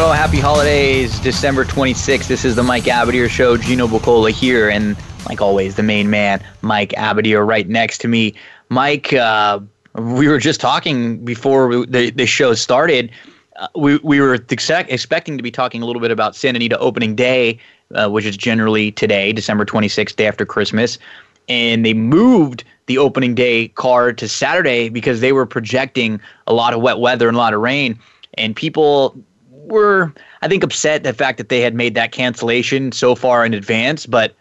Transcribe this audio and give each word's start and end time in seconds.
Happy 0.00 0.40
holidays, 0.40 1.20
December 1.20 1.64
26th. 1.64 2.26
This 2.26 2.44
is 2.44 2.56
the 2.56 2.62
Mike 2.62 2.84
Abadir 2.84 3.28
Show. 3.28 3.56
Gino 3.56 3.86
Bucola 3.86 4.30
here, 4.30 4.68
and 4.68 4.96
like 5.28 5.40
always, 5.40 5.74
the 5.74 5.82
main 5.82 6.08
man, 6.08 6.42
Mike 6.62 6.90
Abadir, 6.90 7.46
right 7.46 7.68
next 7.68 7.98
to 7.98 8.08
me. 8.08 8.34
Mike, 8.70 9.12
uh, 9.12 9.60
we 9.94 10.26
were 10.26 10.38
just 10.38 10.60
talking 10.60 11.24
before 11.24 11.86
the, 11.86 12.10
the 12.10 12.26
show 12.26 12.54
started. 12.54 13.10
Uh, 13.56 13.68
we, 13.76 13.98
we 13.98 14.20
were 14.20 14.34
expect, 14.34 14.90
expecting 14.90 15.36
to 15.36 15.42
be 15.42 15.50
talking 15.50 15.82
a 15.82 15.86
little 15.86 16.00
bit 16.00 16.10
about 16.10 16.34
Santa 16.34 16.56
Anita 16.56 16.78
opening 16.78 17.14
day, 17.14 17.58
uh, 17.94 18.08
which 18.08 18.24
is 18.24 18.36
generally 18.36 18.90
today, 18.92 19.32
December 19.32 19.64
26th, 19.64 20.16
day 20.16 20.26
after 20.26 20.46
Christmas. 20.46 20.98
And 21.48 21.84
they 21.84 21.94
moved 21.94 22.64
the 22.86 22.98
opening 22.98 23.34
day 23.34 23.68
card 23.68 24.18
to 24.18 24.28
Saturday 24.28 24.88
because 24.88 25.20
they 25.20 25.32
were 25.32 25.46
projecting 25.46 26.20
a 26.46 26.54
lot 26.54 26.72
of 26.72 26.80
wet 26.80 26.98
weather 27.00 27.28
and 27.28 27.36
a 27.36 27.40
lot 27.40 27.54
of 27.54 27.60
rain. 27.60 27.98
And 28.34 28.56
people 28.56 29.16
were, 29.64 30.12
I 30.42 30.48
think, 30.48 30.62
upset 30.62 31.02
the 31.02 31.12
fact 31.12 31.38
that 31.38 31.48
they 31.48 31.60
had 31.60 31.74
made 31.74 31.94
that 31.94 32.12
cancellation 32.12 32.92
so 32.92 33.14
far 33.14 33.44
in 33.44 33.54
advance. 33.54 34.06
But 34.06 34.34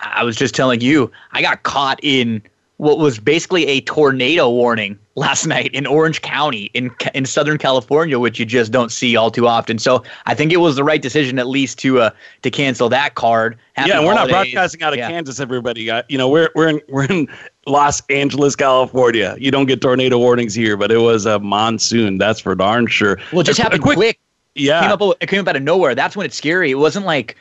I 0.00 0.24
was 0.24 0.36
just 0.36 0.54
telling 0.54 0.80
you, 0.80 1.10
I 1.32 1.42
got 1.42 1.62
caught 1.62 2.00
in 2.02 2.42
what 2.78 2.98
was 2.98 3.18
basically 3.18 3.66
a 3.66 3.80
tornado 3.82 4.50
warning 4.50 4.98
last 5.14 5.46
night 5.54 5.72
in 5.72 5.86
Orange 5.86 6.22
County 6.22 6.64
in 6.74 6.90
in 7.14 7.24
Southern 7.24 7.58
California, 7.58 8.18
which 8.18 8.38
you 8.38 8.44
just 8.44 8.72
don't 8.72 8.90
see 8.90 9.16
all 9.16 9.30
too 9.30 9.46
often. 9.46 9.78
So 9.78 10.02
I 10.26 10.34
think 10.34 10.52
it 10.52 10.58
was 10.58 10.76
the 10.76 10.84
right 10.84 11.00
decision, 11.00 11.38
at 11.38 11.46
least 11.46 11.78
to 11.80 12.00
uh, 12.00 12.10
to 12.42 12.50
cancel 12.50 12.88
that 12.88 13.14
card. 13.14 13.58
Happy 13.74 13.90
yeah, 13.90 14.00
we're 14.00 14.14
not 14.14 14.28
broadcasting 14.28 14.82
out 14.82 14.92
of 14.92 14.98
yeah. 14.98 15.08
Kansas, 15.08 15.40
everybody. 15.40 15.90
Uh, 15.90 16.02
you 16.08 16.18
know, 16.18 16.28
we're 16.28 16.50
we're 16.54 16.68
in 16.68 16.80
we're 16.88 17.04
in 17.04 17.28
Los 17.66 18.02
Angeles, 18.10 18.56
California. 18.56 19.36
You 19.38 19.50
don't 19.50 19.66
get 19.66 19.80
tornado 19.80 20.18
warnings 20.18 20.54
here, 20.54 20.76
but 20.76 20.90
it 20.90 20.98
was 20.98 21.26
a 21.26 21.38
monsoon. 21.38 22.18
That's 22.18 22.40
for 22.40 22.54
darn 22.54 22.86
sure. 22.86 23.18
Well, 23.32 23.40
it 23.40 23.44
just 23.44 23.58
a, 23.58 23.62
happened 23.62 23.80
a 23.80 23.82
quick, 23.82 23.96
quick. 23.96 24.20
Yeah, 24.54 24.78
it 24.78 24.82
came 24.82 24.92
up. 24.92 25.16
It 25.20 25.28
came 25.28 25.40
up 25.40 25.48
out 25.48 25.56
of 25.56 25.62
nowhere. 25.62 25.94
That's 25.94 26.16
when 26.16 26.26
it's 26.26 26.36
scary. 26.36 26.70
It 26.70 26.76
wasn't 26.76 27.06
like, 27.06 27.36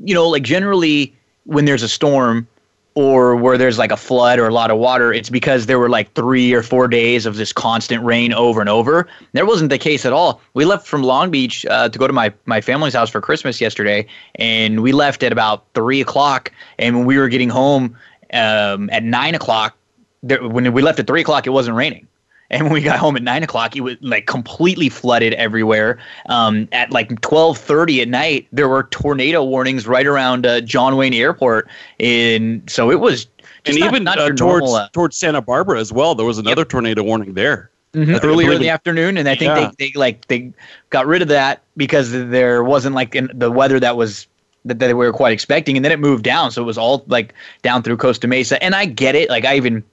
you 0.00 0.14
know, 0.14 0.28
like 0.28 0.42
generally 0.42 1.14
when 1.44 1.64
there's 1.64 1.82
a 1.82 1.88
storm 1.88 2.46
or 2.94 3.34
where 3.36 3.56
there's 3.56 3.78
like 3.78 3.90
a 3.90 3.96
flood 3.96 4.38
or 4.38 4.46
a 4.46 4.52
lot 4.52 4.70
of 4.70 4.76
water, 4.78 5.12
it's 5.12 5.30
because 5.30 5.66
there 5.66 5.78
were 5.78 5.88
like 5.88 6.12
three 6.12 6.52
or 6.52 6.62
four 6.62 6.88
days 6.88 7.24
of 7.24 7.36
this 7.36 7.52
constant 7.52 8.04
rain 8.04 8.34
over 8.34 8.60
and 8.60 8.68
over. 8.68 9.08
That 9.32 9.46
wasn't 9.46 9.70
the 9.70 9.78
case 9.78 10.04
at 10.04 10.12
all. 10.12 10.42
We 10.54 10.66
left 10.66 10.86
from 10.86 11.02
Long 11.02 11.30
Beach 11.30 11.64
uh, 11.66 11.88
to 11.88 11.98
go 11.98 12.06
to 12.06 12.12
my 12.12 12.32
my 12.44 12.60
family's 12.60 12.94
house 12.94 13.08
for 13.08 13.20
Christmas 13.20 13.60
yesterday, 13.60 14.06
and 14.34 14.82
we 14.82 14.92
left 14.92 15.22
at 15.22 15.32
about 15.32 15.64
three 15.74 16.00
o'clock. 16.00 16.52
And 16.78 16.96
when 16.96 17.06
we 17.06 17.16
were 17.16 17.28
getting 17.28 17.48
home 17.48 17.96
um, 18.34 18.90
at 18.90 19.02
nine 19.02 19.34
o'clock, 19.34 19.74
there, 20.22 20.46
when 20.46 20.70
we 20.72 20.82
left 20.82 20.98
at 20.98 21.06
three 21.06 21.22
o'clock, 21.22 21.46
it 21.46 21.50
wasn't 21.50 21.76
raining. 21.76 22.06
And 22.52 22.64
when 22.64 22.74
we 22.74 22.82
got 22.82 22.98
home 22.98 23.16
at 23.16 23.22
nine 23.22 23.42
o'clock, 23.42 23.74
it 23.74 23.80
was 23.80 23.96
like 24.02 24.26
completely 24.26 24.90
flooded 24.90 25.32
everywhere. 25.34 25.98
Um, 26.28 26.68
at 26.70 26.92
like 26.92 27.20
twelve 27.22 27.58
thirty 27.58 28.02
at 28.02 28.08
night, 28.08 28.46
there 28.52 28.68
were 28.68 28.84
tornado 28.84 29.42
warnings 29.42 29.86
right 29.86 30.06
around 30.06 30.46
uh, 30.46 30.60
John 30.60 30.96
Wayne 30.96 31.14
Airport, 31.14 31.68
and 31.98 32.62
so 32.70 32.90
it 32.90 33.00
was. 33.00 33.26
and 33.64 33.78
not, 33.78 33.86
even 33.88 34.04
not 34.04 34.18
uh, 34.18 34.26
towards 34.28 34.38
normal, 34.38 34.74
uh, 34.74 34.88
towards 34.92 35.16
Santa 35.16 35.40
Barbara 35.40 35.80
as 35.80 35.92
well, 35.92 36.14
there 36.14 36.26
was 36.26 36.38
another 36.38 36.60
yep. 36.60 36.68
tornado 36.68 37.02
warning 37.02 37.34
there. 37.34 37.70
Mm-hmm. 37.94 38.24
Earlier 38.26 38.52
in 38.52 38.60
the 38.60 38.70
afternoon, 38.70 39.18
and 39.18 39.28
I 39.28 39.34
think 39.34 39.54
yeah. 39.54 39.70
they, 39.78 39.88
they 39.88 39.98
like 39.98 40.26
they 40.28 40.50
got 40.88 41.06
rid 41.06 41.20
of 41.20 41.28
that 41.28 41.62
because 41.76 42.10
there 42.10 42.64
wasn't 42.64 42.94
like 42.94 43.14
in 43.14 43.30
the 43.34 43.50
weather 43.50 43.78
that 43.80 43.98
was 43.98 44.26
that, 44.64 44.78
that 44.78 44.88
we 44.88 45.06
were 45.06 45.12
quite 45.12 45.32
expecting, 45.32 45.76
and 45.76 45.84
then 45.84 45.92
it 45.92 45.98
moved 45.98 46.24
down, 46.24 46.50
so 46.50 46.62
it 46.62 46.64
was 46.64 46.78
all 46.78 47.04
like 47.08 47.34
down 47.62 47.82
through 47.82 47.98
Costa 47.98 48.26
Mesa. 48.26 48.62
And 48.62 48.74
I 48.74 48.86
get 48.86 49.14
it, 49.14 49.28
like 49.28 49.44
I 49.44 49.56
even 49.56 49.84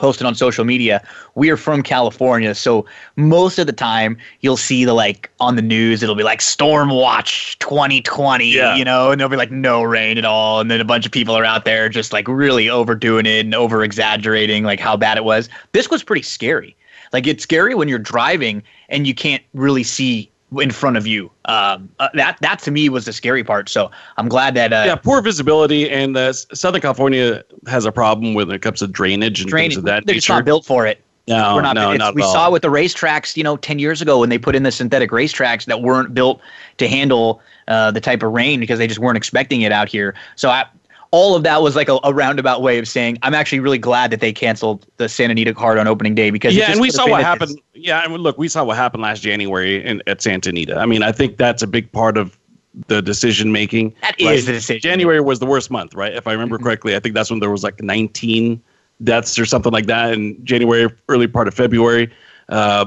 posted 0.00 0.26
on 0.26 0.34
social 0.34 0.64
media, 0.64 1.06
we 1.34 1.50
are 1.50 1.58
from 1.58 1.82
California. 1.82 2.54
So 2.54 2.86
most 3.16 3.58
of 3.58 3.66
the 3.66 3.72
time 3.72 4.16
you'll 4.40 4.56
see 4.56 4.86
the 4.86 4.94
like 4.94 5.30
on 5.38 5.56
the 5.56 5.62
news, 5.62 6.02
it'll 6.02 6.14
be 6.14 6.22
like 6.24 6.40
storm 6.40 6.88
watch 6.88 7.58
2020, 7.58 8.46
yeah. 8.46 8.74
you 8.74 8.84
know, 8.84 9.10
and 9.10 9.20
there'll 9.20 9.30
be 9.30 9.36
like 9.36 9.50
no 9.50 9.82
rain 9.82 10.16
at 10.16 10.24
all. 10.24 10.58
And 10.58 10.70
then 10.70 10.80
a 10.80 10.84
bunch 10.84 11.04
of 11.04 11.12
people 11.12 11.36
are 11.36 11.44
out 11.44 11.66
there 11.66 11.90
just 11.90 12.12
like 12.14 12.26
really 12.26 12.70
overdoing 12.70 13.26
it 13.26 13.44
and 13.44 13.54
over 13.54 13.84
exaggerating 13.84 14.64
like 14.64 14.80
how 14.80 14.96
bad 14.96 15.18
it 15.18 15.24
was. 15.24 15.50
This 15.72 15.90
was 15.90 16.02
pretty 16.02 16.22
scary. 16.22 16.74
Like 17.12 17.26
it's 17.26 17.42
scary 17.42 17.74
when 17.74 17.88
you're 17.88 17.98
driving 17.98 18.62
and 18.88 19.06
you 19.06 19.14
can't 19.14 19.42
really 19.52 19.82
see 19.82 20.29
in 20.58 20.70
front 20.70 20.96
of 20.96 21.06
you. 21.06 21.30
Um, 21.44 21.88
uh, 21.98 22.08
that 22.14 22.38
that 22.40 22.58
to 22.60 22.70
me 22.70 22.88
was 22.88 23.04
the 23.04 23.12
scary 23.12 23.44
part. 23.44 23.68
So 23.68 23.90
I'm 24.16 24.28
glad 24.28 24.54
that 24.54 24.72
uh, 24.72 24.82
yeah, 24.86 24.96
poor 24.96 25.20
visibility 25.22 25.88
and 25.90 26.16
uh, 26.16 26.32
Southern 26.32 26.80
California 26.80 27.44
has 27.66 27.84
a 27.84 27.92
problem 27.92 28.34
when 28.34 28.50
it 28.50 28.62
comes 28.62 28.80
to 28.80 28.86
drainage 28.88 29.40
and 29.40 29.48
drainage. 29.50 29.72
things 29.74 29.78
of 29.78 29.84
that 29.84 30.06
They're 30.06 30.16
nature. 30.16 30.32
not 30.32 30.44
built 30.44 30.64
for 30.64 30.86
it. 30.86 31.02
No, 31.28 31.54
We're 31.54 31.62
not, 31.62 31.76
no, 31.76 31.94
not 31.96 32.16
We 32.16 32.22
saw 32.22 32.44
all. 32.44 32.48
it 32.48 32.52
with 32.52 32.62
the 32.62 32.68
racetracks, 32.70 33.36
you 33.36 33.44
know, 33.44 33.56
ten 33.56 33.78
years 33.78 34.02
ago 34.02 34.18
when 34.18 34.30
they 34.30 34.38
put 34.38 34.56
in 34.56 34.64
the 34.64 34.72
synthetic 34.72 35.10
racetracks 35.10 35.66
that 35.66 35.80
weren't 35.82 36.12
built 36.12 36.40
to 36.78 36.88
handle 36.88 37.40
uh, 37.68 37.92
the 37.92 38.00
type 38.00 38.24
of 38.24 38.32
rain 38.32 38.58
because 38.58 38.78
they 38.80 38.88
just 38.88 38.98
weren't 38.98 39.16
expecting 39.16 39.60
it 39.60 39.70
out 39.70 39.88
here. 39.88 40.14
So 40.34 40.50
I, 40.50 40.64
all 41.12 41.34
of 41.34 41.42
that 41.42 41.60
was 41.62 41.74
like 41.74 41.88
a, 41.88 41.98
a, 42.04 42.14
roundabout 42.14 42.62
way 42.62 42.78
of 42.78 42.86
saying 42.86 43.18
I'm 43.22 43.34
actually 43.34 43.60
really 43.60 43.78
glad 43.78 44.12
that 44.12 44.20
they 44.20 44.32
canceled 44.32 44.86
the 44.96 45.08
Santa 45.08 45.32
Anita 45.32 45.52
card 45.52 45.78
on 45.78 45.88
opening 45.88 46.14
day 46.14 46.30
because 46.30 46.54
yeah, 46.54 46.70
and 46.70 46.80
we 46.80 46.90
saw 46.90 47.08
what 47.08 47.22
happened. 47.22 47.60
Yeah, 47.74 48.00
I 48.00 48.08
mean, 48.08 48.18
look, 48.18 48.38
we 48.38 48.48
saw 48.48 48.62
what 48.64 48.76
happened 48.76 49.02
last 49.02 49.22
January 49.22 49.84
in, 49.84 50.02
at 50.06 50.22
Santa 50.22 50.50
Anita. 50.50 50.76
I 50.78 50.86
mean, 50.86 51.02
I 51.02 51.12
think 51.12 51.36
that's 51.36 51.62
a 51.62 51.66
big 51.66 51.90
part 51.90 52.16
of 52.16 52.38
the 52.86 53.02
decision 53.02 53.50
making. 53.50 53.94
That 54.02 54.20
is 54.20 54.46
the 54.46 54.52
decision. 54.52 54.82
January 54.82 55.20
was 55.20 55.40
the 55.40 55.46
worst 55.46 55.70
month, 55.70 55.94
right? 55.94 56.14
If 56.14 56.26
I 56.26 56.32
remember 56.32 56.56
mm-hmm. 56.56 56.64
correctly, 56.64 56.94
I 56.94 57.00
think 57.00 57.14
that's 57.14 57.30
when 57.30 57.40
there 57.40 57.50
was 57.50 57.64
like 57.64 57.82
19 57.82 58.62
deaths 59.02 59.38
or 59.38 59.46
something 59.46 59.72
like 59.72 59.86
that 59.86 60.12
in 60.12 60.42
January, 60.44 60.88
early 61.08 61.26
part 61.26 61.48
of 61.48 61.54
February. 61.54 62.12
Uh, 62.48 62.86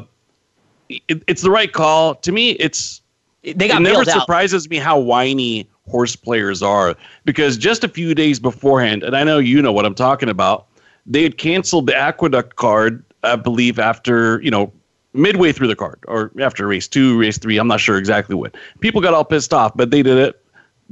it, 0.90 1.24
it's 1.28 1.42
the 1.42 1.52
right 1.52 1.72
call. 1.72 2.16
To 2.16 2.32
me, 2.32 2.52
it's 2.52 3.02
they 3.42 3.68
got 3.68 3.82
it 3.82 3.84
never 3.84 4.02
out. 4.02 4.08
surprises 4.08 4.70
me 4.70 4.78
how 4.78 5.00
whiny 5.00 5.68
horse 5.88 6.16
players 6.16 6.62
are 6.62 6.96
because 7.26 7.58
just 7.58 7.84
a 7.84 7.88
few 7.88 8.16
days 8.16 8.40
beforehand, 8.40 9.04
and 9.04 9.16
I 9.16 9.24
know 9.24 9.38
you 9.38 9.62
know 9.62 9.72
what 9.72 9.86
I'm 9.86 9.96
talking 9.96 10.30
about, 10.30 10.68
they 11.06 11.24
had 11.24 11.38
canceled 11.38 11.88
the 11.88 11.96
Aqueduct 11.96 12.56
card, 12.56 13.04
I 13.24 13.36
believe, 13.36 13.80
after, 13.80 14.42
you 14.42 14.52
know, 14.52 14.72
midway 15.14 15.52
through 15.52 15.68
the 15.68 15.76
card 15.76 16.00
or 16.08 16.32
after 16.40 16.66
race 16.66 16.88
two, 16.88 17.20
race 17.20 17.38
three. 17.38 17.58
I'm 17.58 17.68
not 17.68 17.80
sure 17.80 17.98
exactly 17.98 18.36
when. 18.36 18.52
People 18.80 19.02
got 19.02 19.14
all 19.14 19.26
pissed 19.26 19.54
off, 19.54 19.76
but 19.76 19.92
they 19.92 20.02
did 20.02 20.18
it 20.18 20.40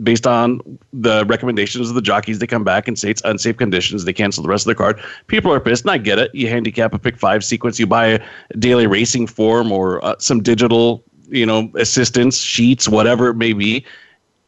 based 0.04 0.26
on 0.26 0.62
the 0.94 1.26
recommendations 1.26 1.90
of 1.90 1.96
the 1.96 2.02
jockeys. 2.02 2.40
They 2.40 2.48
come 2.48 2.64
back 2.64 2.88
and 2.88 2.98
say 2.98 3.10
it's 3.10 3.22
unsafe 3.26 3.58
conditions. 3.58 4.06
They 4.06 4.14
cancel 4.14 4.44
the 4.44 4.50
rest 4.50 4.66
of 4.66 4.70
the 4.70 4.76
card. 4.76 5.02
People 5.28 5.52
are 5.54 5.60
pissed, 5.60 5.84
and 5.84 5.92
I 5.92 5.98
get 5.98 6.20
it. 6.20 6.34
You 6.34 6.48
handicap 6.48 6.94
a 6.94 7.00
pick 7.00 7.18
five 7.18 7.44
sequence, 7.44 7.80
you 7.80 7.88
buy 7.88 8.08
a 8.08 8.20
daily 8.58 8.88
racing 8.88 9.28
form 9.28 9.72
or 9.72 10.04
uh, 10.04 10.16
some 10.20 10.42
digital, 10.42 11.04
you 11.30 11.46
know, 11.46 11.72
assistance 11.76 12.38
sheets, 12.38 12.88
whatever 12.88 13.30
it 13.30 13.36
may 13.36 13.54
be. 13.54 13.86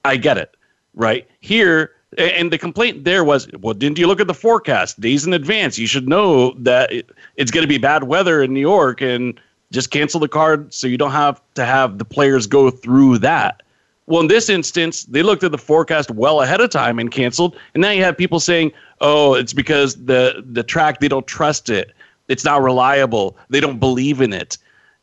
I 0.06 0.18
get 0.18 0.38
it, 0.38 0.56
right? 0.94 1.28
Here, 1.40 1.92
and 2.18 2.52
the 2.52 2.58
complaint 2.58 3.04
there 3.04 3.24
was, 3.24 3.48
well, 3.60 3.74
didn't 3.74 3.98
you 3.98 4.08
look 4.08 4.20
at 4.20 4.28
the 4.28 4.34
forecast 4.34 5.00
days 5.00 5.26
in 5.26 5.34
advance? 5.34 5.78
You 5.78 5.88
should 5.88 6.08
know 6.08 6.54
that 6.60 6.92
it's 7.36 7.52
going 7.52 7.64
to 7.64 7.68
be 7.68 7.78
bad 7.78 8.04
weather 8.04 8.42
in 8.44 8.54
New 8.54 8.60
York 8.60 9.02
and 9.02 9.40
just 9.72 9.92
cancel 9.92 10.20
the 10.20 10.28
card 10.28 10.74
so 10.74 10.88
you 10.88 10.98
don't 10.98 11.12
have 11.12 11.42
to 11.56 11.66
have 11.66 11.98
the 11.98 12.06
players 12.06 12.48
go 12.48 12.70
through 12.70 13.18
that. 13.20 13.64
Well, 14.06 14.22
in 14.22 14.28
this 14.28 14.50
instance, 14.50 15.06
they 15.06 15.24
looked 15.24 15.44
at 15.44 15.52
the 15.52 15.58
forecast 15.58 16.12
well 16.12 16.42
ahead 16.42 16.62
of 16.62 16.70
time 16.70 17.00
and 17.00 17.10
canceled. 17.10 17.58
And 17.74 17.82
now 17.82 17.92
you 17.92 18.04
have 18.04 18.18
people 18.18 18.40
saying, 18.40 18.74
"Oh, 19.00 19.34
it's 19.34 19.54
because 19.54 19.96
the 19.96 20.44
the 20.46 20.62
track 20.62 21.00
they 21.00 21.08
don't 21.08 21.26
trust 21.26 21.70
it. 21.70 21.94
It's 22.28 22.44
not 22.44 22.62
reliable. 22.62 23.38
They 23.50 23.62
don't 23.62 23.80
believe 23.80 24.20
in 24.20 24.34
it." 24.34 24.58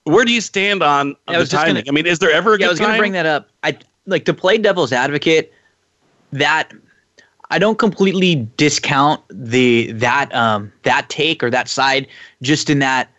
Where 0.04 0.25
do 0.25 0.32
you 0.32 0.40
stand 0.40 0.82
on, 0.82 1.14
on 1.28 1.38
the 1.38 1.46
timing? 1.46 1.75
Gonna, 1.75 1.84
I 1.88 1.92
mean, 1.92 2.06
is 2.06 2.19
there 2.19 2.30
ever 2.30 2.50
a 2.50 2.52
yeah, 2.54 2.58
good 2.58 2.66
I 2.66 2.70
was 2.70 2.78
going 2.78 2.92
to 2.92 2.98
bring 2.98 3.12
that 3.12 3.26
up. 3.26 3.48
I 3.62 3.76
like 4.10 4.24
to 4.26 4.34
play 4.34 4.58
devil's 4.58 4.92
advocate. 4.92 5.52
That 6.32 6.72
I 7.50 7.58
don't 7.58 7.78
completely 7.78 8.36
discount 8.56 9.20
the 9.28 9.92
that 9.92 10.32
um 10.34 10.72
that 10.82 11.08
take 11.08 11.42
or 11.42 11.50
that 11.50 11.68
side. 11.68 12.06
Just 12.42 12.70
in 12.70 12.78
that, 12.80 13.10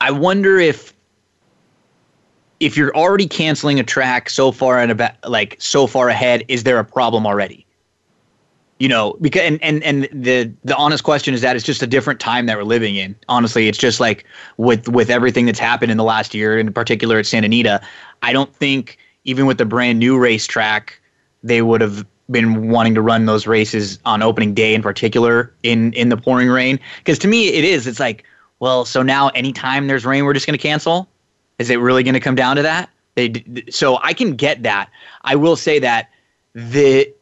I 0.00 0.10
wonder 0.10 0.58
if 0.58 0.94
if 2.60 2.76
you're 2.76 2.94
already 2.96 3.26
canceling 3.26 3.78
a 3.78 3.84
track 3.84 4.30
so 4.30 4.52
far 4.52 4.78
and 4.78 4.90
about 4.90 5.12
like 5.28 5.56
so 5.58 5.86
far 5.86 6.08
ahead, 6.08 6.44
is 6.48 6.64
there 6.64 6.78
a 6.78 6.84
problem 6.84 7.26
already? 7.26 7.66
You 8.78 8.88
know, 8.88 9.16
because 9.20 9.42
and, 9.42 9.62
and 9.62 9.82
and 9.82 10.08
the 10.12 10.52
the 10.64 10.76
honest 10.76 11.02
question 11.02 11.34
is 11.34 11.40
that 11.40 11.56
it's 11.56 11.64
just 11.64 11.82
a 11.82 11.86
different 11.86 12.20
time 12.20 12.46
that 12.46 12.56
we're 12.56 12.64
living 12.64 12.96
in. 12.96 13.16
Honestly, 13.28 13.68
it's 13.68 13.78
just 13.78 14.00
like 14.00 14.24
with 14.58 14.88
with 14.88 15.10
everything 15.10 15.46
that's 15.46 15.58
happened 15.58 15.90
in 15.90 15.96
the 15.96 16.04
last 16.04 16.34
year, 16.34 16.58
in 16.58 16.72
particular 16.72 17.18
at 17.18 17.26
Santa 17.26 17.46
Anita. 17.46 17.80
I 18.22 18.32
don't 18.32 18.54
think 18.54 18.98
even 19.26 19.44
with 19.44 19.58
the 19.58 19.66
brand 19.66 19.98
new 19.98 20.18
racetrack, 20.18 20.98
they 21.42 21.60
would 21.60 21.80
have 21.82 22.06
been 22.30 22.70
wanting 22.70 22.94
to 22.94 23.02
run 23.02 23.26
those 23.26 23.46
races 23.46 23.98
on 24.04 24.22
opening 24.22 24.54
day 24.54 24.74
in 24.74 24.82
particular 24.82 25.52
in 25.62 25.92
in 25.92 26.08
the 26.08 26.16
pouring 26.16 26.48
rain. 26.48 26.80
Because 26.98 27.18
to 27.20 27.28
me 27.28 27.48
it 27.48 27.64
is 27.64 27.86
it's 27.86 28.00
like 28.00 28.24
well 28.58 28.84
so 28.84 29.02
now 29.02 29.28
anytime 29.28 29.86
there's 29.86 30.04
rain 30.04 30.24
we're 30.24 30.32
just 30.32 30.46
going 30.46 30.58
to 30.58 30.62
cancel? 30.62 31.08
Is 31.58 31.70
it 31.70 31.76
really 31.76 32.02
going 32.02 32.14
to 32.14 32.20
come 32.20 32.34
down 32.34 32.56
to 32.56 32.62
that? 32.62 32.90
They 33.14 33.44
so 33.70 33.98
i 34.02 34.12
can 34.12 34.34
get 34.34 34.62
that. 34.62 34.90
I 35.22 35.36
will 35.36 35.56
say 35.56 35.78
that 35.80 36.10
the 36.54 37.12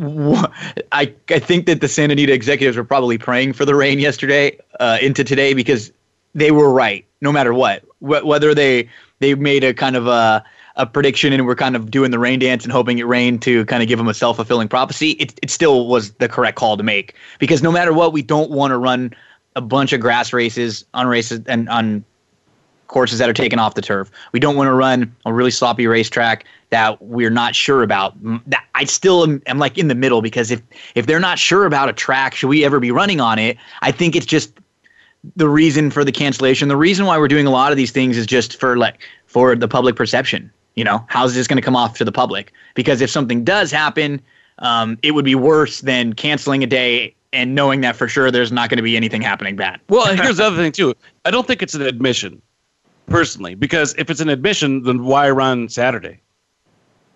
I, 0.00 1.14
I 1.28 1.38
think 1.38 1.66
that 1.66 1.80
the 1.80 1.88
Santa 1.88 2.12
Anita 2.12 2.32
executives 2.32 2.76
were 2.76 2.84
probably 2.84 3.16
praying 3.16 3.52
for 3.52 3.64
the 3.64 3.76
rain 3.76 4.00
yesterday 4.00 4.58
uh, 4.80 4.98
into 5.00 5.22
today 5.22 5.54
because 5.54 5.92
they 6.34 6.50
were 6.50 6.72
right 6.72 7.06
no 7.20 7.30
matter 7.30 7.54
what. 7.54 7.84
Wh- 8.00 8.26
whether 8.26 8.54
they 8.54 8.88
they 9.20 9.34
made 9.36 9.62
a 9.62 9.72
kind 9.72 9.94
of 9.94 10.08
a 10.08 10.44
a 10.76 10.86
prediction 10.86 11.32
and 11.32 11.46
we're 11.46 11.54
kind 11.54 11.76
of 11.76 11.90
doing 11.90 12.10
the 12.10 12.18
rain 12.18 12.38
dance 12.38 12.64
and 12.64 12.72
hoping 12.72 12.98
it 12.98 13.06
rained 13.06 13.42
to 13.42 13.64
kind 13.66 13.82
of 13.82 13.88
give 13.88 13.98
them 13.98 14.08
a 14.08 14.14
self 14.14 14.36
fulfilling 14.36 14.68
prophecy, 14.68 15.12
it, 15.12 15.38
it 15.42 15.50
still 15.50 15.86
was 15.86 16.12
the 16.14 16.28
correct 16.28 16.56
call 16.56 16.76
to 16.76 16.82
make 16.82 17.14
because 17.38 17.62
no 17.62 17.70
matter 17.70 17.92
what, 17.92 18.12
we 18.12 18.22
don't 18.22 18.50
want 18.50 18.72
to 18.72 18.78
run 18.78 19.14
a 19.56 19.60
bunch 19.60 19.92
of 19.92 20.00
grass 20.00 20.32
races 20.32 20.84
on 20.94 21.06
races 21.06 21.40
and 21.46 21.68
on 21.68 22.04
courses 22.88 23.18
that 23.18 23.28
are 23.28 23.34
taken 23.34 23.58
off 23.58 23.74
the 23.74 23.82
turf. 23.82 24.10
We 24.32 24.40
don't 24.40 24.56
want 24.56 24.68
to 24.68 24.74
run 24.74 25.14
a 25.24 25.32
really 25.32 25.50
sloppy 25.50 25.86
racetrack 25.86 26.44
that 26.70 27.00
we're 27.00 27.30
not 27.30 27.54
sure 27.54 27.82
about. 27.82 28.14
I 28.74 28.84
still 28.84 29.22
am, 29.22 29.42
am 29.46 29.58
like 29.58 29.78
in 29.78 29.88
the 29.88 29.94
middle 29.94 30.22
because 30.22 30.50
if 30.50 30.60
if 30.94 31.06
they're 31.06 31.20
not 31.20 31.38
sure 31.38 31.66
about 31.66 31.88
a 31.88 31.92
track, 31.92 32.34
should 32.34 32.48
we 32.48 32.64
ever 32.64 32.80
be 32.80 32.90
running 32.90 33.20
on 33.20 33.38
it? 33.38 33.56
I 33.82 33.90
think 33.90 34.16
it's 34.16 34.26
just 34.26 34.52
the 35.36 35.48
reason 35.48 35.90
for 35.90 36.04
the 36.04 36.12
cancellation. 36.12 36.68
The 36.68 36.76
reason 36.76 37.06
why 37.06 37.18
we're 37.18 37.28
doing 37.28 37.46
a 37.46 37.50
lot 37.50 37.72
of 37.72 37.76
these 37.76 37.90
things 37.90 38.16
is 38.16 38.26
just 38.26 38.60
for 38.60 38.76
like 38.76 39.00
for 39.26 39.56
the 39.56 39.68
public 39.68 39.96
perception. 39.96 40.50
You 40.74 40.84
know, 40.84 41.04
how's 41.08 41.34
this 41.34 41.46
going 41.46 41.56
to 41.56 41.62
come 41.62 41.76
off 41.76 41.96
to 41.98 42.04
the 42.04 42.12
public? 42.12 42.52
Because 42.74 43.00
if 43.00 43.10
something 43.10 43.44
does 43.44 43.70
happen, 43.70 44.20
um, 44.58 44.98
it 45.02 45.12
would 45.12 45.24
be 45.24 45.34
worse 45.34 45.80
than 45.80 46.12
canceling 46.12 46.62
a 46.62 46.66
day 46.66 47.14
and 47.32 47.54
knowing 47.54 47.80
that 47.82 47.96
for 47.96 48.08
sure 48.08 48.30
there's 48.30 48.52
not 48.52 48.70
going 48.70 48.78
to 48.78 48.82
be 48.82 48.96
anything 48.96 49.22
happening 49.22 49.56
bad. 49.56 49.80
Well, 49.88 50.06
and 50.08 50.20
here's 50.20 50.38
the 50.38 50.44
other 50.44 50.56
thing 50.56 50.72
too. 50.72 50.94
I 51.24 51.30
don't 51.30 51.46
think 51.46 51.62
it's 51.62 51.74
an 51.74 51.82
admission, 51.82 52.40
personally, 53.06 53.54
because 53.54 53.94
if 53.98 54.08
it's 54.10 54.20
an 54.20 54.28
admission, 54.28 54.84
then 54.84 55.04
why 55.04 55.30
run 55.30 55.68
Saturday? 55.68 56.20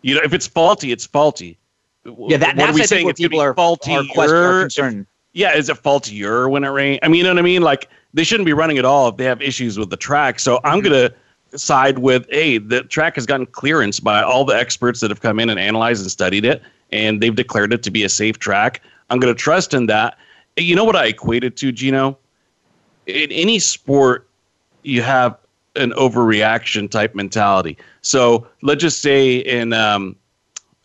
You 0.02 0.16
know, 0.16 0.20
if 0.24 0.32
it's 0.32 0.46
faulty, 0.46 0.92
it's 0.92 1.06
faulty. 1.06 1.58
Yeah, 2.04 2.36
that, 2.36 2.48
what 2.48 2.56
that's 2.56 2.70
are 2.70 2.74
we 2.74 2.84
saying? 2.84 3.08
It's 3.08 3.20
people 3.20 3.40
are 3.40 3.54
faulty. 3.54 3.94
Are, 3.94 4.04
are 4.18 4.60
concerned. 4.62 5.06
Yeah, 5.32 5.54
is 5.54 5.68
it 5.68 5.76
faultier 5.76 6.48
when 6.48 6.64
it 6.64 6.68
rains? 6.68 7.00
I 7.02 7.08
mean, 7.08 7.18
you 7.18 7.24
know 7.24 7.30
what 7.30 7.38
I 7.38 7.42
mean? 7.42 7.62
Like 7.62 7.88
they 8.14 8.24
shouldn't 8.24 8.46
be 8.46 8.52
running 8.52 8.78
at 8.78 8.84
all 8.84 9.08
if 9.08 9.16
they 9.16 9.24
have 9.24 9.42
issues 9.42 9.78
with 9.78 9.90
the 9.90 9.96
track. 9.96 10.40
So 10.40 10.60
I'm 10.64 10.80
mm-hmm. 10.80 10.88
gonna 10.92 11.10
side 11.54 11.98
with, 11.98 12.26
hey, 12.30 12.58
the 12.58 12.82
track 12.82 13.14
has 13.14 13.26
gotten 13.26 13.46
clearance 13.46 14.00
by 14.00 14.22
all 14.22 14.44
the 14.44 14.54
experts 14.54 15.00
that 15.00 15.10
have 15.10 15.20
come 15.20 15.40
in 15.40 15.50
and 15.50 15.58
analyzed 15.58 16.02
and 16.02 16.10
studied 16.10 16.44
it, 16.44 16.62
and 16.92 17.22
they've 17.22 17.34
declared 17.34 17.72
it 17.72 17.82
to 17.84 17.90
be 17.90 18.04
a 18.04 18.08
safe 18.08 18.38
track. 18.38 18.82
I'm 19.10 19.18
going 19.18 19.34
to 19.34 19.40
trust 19.40 19.74
in 19.74 19.86
that. 19.86 20.18
You 20.56 20.74
know 20.74 20.84
what 20.84 20.96
I 20.96 21.06
equated 21.06 21.56
to, 21.58 21.72
Gino? 21.72 22.18
In 23.06 23.32
any 23.32 23.58
sport, 23.58 24.28
you 24.82 25.02
have 25.02 25.38
an 25.76 25.92
overreaction 25.92 26.90
type 26.90 27.14
mentality. 27.14 27.78
So 28.02 28.46
let's 28.62 28.82
just 28.82 29.00
say 29.00 29.36
in, 29.36 29.72
um, 29.72 30.16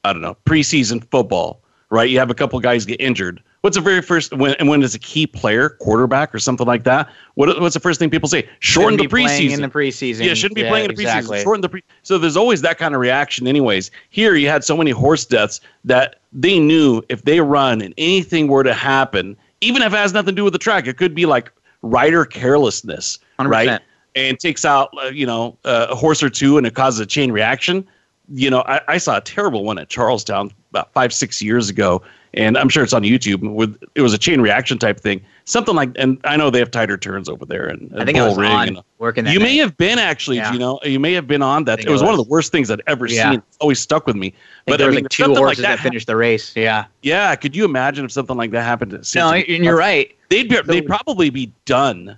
I 0.04 0.13
don't 0.13 0.21
know, 0.21 0.38
preseason 0.45 1.04
football, 1.09 1.62
right? 1.89 2.09
You 2.09 2.19
have 2.19 2.30
a 2.30 2.36
couple 2.36 2.59
guys 2.59 2.86
get 2.86 3.01
injured 3.01 3.42
What's 3.63 3.77
the 3.77 3.81
very 3.81 4.01
first 4.01 4.33
when 4.33 4.56
and 4.56 4.68
when 4.68 4.83
it's 4.83 4.94
a 4.94 5.00
key 5.00 5.25
player, 5.25 5.69
quarterback 5.69 6.36
or 6.36 6.39
something 6.39 6.68
like 6.68 6.83
that? 6.83 7.10
What, 7.36 7.62
what's 7.62 7.74
the 7.74 7.80
first 7.80 7.98
thing 7.98 8.10
people 8.10 8.27
say? 8.27 8.50
Shorten 8.60 9.00
the 9.00 9.07
preseason. 9.07 9.54
in 9.54 9.62
the 9.62 9.69
preseason. 9.69 10.25
Yeah, 10.25 10.33
shouldn't 10.33 10.56
be 10.56 10.63
yeah, 10.63 10.69
playing 10.69 10.89
in 10.89 10.95
the 10.95 11.01
exactly. 11.01 11.38
preseason. 11.38 11.44
Shorten 11.44 11.62
the 11.62 11.69
pre. 11.69 11.83
So 12.01 12.18
there's 12.18 12.36
always 12.36 12.60
that 12.63 12.77
kind 12.77 12.94
of 12.94 13.00
reaction, 13.00 13.48
anyways. 13.48 13.89
Here 14.10 14.36
you 14.36 14.50
had 14.50 14.65
so 14.65 14.75
many 14.75 14.92
horse 14.92 15.25
deaths 15.25 15.62
that 15.86 16.18
they 16.33 16.60
knew 16.60 17.04
if 17.07 17.21
they 17.21 17.39
run 17.39 17.81
and 17.81 17.94
anything 17.98 18.50
were 18.50 18.65
to 18.65 18.74
happen, 18.74 19.38
even 19.62 19.81
if 19.81 19.94
it 19.94 19.95
has 19.95 20.12
nothing 20.12 20.36
to 20.36 20.42
do 20.42 20.44
with 20.44 20.51
the 20.51 20.59
track, 20.59 20.86
it 20.86 20.98
could 20.98 21.16
be 21.16 21.25
like 21.25 21.50
rider 21.83 22.25
carelessness, 22.25 23.18
100%. 23.39 23.48
right? 23.48 23.81
And 24.18 24.38
takes 24.42 24.66
out 24.66 24.89
uh, 25.01 25.06
you 25.06 25.25
know 25.25 25.57
uh, 25.63 25.88
a 25.89 25.95
horse 25.95 26.21
or 26.21 26.30
two, 26.30 26.57
and 26.57 26.68
it 26.68 26.75
causes 26.75 27.00
a 27.00 27.06
chain 27.06 27.31
reaction. 27.31 27.88
You 28.27 28.50
know, 28.50 28.62
I, 28.68 28.81
I 28.89 28.98
saw 28.98 29.16
a 29.16 29.21
terrible 29.21 29.63
one 29.63 29.77
at 29.77 29.88
Charles 29.88 30.25
Town 30.25 30.51
about 30.71 30.92
five 30.92 31.13
six 31.13 31.42
years 31.42 31.69
ago 31.69 32.01
and 32.33 32.57
I'm 32.57 32.69
sure 32.69 32.83
it's 32.83 32.94
on 32.94 33.03
YouTube. 33.03 33.53
With 33.53 33.81
it 33.95 34.01
was 34.01 34.13
a 34.13 34.18
chain 34.18 34.41
reaction 34.41 34.80
type 34.80 35.00
thing, 35.00 35.24
something 35.45 35.75
like. 35.75 35.91
And 35.95 36.19
I 36.24 36.35
know 36.35 36.50
they 36.50 36.59
have 36.59 36.71
tighter 36.71 36.97
turns 36.97 37.30
over 37.30 37.45
there, 37.45 37.68
and, 37.68 37.91
and 37.91 38.01
I 38.01 38.06
think 38.06 38.18
I 38.18 38.27
was 38.27 38.38
on 38.38 38.83
working. 38.97 39.25
you 39.27 39.39
night. 39.39 39.45
may 39.45 39.57
have 39.57 39.77
been 39.77 40.00
actually, 40.00 40.38
yeah. 40.38 40.51
you 40.51 40.59
know, 40.59 40.80
you 40.83 41.00
may 41.00 41.13
have 41.13 41.27
been 41.27 41.41
on 41.41 41.65
that. 41.65 41.80
It 41.80 41.85
was, 41.85 41.89
it 41.89 41.91
was, 41.91 42.03
one 42.03 42.19
of 42.19 42.25
the 42.25 42.31
worst 42.31 42.51
things 42.51 42.71
I'd 42.71 42.81
ever 42.88 43.06
yeah. 43.06 43.31
seen. 43.31 43.39
It's 43.47 43.57
always 43.57 43.80
stuck 43.80 44.07
with 44.07 44.15
me. 44.15 44.33
But 44.65 44.77
there 44.77 44.88
I 44.88 44.91
mean, 44.91 45.03
like 45.03 45.09
two 45.09 45.25
horses 45.25 45.41
like 45.41 45.57
that, 45.57 45.77
that, 45.77 45.80
finished 45.80 46.07
the 46.07 46.15
race. 46.15 46.56
Yeah, 46.56 46.85
yeah. 47.03 47.35
Could 47.35 47.56
you 47.56 47.65
imagine 47.65 48.06
if 48.06 48.12
something 48.12 48.38
like 48.38 48.51
that 48.51 48.63
happened? 48.63 48.91
To 48.91 49.19
no, 49.19 49.33
and 49.33 49.63
you're 49.63 49.77
right. 49.77 50.15
They'd 50.30 50.50
be, 50.50 50.59
they'd 50.62 50.88
probably 50.88 51.30
be 51.30 51.51
done. 51.65 52.18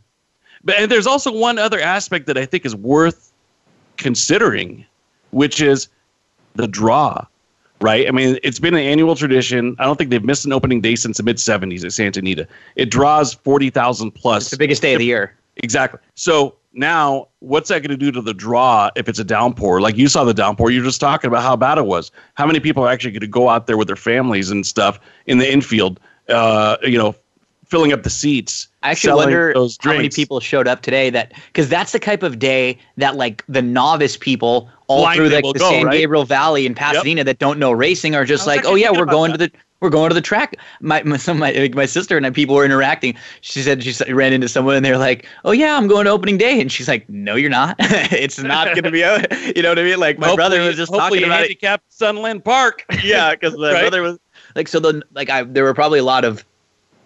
But 0.63 0.79
and 0.79 0.89
there's 0.89 1.07
also 1.07 1.31
one 1.31 1.59
other 1.59 1.79
aspect 1.79 2.25
that 2.27 2.37
I 2.37 2.45
think 2.45 2.65
is 2.65 2.75
worth 2.75 3.33
considering, 3.97 4.85
which 5.31 5.61
is 5.61 5.89
the 6.55 6.67
draw 6.67 7.25
right? 7.85 8.07
I 8.07 8.11
mean, 8.11 8.39
it's 8.41 8.59
been 8.59 8.73
an 8.73 8.79
annual 8.79 9.15
tradition. 9.15 9.75
I 9.77 9.83
don't 9.83 9.95
think 9.95 10.09
they've 10.09 10.23
missed 10.23 10.43
an 10.43 10.51
opening 10.51 10.81
day 10.81 10.95
since 10.95 11.17
the 11.17 11.23
mid 11.23 11.37
70s 11.37 11.85
at 11.85 11.93
Santa 11.93 12.19
Anita. 12.19 12.47
It 12.75 12.89
draws 12.89 13.35
40,000 13.35 14.09
plus. 14.11 14.45
It's 14.45 14.51
the 14.51 14.57
biggest 14.57 14.81
day 14.81 14.95
of 14.95 14.99
the 14.99 15.05
year. 15.05 15.35
Exactly. 15.57 15.99
So 16.15 16.55
now, 16.73 17.27
what's 17.39 17.69
that 17.69 17.81
going 17.81 17.91
to 17.91 17.97
do 17.97 18.11
to 18.11 18.23
the 18.23 18.33
draw 18.33 18.89
if 18.95 19.07
it's 19.07 19.19
a 19.19 19.23
downpour? 19.23 19.81
Like 19.81 19.97
you 19.97 20.07
saw 20.07 20.23
the 20.23 20.33
downpour, 20.33 20.71
you're 20.71 20.83
just 20.83 20.99
talking 20.99 21.27
about 21.27 21.43
how 21.43 21.55
bad 21.55 21.77
it 21.77 21.85
was. 21.85 22.11
How 22.33 22.47
many 22.47 22.59
people 22.59 22.83
are 22.83 22.89
actually 22.89 23.11
going 23.11 23.21
to 23.21 23.27
go 23.27 23.49
out 23.49 23.67
there 23.67 23.77
with 23.77 23.87
their 23.87 23.95
families 23.95 24.49
and 24.49 24.65
stuff 24.65 24.99
in 25.27 25.37
the 25.37 25.49
infield, 25.49 25.99
uh, 26.27 26.77
you 26.81 26.97
know, 26.97 27.13
filling 27.75 27.93
up 27.93 28.03
the 28.03 28.09
seats? 28.09 28.67
I 28.83 28.91
actually 28.91 29.15
wonder 29.15 29.53
how 29.81 29.93
many 29.93 30.09
people 30.09 30.39
showed 30.39 30.67
up 30.67 30.81
today 30.81 31.09
that 31.09 31.33
because 31.47 31.67
that's 31.67 31.91
the 31.91 31.99
type 31.99 32.23
of 32.23 32.39
day 32.39 32.77
that 32.97 33.15
like 33.15 33.43
the 33.47 33.61
novice 33.61 34.15
people 34.15 34.69
all 34.87 35.01
Blind 35.01 35.17
through 35.17 35.29
like 35.29 35.43
the 35.43 35.59
go, 35.59 35.69
San 35.69 35.85
right? 35.87 35.97
Gabriel 35.97 36.25
Valley 36.25 36.65
in 36.65 36.75
Pasadena 36.75 37.19
yep. 37.19 37.25
that 37.25 37.39
don't 37.39 37.59
know 37.59 37.71
racing 37.71 38.15
are 38.15 38.25
just 38.25 38.45
like, 38.45 38.63
oh 38.65 38.75
yeah, 38.75 38.91
we're 38.91 39.05
going 39.05 39.31
that. 39.31 39.37
to 39.39 39.47
the 39.47 39.51
we're 39.81 39.89
going 39.89 40.09
to 40.09 40.15
the 40.15 40.21
track. 40.21 40.55
My 40.79 41.03
my, 41.03 41.19
my 41.33 41.69
my 41.73 41.85
sister 41.85 42.17
and 42.17 42.25
I, 42.25 42.29
people 42.29 42.55
were 42.55 42.65
interacting. 42.65 43.15
She 43.41 43.61
said 43.61 43.83
she 43.83 44.13
ran 44.13 44.33
into 44.33 44.47
someone 44.47 44.75
and 44.75 44.85
they're 44.85 44.97
like, 44.97 45.27
"Oh 45.43 45.51
yeah, 45.51 45.77
I'm 45.77 45.87
going 45.87 46.05
to 46.05 46.11
opening 46.11 46.37
day," 46.37 46.61
and 46.61 46.71
she's 46.71 46.87
like, 46.87 47.07
"No, 47.09 47.35
you're 47.35 47.49
not. 47.49 47.75
it's 47.79 48.39
not 48.39 48.67
going 48.67 48.83
to 48.83 48.91
be." 48.91 49.05
You 49.55 49.61
know 49.61 49.69
what 49.69 49.79
I 49.79 49.83
mean? 49.83 49.99
Like 49.99 50.17
my 50.17 50.27
hopefully, 50.27 50.49
brother 50.49 50.65
was 50.65 50.75
just 50.75 50.91
talking 50.91 51.23
about 51.23 51.39
handicapped 51.41 51.91
Sunland 51.93 52.43
Park. 52.43 52.85
yeah, 53.03 53.31
because 53.31 53.55
my 53.57 53.73
right? 53.73 53.81
brother 53.81 54.01
was 54.01 54.19
like, 54.55 54.67
so 54.67 54.79
the 54.79 55.03
like 55.13 55.29
I 55.29 55.43
there 55.43 55.63
were 55.63 55.73
probably 55.73 55.99
a 55.99 56.03
lot 56.03 56.25
of 56.25 56.45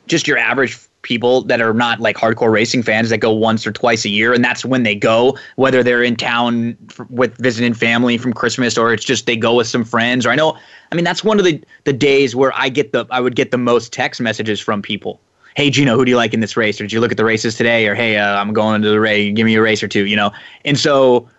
just 0.09 0.27
your 0.27 0.37
average 0.37 0.77
people 1.01 1.43
that 1.43 1.61
are 1.61 1.73
not 1.73 1.99
like 2.01 2.17
hardcore 2.17 2.51
racing 2.51 2.83
fans 2.83 3.09
that 3.09 3.19
go 3.19 3.31
once 3.31 3.65
or 3.65 3.71
twice 3.71 4.03
a 4.03 4.09
year 4.09 4.33
and 4.33 4.43
that's 4.43 4.65
when 4.65 4.83
they 4.83 4.95
go 4.95 5.37
whether 5.55 5.81
they're 5.81 6.03
in 6.03 6.15
town 6.15 6.75
for, 6.89 7.05
with 7.09 7.37
visiting 7.37 7.73
family 7.73 8.17
from 8.17 8.33
christmas 8.33 8.77
or 8.77 8.91
it's 8.91 9.05
just 9.05 9.25
they 9.25 9.37
go 9.37 9.55
with 9.55 9.67
some 9.67 9.85
friends 9.85 10.25
or 10.25 10.31
i 10.31 10.35
know 10.35 10.57
i 10.91 10.95
mean 10.95 11.05
that's 11.05 11.23
one 11.23 11.39
of 11.39 11.45
the 11.45 11.63
the 11.85 11.93
days 11.93 12.35
where 12.35 12.51
i 12.55 12.67
get 12.67 12.91
the 12.91 13.05
i 13.11 13.21
would 13.21 13.35
get 13.35 13.51
the 13.51 13.57
most 13.57 13.93
text 13.93 14.19
messages 14.19 14.59
from 14.59 14.81
people. 14.81 15.21
Hey 15.55 15.69
gino 15.69 15.95
who 15.95 16.03
do 16.03 16.11
you 16.11 16.17
like 16.17 16.33
in 16.33 16.41
this 16.41 16.55
race? 16.55 16.79
Or 16.79 16.83
did 16.83 16.93
you 16.93 16.99
look 16.99 17.11
at 17.11 17.17
the 17.17 17.25
races 17.25 17.55
today? 17.55 17.87
Or 17.87 17.95
hey 17.95 18.17
uh, 18.17 18.39
i'm 18.39 18.51
going 18.51 18.81
to 18.81 18.89
the 18.89 18.99
race 18.99 19.33
give 19.33 19.45
me 19.45 19.55
a 19.55 19.61
race 19.61 19.81
or 19.81 19.87
two 19.87 20.05
you 20.05 20.17
know? 20.17 20.31
And 20.65 20.77
so 20.77 21.29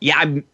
yeah 0.00 0.18
i'm 0.18 0.44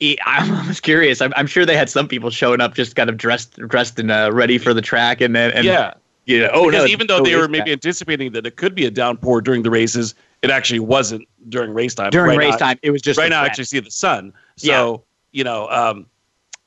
I'm 0.24 0.66
just 0.66 0.82
curious. 0.82 1.20
I'm, 1.20 1.32
I'm, 1.36 1.46
sure 1.46 1.66
they 1.66 1.76
had 1.76 1.90
some 1.90 2.08
people 2.08 2.30
showing 2.30 2.62
up 2.62 2.74
just 2.74 2.96
kind 2.96 3.10
of 3.10 3.18
dressed, 3.18 3.56
dressed 3.68 3.98
and 3.98 4.10
uh, 4.10 4.30
ready 4.32 4.56
for 4.56 4.72
the 4.72 4.80
track, 4.80 5.20
and 5.20 5.36
then 5.36 5.50
and 5.50 5.66
yeah, 5.66 5.92
yeah. 6.26 6.48
Oh 6.52 6.70
because 6.70 6.86
no. 6.86 6.90
Even 6.90 7.06
though 7.06 7.22
they 7.22 7.36
were 7.36 7.48
maybe 7.48 7.72
anticipating 7.72 8.32
that 8.32 8.46
it 8.46 8.56
could 8.56 8.74
be 8.74 8.86
a 8.86 8.90
downpour 8.90 9.40
during 9.40 9.62
the 9.62 9.70
races, 9.70 10.14
it 10.42 10.50
actually 10.50 10.80
wasn't 10.80 11.26
during 11.48 11.72
race 11.72 11.94
time. 11.94 12.10
During 12.10 12.30
right 12.30 12.38
race 12.38 12.52
now, 12.52 12.68
time, 12.68 12.78
it 12.82 12.90
was 12.90 13.02
just 13.02 13.18
right 13.18 13.30
now. 13.30 13.42
I 13.42 13.46
actually 13.46 13.64
see 13.64 13.80
the 13.80 13.90
sun. 13.90 14.32
So 14.56 14.68
yeah. 14.68 14.96
you 15.32 15.44
know, 15.44 15.68
um, 15.70 16.06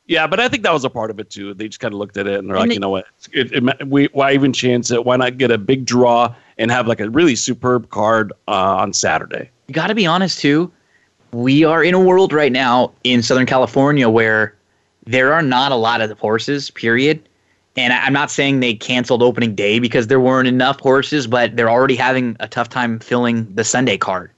yeah. 0.07 0.27
But 0.27 0.39
I 0.39 0.47
think 0.49 0.63
that 0.63 0.73
was 0.73 0.83
a 0.83 0.89
part 0.89 1.11
of 1.11 1.19
it 1.19 1.29
too. 1.29 1.53
They 1.53 1.67
just 1.67 1.79
kind 1.79 1.93
of 1.93 1.99
looked 1.99 2.17
at 2.17 2.27
it 2.27 2.39
and 2.39 2.49
they're 2.49 2.55
and 2.55 2.61
like, 2.61 2.69
they, 2.69 2.73
you 2.75 2.79
know 2.79 2.89
what? 2.89 3.05
It, 3.31 3.51
it, 3.51 3.87
we, 3.87 4.05
why 4.07 4.33
even 4.33 4.53
chance 4.53 4.91
it? 4.91 5.05
Why 5.05 5.15
not 5.15 5.37
get 5.37 5.51
a 5.51 5.57
big 5.57 5.85
draw 5.85 6.33
and 6.57 6.69
have 6.71 6.87
like 6.87 6.99
a 6.99 7.09
really 7.09 7.35
superb 7.35 7.89
card 7.89 8.33
uh, 8.47 8.75
on 8.77 8.93
Saturday? 8.93 9.49
You 9.67 9.73
got 9.73 9.87
to 9.87 9.95
be 9.95 10.05
honest 10.05 10.39
too. 10.39 10.71
We 11.31 11.63
are 11.63 11.83
in 11.83 11.95
a 11.95 11.99
world 11.99 12.31
right 12.31 12.51
now 12.51 12.91
in 13.03 13.23
Southern 13.23 13.47
California 13.47 14.07
where 14.07 14.55
there 15.05 15.33
are 15.33 15.41
not 15.41 15.71
a 15.71 15.75
lot 15.75 16.01
of 16.01 16.09
the 16.09 16.15
horses. 16.15 16.69
Period 16.69 17.27
and 17.75 17.91
I'm 17.91 18.13
not 18.13 18.29
saying 18.29 18.59
they 18.59 18.75
canceled 18.75 19.23
opening 19.23 19.55
day 19.55 19.79
because 19.79 20.07
there 20.07 20.19
weren't 20.19 20.47
enough 20.47 20.79
horses, 20.79 21.25
but 21.25 21.55
they're 21.55 21.69
already 21.69 21.95
having 21.95 22.35
a 22.39 22.47
tough 22.47 22.69
time 22.69 22.99
filling 22.99 23.51
the 23.53 23.63
Sunday 23.63 23.97
card. 23.97 24.31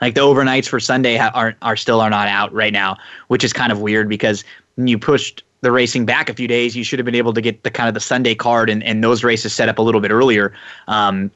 Like 0.00 0.14
the 0.14 0.20
overnights 0.20 0.68
for 0.68 0.78
Sunday 0.78 1.18
are 1.18 1.56
are 1.62 1.76
still 1.76 2.00
are 2.00 2.10
not 2.10 2.28
out 2.28 2.52
right 2.52 2.72
now, 2.72 2.96
which 3.28 3.42
is 3.42 3.52
kind 3.52 3.72
of 3.72 3.80
weird 3.80 4.08
because 4.08 4.44
you 4.76 4.98
pushed 4.98 5.42
the 5.62 5.72
racing 5.72 6.04
back 6.06 6.28
a 6.28 6.34
few 6.34 6.46
days. 6.46 6.76
You 6.76 6.84
should 6.84 6.98
have 6.98 7.06
been 7.06 7.14
able 7.14 7.32
to 7.32 7.40
get 7.40 7.64
the 7.64 7.70
kind 7.70 7.88
of 7.88 7.94
the 7.94 8.00
Sunday 8.00 8.34
card 8.34 8.68
and, 8.68 8.82
and 8.84 9.02
those 9.02 9.24
races 9.24 9.52
set 9.52 9.68
up 9.68 9.78
a 9.78 9.82
little 9.82 10.00
bit 10.00 10.10
earlier. 10.10 10.52
Um, 10.86 11.30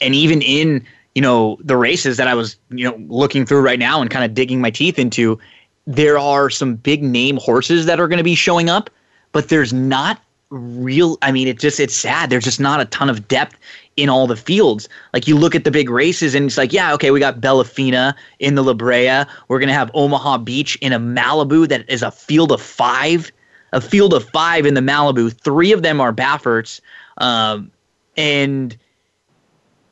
and 0.00 0.14
even 0.14 0.40
in 0.42 0.84
you 1.14 1.22
know 1.22 1.58
the 1.62 1.76
races 1.76 2.16
that 2.16 2.26
I 2.26 2.34
was 2.34 2.56
you 2.70 2.84
know 2.84 2.96
looking 3.08 3.44
through 3.44 3.60
right 3.60 3.78
now 3.78 4.00
and 4.00 4.10
kind 4.10 4.24
of 4.24 4.34
digging 4.34 4.60
my 4.60 4.70
teeth 4.70 4.98
into, 4.98 5.38
there 5.86 6.18
are 6.18 6.50
some 6.50 6.74
big 6.74 7.02
name 7.02 7.36
horses 7.36 7.86
that 7.86 8.00
are 8.00 8.08
going 8.08 8.18
to 8.18 8.24
be 8.24 8.34
showing 8.34 8.70
up 8.70 8.90
but 9.32 9.48
there's 9.48 9.72
not 9.72 10.20
real 10.50 11.16
I 11.22 11.32
mean 11.32 11.48
it 11.48 11.58
just 11.58 11.80
it's 11.80 11.94
sad. 11.94 12.30
There's 12.30 12.44
just 12.44 12.60
not 12.60 12.80
a 12.80 12.84
ton 12.86 13.08
of 13.08 13.28
depth 13.28 13.56
in 13.96 14.08
all 14.08 14.26
the 14.26 14.36
fields. 14.36 14.88
Like 15.12 15.28
you 15.28 15.36
look 15.36 15.54
at 15.54 15.64
the 15.64 15.70
big 15.70 15.88
races 15.88 16.34
and 16.34 16.46
it's 16.46 16.58
like 16.58 16.72
yeah 16.72 16.92
okay 16.94 17.10
we 17.10 17.20
got 17.20 17.40
Bellafina 17.40 18.14
in 18.38 18.54
the 18.54 18.62
La 18.62 18.74
Brea. 18.74 19.24
We're 19.48 19.58
going 19.58 19.68
to 19.68 19.74
have 19.74 19.90
Omaha 19.94 20.38
Beach 20.38 20.76
in 20.76 20.92
a 20.92 20.98
Malibu 20.98 21.68
that 21.68 21.88
is 21.88 22.02
a 22.02 22.10
field 22.10 22.52
of 22.52 22.60
5 22.60 23.32
a 23.72 23.80
field 23.80 24.12
of 24.12 24.28
5 24.30 24.66
in 24.66 24.74
the 24.74 24.80
Malibu. 24.80 25.32
3 25.32 25.72
of 25.72 25.82
them 25.82 26.00
are 26.00 26.12
Bafferts. 26.12 26.80
Um, 27.18 27.70
and 28.16 28.76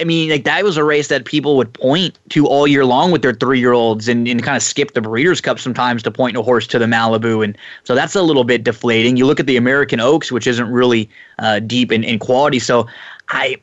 I 0.00 0.04
mean, 0.04 0.30
like 0.30 0.44
that 0.44 0.62
was 0.62 0.76
a 0.76 0.84
race 0.84 1.08
that 1.08 1.24
people 1.24 1.56
would 1.56 1.72
point 1.72 2.18
to 2.30 2.46
all 2.46 2.68
year 2.68 2.84
long 2.84 3.10
with 3.10 3.22
their 3.22 3.34
three 3.34 3.58
year 3.58 3.72
olds 3.72 4.06
and, 4.06 4.28
and 4.28 4.42
kind 4.42 4.56
of 4.56 4.62
skip 4.62 4.94
the 4.94 5.00
Breeders' 5.00 5.40
Cup 5.40 5.58
sometimes 5.58 6.02
to 6.04 6.10
point 6.10 6.36
a 6.36 6.42
horse 6.42 6.66
to 6.68 6.78
the 6.78 6.86
Malibu. 6.86 7.44
And 7.44 7.58
so 7.82 7.94
that's 7.96 8.14
a 8.14 8.22
little 8.22 8.44
bit 8.44 8.62
deflating. 8.62 9.16
You 9.16 9.26
look 9.26 9.40
at 9.40 9.46
the 9.46 9.56
American 9.56 9.98
Oaks, 9.98 10.30
which 10.30 10.46
isn't 10.46 10.70
really 10.70 11.10
uh, 11.40 11.58
deep 11.60 11.90
in, 11.90 12.04
in 12.04 12.20
quality. 12.20 12.60
So 12.60 12.86
I, 13.30 13.56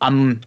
I'm 0.00 0.40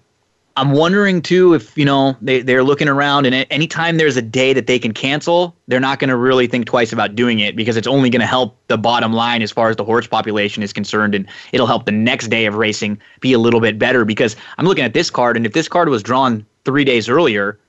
I'm 0.56 0.72
wondering 0.72 1.22
too 1.22 1.56
if 1.56 1.76
you 1.76 1.86
know 1.86 2.16
they 2.22 2.42
they're 2.42 2.64
looking 2.64 2.88
around 2.88 3.26
and 3.26 3.48
anytime 3.50 3.98
there's 3.98 4.18
a 4.18 4.22
day 4.22 4.54
that 4.54 4.68
they 4.68 4.78
can 4.78 4.94
cancel, 4.94 5.56
they're 5.68 5.80
not 5.80 5.98
going 5.98 6.10
to 6.10 6.16
really 6.16 6.46
think 6.46 6.68
twice 6.68 6.94
about 6.94 7.16
doing 7.16 7.40
it 7.40 7.56
because 7.56 7.76
it's 7.76 7.88
only 7.88 8.12
going 8.12 8.20
to 8.20 8.28
help 8.28 8.56
the 8.68 8.78
bottom 8.78 9.14
line 9.14 9.42
as 9.42 9.52
far 9.52 9.70
as 9.70 9.78
the 9.78 9.84
horse 9.84 10.06
population 10.06 10.62
is 10.62 10.72
concerned, 10.72 11.16
and 11.16 11.28
it'll 11.54 11.66
help 11.66 11.86
the 11.86 11.92
next 11.92 12.28
day 12.28 12.46
of 12.46 12.54
racing 12.56 13.00
be 13.20 13.34
a 13.34 13.40
little 13.40 13.60
bit 13.60 13.80
better. 13.80 14.06
Because 14.06 14.36
I'm 14.60 14.66
looking 14.66 14.84
at 14.84 14.94
this 14.94 15.10
card, 15.10 15.38
and 15.38 15.46
if 15.46 15.54
this 15.54 15.68
card 15.68 15.90
was 15.90 16.04
drawn 16.04 16.46
three 16.66 16.84
days 16.84 17.10
earlier, 17.10 17.60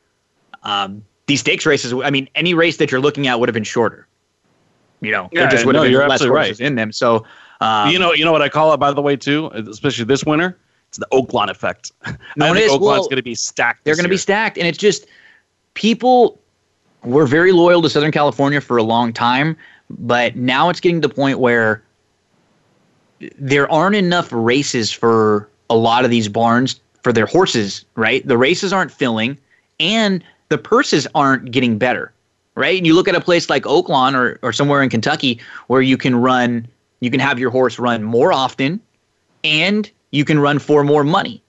um, 0.63 1.03
these 1.27 1.41
stakes 1.41 1.65
races, 1.65 1.95
I 1.95 2.11
mean, 2.11 2.29
any 2.35 2.53
race 2.53 2.77
that 2.77 2.91
you're 2.91 3.01
looking 3.01 3.29
at 3.29 3.41
would 3.41 3.49
have 3.49 3.55
been 3.55 3.65
shorter. 3.65 4.07
You 5.01 5.13
know, 5.13 5.31
Yeah, 5.33 5.43
there 5.43 5.51
just 5.51 5.65
would 5.65 5.75
have 5.75 5.81
no, 5.81 5.85
been 5.85 5.93
you're 5.93 6.03
less 6.03 6.21
absolutely 6.21 6.41
horses 6.41 6.61
in 6.61 6.75
them. 6.75 6.93
So. 6.93 7.25
Um, 7.61 7.89
you 7.89 7.99
know, 7.99 8.13
you 8.13 8.25
know 8.27 8.33
what 8.33 8.43
I 8.43 8.51
call 8.51 8.75
it, 8.75 8.79
by 8.79 8.93
the 8.93 9.01
way, 9.01 9.17
too, 9.17 9.47
especially 9.55 10.05
this 10.05 10.25
winter. 10.25 10.59
It's 10.95 10.99
the 11.01 11.07
Oaklawn 11.13 11.51
effect. 11.51 11.91
No, 12.37 12.53
I 12.53 12.55
think. 12.55 12.71
Oaklawn's 12.71 12.81
Well, 12.81 13.03
going 13.09 13.17
to 13.17 13.23
be 13.23 13.35
stacked. 13.35 13.85
they're 13.85 13.97
going 13.97 14.05
to 14.05 14.09
be 14.09 14.17
stacked 14.17 14.59
and 14.59 14.67
it's 14.67 14.79
just 14.79 15.07
people 15.75 16.39
were 17.03 17.27
very 17.27 17.51
loyal 17.53 17.83
to 17.83 17.91
southern 17.91 18.11
california 18.13 18.61
for 18.61 18.77
a 18.77 18.83
long 18.83 19.13
time 19.13 19.57
but 19.91 20.35
now 20.37 20.69
it's 20.69 20.81
getting 20.81 21.01
to 21.03 21.09
the 21.09 21.15
point 21.15 21.39
where 21.39 21.83
there 23.39 23.71
aren't 23.71 23.97
enough 23.97 24.29
races 24.33 24.91
for 24.93 25.49
a 25.71 25.77
lot 25.77 26.05
of 26.05 26.11
these 26.11 26.29
barns 26.29 26.81
for 27.03 27.13
their 27.13 27.27
horses 27.27 27.85
right 27.97 28.27
the 28.27 28.39
races 28.39 28.73
aren't 28.73 28.91
filling 28.91 29.37
and 29.81 30.23
the 30.49 30.59
purses 30.59 31.07
aren't 31.15 31.51
getting 31.51 31.77
better 31.79 32.13
right 32.55 32.77
and 32.79 32.87
you 32.87 32.95
look 32.95 33.09
at 33.09 33.15
a 33.15 33.21
place 33.21 33.51
like 33.51 33.65
oaklawn 33.65 34.15
or, 34.15 34.39
or 34.43 34.53
somewhere 34.53 34.83
in 34.83 34.89
kentucky 34.91 35.39
where 35.69 35.83
you 35.83 35.97
can 35.97 36.15
run 36.17 36.67
you 37.01 37.11
can 37.11 37.21
have 37.21 37.39
your 37.39 37.51
horse 37.51 37.79
run 37.79 38.03
more 38.03 38.33
often 38.33 38.81
and 39.45 39.91
you 40.15 40.25
can 40.25 40.39
run 40.39 40.59
for 40.59 40.85
more 40.85 41.05
money 41.05 41.45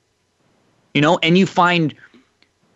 you 0.96 1.02
know, 1.02 1.20
and 1.22 1.38
you 1.38 1.46
find 1.46 1.94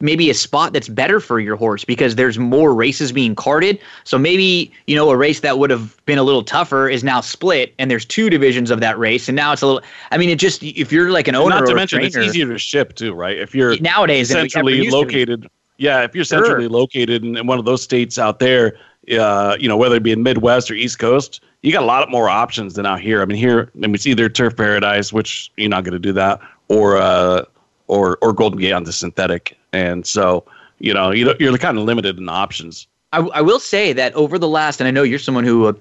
maybe 0.02 0.30
a 0.30 0.34
spot 0.34 0.72
that's 0.74 0.88
better 0.88 1.20
for 1.20 1.40
your 1.40 1.56
horse 1.56 1.84
because 1.84 2.16
there's 2.16 2.38
more 2.38 2.74
races 2.74 3.12
being 3.12 3.34
carted. 3.34 3.80
So 4.04 4.18
maybe, 4.18 4.72
you 4.88 4.96
know, 4.96 5.10
a 5.10 5.18
race 5.18 5.40
that 5.40 5.58
would 5.58 5.70
have 5.70 6.00
been 6.06 6.18
a 6.18 6.24
little 6.24 6.44
tougher 6.44 6.88
is 6.88 7.04
now 7.04 7.22
split 7.22 7.74
and 7.80 7.90
there's 7.90 8.06
two 8.06 8.30
divisions 8.30 8.72
of 8.72 8.82
that 8.82 9.00
race. 9.00 9.28
And 9.28 9.36
now 9.36 9.52
it's 9.52 9.62
a 9.62 9.68
little, 9.68 9.82
I 10.12 10.18
mean, 10.18 10.30
it 10.30 10.38
just, 10.38 10.64
if 10.64 10.92
you're 10.92 11.12
like 11.12 11.28
an 11.28 11.36
owner 11.36 11.56
Not 11.56 11.66
to 11.66 11.72
or 11.72 11.72
a 11.72 11.76
mention, 11.76 12.02
it's 12.02 12.16
easier 12.16 12.48
to 12.48 12.58
ship 12.58 12.96
too, 12.96 13.14
right? 13.14 13.38
If 13.38 13.56
you're 13.56 13.80
nowadays 13.80 14.30
than 14.30 14.38
we 14.38 14.42
ever 14.42 14.50
centrally 14.50 14.78
used 14.78 14.92
to 14.92 15.06
be. 15.06 15.06
located, 15.06 15.48
yeah, 15.78 16.04
if 16.04 16.14
you're 16.14 16.26
Sure. 16.26 16.46
centrally 16.46 16.68
located 16.68 17.24
in, 17.24 17.38
in 17.38 17.48
one 17.48 17.60
of 17.60 17.66
those 17.66 17.82
states 17.82 18.18
out 18.18 18.40
there, 18.40 18.78
uh, 19.12 19.58
you 19.60 19.68
know, 19.68 19.78
whether 19.78 19.96
it 19.96 20.04
be 20.04 20.12
in 20.12 20.24
Midwest 20.24 20.70
or 20.70 20.74
East 20.74 21.00
Coast, 21.00 21.42
you 21.62 21.72
got 21.72 21.84
a 21.84 21.86
lot 21.86 22.10
more 22.10 22.30
options 22.30 22.76
than 22.76 22.86
out 22.86 23.02
here. 23.02 23.22
I 23.22 23.26
mean, 23.26 23.38
here, 23.38 23.72
I 23.76 23.80
mean, 23.80 23.96
it's 23.96 24.08
either 24.08 24.30
Turf 24.30 24.56
Paradise, 24.56 25.12
which 25.12 25.52
you're 25.58 25.70
not 25.70 25.84
going 25.84 25.94
to 25.94 26.00
do 26.00 26.14
that, 26.14 26.40
or 26.68 26.98
uh, 26.98 27.44
or 27.88 28.18
or 28.22 28.34
Golden 28.34 28.60
Gate 28.60 28.72
on 28.72 28.84
the 28.84 28.94
synthetic, 28.94 29.58
and 29.74 30.06
so 30.06 30.46
you 30.80 30.94
know, 30.94 31.12
you 31.12 31.34
you're 31.40 31.58
kind 31.58 31.78
of 31.78 31.84
limited 31.84 32.18
in 32.18 32.30
options. 32.30 32.88
I, 33.12 33.20
I 33.20 33.42
will 33.42 33.60
say 33.60 33.94
that 33.94 34.14
over 34.14 34.38
the 34.38 34.48
last, 34.48 34.80
and 34.80 34.88
I 34.88 34.92
know 34.92 35.04
you're 35.04 35.20
someone 35.20 35.44
who 35.44 35.68
uh, 35.68 35.74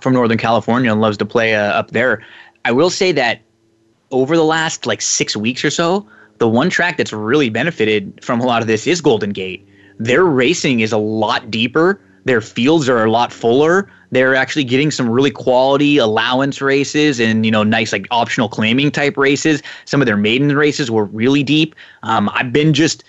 from 0.00 0.14
Northern 0.14 0.38
California 0.38 0.90
and 0.90 1.00
loves 1.00 1.16
to 1.18 1.26
play 1.26 1.54
uh, 1.54 1.72
up 1.72 1.90
there. 1.90 2.24
I 2.64 2.72
will 2.72 2.90
say 2.90 3.12
that 3.12 3.42
over 4.10 4.36
the 4.36 4.44
last 4.44 4.86
like 4.86 5.02
six 5.02 5.36
weeks 5.36 5.64
or 5.64 5.70
so, 5.70 6.06
the 6.38 6.48
one 6.48 6.70
track 6.70 6.96
that's 6.96 7.12
really 7.12 7.50
benefited 7.50 8.18
from 8.22 8.40
a 8.40 8.46
lot 8.46 8.62
of 8.62 8.68
this 8.68 8.86
is 8.86 9.00
Golden 9.00 9.30
Gate. 9.30 9.66
Their 9.98 10.24
racing 10.24 10.80
is 10.80 10.92
a 10.92 10.98
lot 10.98 11.50
deeper. 11.50 12.00
Their 12.24 12.40
fields 12.40 12.88
are 12.88 13.04
a 13.04 13.10
lot 13.10 13.32
fuller. 13.32 13.90
They're 14.10 14.34
actually 14.34 14.64
getting 14.64 14.90
some 14.90 15.08
really 15.08 15.30
quality 15.30 15.98
allowance 15.98 16.60
races 16.60 17.20
and 17.20 17.44
you 17.44 17.50
know 17.50 17.62
nice 17.62 17.92
like 17.92 18.06
optional 18.10 18.48
claiming 18.48 18.90
type 18.90 19.16
races. 19.16 19.62
Some 19.84 20.00
of 20.00 20.06
their 20.06 20.16
maiden 20.16 20.54
races 20.56 20.90
were 20.90 21.04
really 21.04 21.42
deep. 21.42 21.74
Um, 22.02 22.30
I've 22.32 22.52
been 22.52 22.74
just 22.74 23.04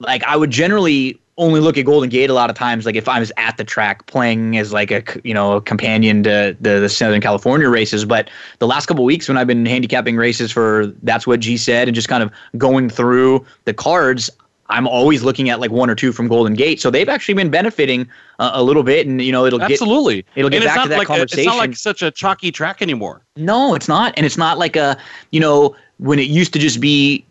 like 0.00 0.24
I 0.24 0.36
would 0.36 0.50
generally 0.50 1.18
only 1.36 1.60
look 1.60 1.76
at 1.76 1.84
Golden 1.84 2.08
Gate 2.08 2.30
a 2.30 2.34
lot 2.34 2.48
of 2.48 2.56
times. 2.56 2.86
Like 2.86 2.94
if 2.94 3.08
I 3.08 3.18
was 3.18 3.32
at 3.36 3.56
the 3.56 3.64
track 3.64 4.06
playing 4.06 4.56
as 4.56 4.72
like 4.72 4.90
a 4.90 5.02
you 5.24 5.34
know 5.34 5.56
a 5.56 5.60
companion 5.60 6.22
to 6.24 6.56
the, 6.60 6.80
the 6.80 6.88
Southern 6.88 7.20
California 7.20 7.68
races, 7.68 8.04
but 8.04 8.30
the 8.58 8.66
last 8.66 8.86
couple 8.86 9.04
weeks 9.04 9.28
when 9.28 9.36
I've 9.36 9.46
been 9.46 9.66
handicapping 9.66 10.16
races 10.16 10.52
for 10.52 10.86
that's 11.02 11.26
what 11.26 11.40
G 11.40 11.56
said 11.56 11.88
and 11.88 11.94
just 11.94 12.08
kind 12.08 12.22
of 12.22 12.30
going 12.56 12.88
through 12.88 13.44
the 13.64 13.74
cards. 13.74 14.30
I'm 14.68 14.88
always 14.88 15.22
looking 15.22 15.50
at 15.50 15.60
like 15.60 15.70
one 15.70 15.90
or 15.90 15.94
two 15.94 16.12
from 16.12 16.28
Golden 16.28 16.54
Gate, 16.54 16.80
so 16.80 16.90
they've 16.90 17.08
actually 17.08 17.34
been 17.34 17.50
benefiting 17.50 18.08
uh, 18.38 18.52
a 18.54 18.62
little 18.62 18.82
bit, 18.82 19.06
and 19.06 19.20
you 19.20 19.32
know 19.32 19.44
it'll 19.44 19.58
get 19.58 19.72
Absolutely, 19.72 20.24
it'll 20.36 20.50
get 20.50 20.62
and 20.62 20.64
back 20.66 20.76
it's 20.76 20.82
to 20.84 20.88
that 20.90 20.98
like 20.98 21.10
a- 21.10 21.22
it's 21.22 21.44
not 21.44 21.56
like 21.56 21.76
such 21.76 22.02
a 22.02 22.10
chalky 22.10 22.50
track 22.50 22.80
anymore. 22.80 23.22
No, 23.36 23.74
it's 23.74 23.88
not. 23.88 24.14
And 24.16 24.24
it's 24.24 24.38
not 24.38 24.58
like 24.58 24.76
a, 24.76 24.96
you 25.32 25.40
know, 25.40 25.76
when 25.98 26.18
it 26.18 26.28
used 26.28 26.52
to 26.54 26.58
just 26.58 26.80
be 26.80 27.24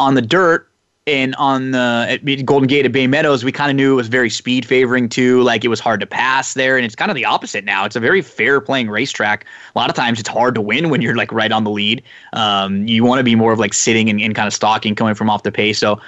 on 0.00 0.14
the 0.14 0.22
dirt 0.22 0.68
and 1.06 1.34
on 1.36 1.70
the 1.70 2.06
at 2.08 2.44
Golden 2.44 2.66
Gate 2.66 2.84
at 2.84 2.92
Bay 2.92 3.06
Meadows, 3.06 3.42
we 3.42 3.50
kind 3.50 3.70
of 3.70 3.76
knew 3.76 3.94
it 3.94 3.96
was 3.96 4.08
very 4.08 4.28
speed 4.28 4.66
favoring 4.66 5.08
too. 5.08 5.42
Like 5.42 5.64
it 5.64 5.68
was 5.68 5.80
hard 5.80 6.00
to 6.00 6.06
pass 6.06 6.54
there. 6.54 6.76
And 6.76 6.84
it's 6.84 6.94
kind 6.94 7.10
of 7.10 7.14
the 7.14 7.24
opposite 7.24 7.64
now. 7.64 7.84
It's 7.86 7.96
a 7.96 8.00
very 8.00 8.20
fair 8.20 8.60
playing 8.60 8.90
racetrack. 8.90 9.46
A 9.74 9.78
lot 9.78 9.88
of 9.88 9.96
times 9.96 10.20
it's 10.20 10.28
hard 10.28 10.54
to 10.54 10.60
win 10.60 10.90
when 10.90 11.00
you're 11.00 11.16
like 11.16 11.32
right 11.32 11.50
on 11.50 11.64
the 11.64 11.70
lead. 11.70 12.02
Um, 12.34 12.86
you 12.86 13.04
want 13.04 13.20
to 13.20 13.24
be 13.24 13.34
more 13.34 13.52
of 13.52 13.58
like 13.58 13.72
sitting 13.72 14.10
and, 14.10 14.20
and 14.20 14.34
kind 14.34 14.46
of 14.46 14.52
stalking 14.52 14.94
coming 14.94 15.14
from 15.14 15.30
off 15.30 15.44
the 15.44 15.52
pace. 15.52 15.78
So 15.78 15.98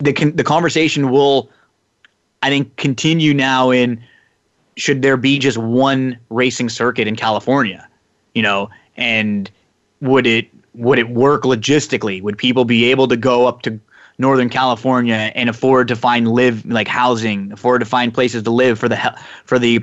the, 0.00 0.12
con- 0.12 0.36
the 0.36 0.44
conversation 0.44 1.10
will, 1.10 1.50
I 2.42 2.48
think, 2.48 2.76
continue 2.76 3.34
now 3.34 3.70
in 3.70 4.02
should 4.76 5.02
there 5.02 5.16
be 5.16 5.38
just 5.38 5.58
one 5.58 6.18
racing 6.30 6.68
circuit 6.68 7.06
in 7.06 7.16
California? 7.16 7.86
you 8.34 8.42
know? 8.42 8.70
And 8.96 9.50
would 10.00 10.26
it 10.26 10.48
would 10.74 10.98
it 10.98 11.10
work 11.10 11.42
logistically? 11.42 12.22
Would 12.22 12.38
people 12.38 12.64
be 12.64 12.90
able 12.90 13.08
to 13.08 13.16
go 13.16 13.46
up 13.46 13.62
to 13.62 13.78
northern 14.18 14.50
california 14.50 15.32
and 15.34 15.48
afford 15.48 15.88
to 15.88 15.96
find 15.96 16.28
live 16.28 16.66
like 16.66 16.86
housing 16.86 17.50
afford 17.52 17.80
to 17.80 17.86
find 17.86 18.12
places 18.12 18.42
to 18.42 18.50
live 18.50 18.78
for 18.78 18.86
the 18.86 19.18
for 19.46 19.58
the 19.58 19.82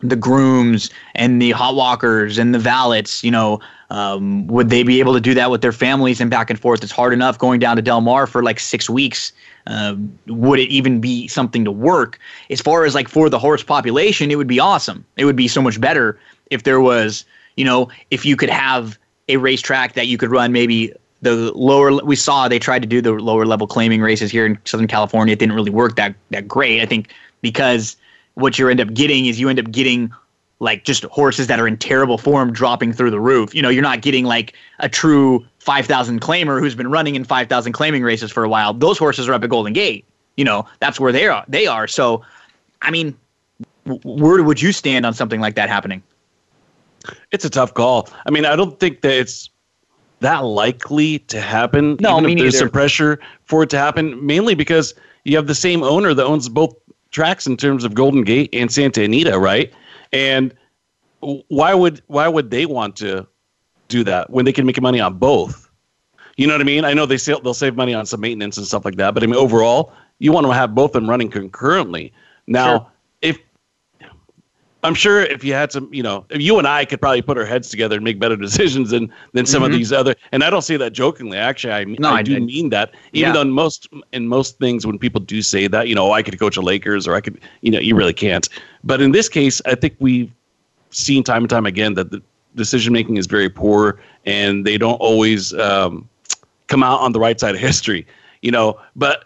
the 0.00 0.16
grooms 0.16 0.90
and 1.14 1.40
the 1.40 1.52
hot 1.52 1.76
walkers 1.76 2.36
and 2.36 2.54
the 2.54 2.58
valets 2.58 3.22
you 3.22 3.30
know? 3.30 3.60
Um, 3.88 4.48
would 4.48 4.68
they 4.68 4.82
be 4.82 4.98
able 4.98 5.14
to 5.14 5.20
do 5.20 5.32
that 5.34 5.48
with 5.48 5.62
their 5.62 5.70
families 5.70 6.20
and 6.20 6.28
back 6.28 6.50
and 6.50 6.58
forth? 6.58 6.82
It's 6.82 6.90
hard 6.90 7.12
enough 7.12 7.38
going 7.38 7.60
down 7.60 7.76
to 7.76 7.82
del 7.82 8.00
mar 8.00 8.26
for 8.26 8.42
like 8.42 8.58
six 8.58 8.90
weeks 8.90 9.32
um, 9.66 10.18
would 10.26 10.58
it 10.58 10.68
even 10.68 11.00
be 11.00 11.28
something 11.28 11.64
to 11.64 11.72
work? 11.72 12.18
As 12.50 12.60
far 12.60 12.84
as 12.84 12.94
like 12.94 13.08
for 13.08 13.28
the 13.28 13.38
horse 13.38 13.62
population 13.62 14.30
it 14.30 14.36
would 14.36 14.46
be 14.46 14.60
awesome. 14.60 15.04
It 15.16 15.24
would 15.24 15.36
be 15.36 15.48
so 15.48 15.62
much 15.62 15.80
better 15.80 16.18
if 16.50 16.62
there 16.62 16.80
was 16.80 17.24
you 17.56 17.64
know 17.64 17.88
if 18.10 18.24
you 18.24 18.36
could 18.36 18.50
have 18.50 18.98
a 19.28 19.36
racetrack 19.36 19.94
that 19.94 20.06
you 20.06 20.18
could 20.18 20.30
run 20.30 20.52
maybe 20.52 20.92
the 21.22 21.52
lower 21.54 21.92
we 22.04 22.14
saw 22.14 22.46
they 22.46 22.58
tried 22.58 22.82
to 22.82 22.88
do 22.88 23.00
the 23.00 23.12
lower 23.12 23.46
level 23.46 23.66
claiming 23.66 24.00
races 24.00 24.30
here 24.30 24.46
in 24.46 24.58
southern 24.64 24.86
california. 24.86 25.32
It 25.32 25.38
didn't 25.38 25.54
really 25.54 25.70
work 25.70 25.96
that 25.96 26.14
that 26.30 26.46
great. 26.46 26.80
I 26.80 26.86
think 26.86 27.12
because 27.42 27.96
what 28.34 28.58
you 28.58 28.68
end 28.68 28.80
up 28.80 28.92
getting 28.92 29.26
is 29.26 29.40
you 29.40 29.48
end 29.48 29.58
up 29.58 29.70
getting 29.70 30.12
like 30.58 30.84
just 30.84 31.04
horses 31.04 31.46
that 31.48 31.60
are 31.60 31.68
in 31.68 31.76
terrible 31.76 32.18
form 32.18 32.52
dropping 32.52 32.92
through 32.92 33.10
the 33.10 33.20
roof. 33.20 33.54
You 33.54 33.62
know, 33.62 33.68
you're 33.68 33.82
not 33.82 34.00
getting 34.00 34.24
like 34.24 34.54
a 34.78 34.88
true 34.88 35.44
5,000 35.66 36.20
claimer 36.20 36.60
who's 36.60 36.76
been 36.76 36.90
running 36.90 37.16
in 37.16 37.24
5,000 37.24 37.72
claiming 37.72 38.04
races 38.04 38.30
for 38.30 38.44
a 38.44 38.48
while. 38.48 38.72
Those 38.72 38.98
horses 38.98 39.28
are 39.28 39.34
up 39.34 39.42
at 39.42 39.50
Golden 39.50 39.72
Gate. 39.72 40.04
You 40.36 40.44
know, 40.44 40.64
that's 40.78 41.00
where 41.00 41.10
they 41.10 41.26
are. 41.26 41.44
They 41.48 41.66
are. 41.66 41.88
So, 41.88 42.22
I 42.82 42.92
mean, 42.92 43.16
where 43.84 44.40
would 44.44 44.62
you 44.62 44.70
stand 44.70 45.04
on 45.04 45.12
something 45.12 45.40
like 45.40 45.56
that 45.56 45.68
happening? 45.68 46.04
It's 47.32 47.44
a 47.44 47.50
tough 47.50 47.74
call. 47.74 48.08
I 48.26 48.30
mean, 48.30 48.46
I 48.46 48.54
don't 48.54 48.78
think 48.78 49.00
that 49.00 49.12
it's 49.12 49.50
that 50.20 50.44
likely 50.44 51.18
to 51.20 51.40
happen. 51.40 51.96
No, 52.00 52.18
even 52.18 52.24
me 52.26 52.32
if 52.34 52.38
there's 52.38 52.58
some 52.58 52.70
pressure 52.70 53.18
for 53.44 53.64
it 53.64 53.70
to 53.70 53.78
happen, 53.78 54.24
mainly 54.24 54.54
because 54.54 54.94
you 55.24 55.36
have 55.36 55.48
the 55.48 55.54
same 55.54 55.82
owner 55.82 56.14
that 56.14 56.24
owns 56.24 56.48
both 56.48 56.76
tracks 57.10 57.44
in 57.44 57.56
terms 57.56 57.82
of 57.82 57.94
Golden 57.94 58.22
Gate 58.22 58.50
and 58.52 58.70
Santa 58.70 59.02
Anita, 59.02 59.36
right? 59.36 59.72
And 60.12 60.54
why 61.20 61.74
would 61.74 62.02
why 62.06 62.28
would 62.28 62.50
they 62.52 62.66
want 62.66 62.94
to 62.96 63.26
do 63.88 64.04
that 64.04 64.30
when 64.30 64.44
they 64.44 64.52
can 64.52 64.66
make 64.66 64.80
money 64.80 65.00
on 65.00 65.18
both? 65.18 65.70
You 66.36 66.46
know 66.46 66.54
what 66.54 66.60
I 66.60 66.64
mean? 66.64 66.84
I 66.84 66.92
know 66.92 67.06
they 67.06 67.16
sell, 67.16 67.40
they'll 67.40 67.54
save 67.54 67.76
money 67.76 67.94
on 67.94 68.04
some 68.04 68.20
maintenance 68.20 68.58
and 68.58 68.66
stuff 68.66 68.84
like 68.84 68.96
that, 68.96 69.14
but 69.14 69.22
I 69.22 69.26
mean 69.26 69.36
overall, 69.36 69.92
you 70.18 70.32
want 70.32 70.46
to 70.46 70.52
have 70.52 70.74
both 70.74 70.94
of 70.94 71.02
them 71.02 71.10
running 71.10 71.30
concurrently. 71.30 72.12
Now, 72.46 72.78
Sure. 72.78 72.86
if 73.22 73.38
I'm 74.86 74.94
sure 74.94 75.22
if 75.22 75.42
you 75.42 75.52
had 75.52 75.72
some, 75.72 75.92
you 75.92 76.02
know, 76.02 76.24
if 76.30 76.40
you 76.40 76.58
and 76.58 76.68
I 76.68 76.84
could 76.84 77.00
probably 77.00 77.20
put 77.20 77.36
our 77.36 77.44
heads 77.44 77.68
together 77.70 77.96
and 77.96 78.04
make 78.04 78.20
better 78.20 78.36
decisions 78.48 78.90
than 78.90 79.12
than 79.32 79.44
some 79.46 79.62
mm-hmm. 79.62 79.72
of 79.72 79.78
these 79.78 79.92
other. 79.92 80.14
And 80.32 80.44
I 80.44 80.50
don't 80.50 80.62
say 80.62 80.76
that 80.76 80.92
jokingly. 80.92 81.38
Actually, 81.38 81.72
I 81.72 81.84
no, 81.84 82.10
I, 82.10 82.18
I 82.18 82.22
do 82.22 82.38
mean 82.40 82.70
that. 82.70 82.94
Even 83.12 83.28
yeah. 83.28 83.32
though 83.32 83.40
in 83.40 83.50
most 83.50 83.88
in 84.12 84.28
most 84.28 84.58
things, 84.58 84.86
when 84.86 84.98
people 84.98 85.20
do 85.20 85.42
say 85.42 85.66
that, 85.66 85.88
you 85.88 85.94
know, 85.94 86.08
oh, 86.08 86.12
I 86.12 86.22
could 86.22 86.38
coach 86.38 86.56
a 86.56 86.60
Lakers 86.60 87.08
or 87.08 87.14
I 87.14 87.20
could, 87.20 87.40
you 87.62 87.70
know, 87.70 87.80
you 87.80 87.96
really 87.96 88.14
can't. 88.14 88.48
But 88.84 89.00
in 89.00 89.12
this 89.12 89.28
case, 89.28 89.60
I 89.66 89.74
think 89.74 89.96
we've 89.98 90.30
seen 90.90 91.24
time 91.24 91.42
and 91.42 91.50
time 91.50 91.66
again 91.66 91.94
that 91.94 92.10
the 92.10 92.22
decision 92.56 92.92
making 92.92 93.16
is 93.16 93.26
very 93.26 93.48
poor, 93.48 94.00
and 94.24 94.66
they 94.66 94.78
don't 94.78 94.96
always 94.96 95.54
um, 95.54 96.08
come 96.66 96.82
out 96.82 97.00
on 97.00 97.12
the 97.12 97.20
right 97.20 97.38
side 97.38 97.54
of 97.54 97.60
history. 97.60 98.06
You 98.42 98.50
know, 98.50 98.80
but 98.96 99.24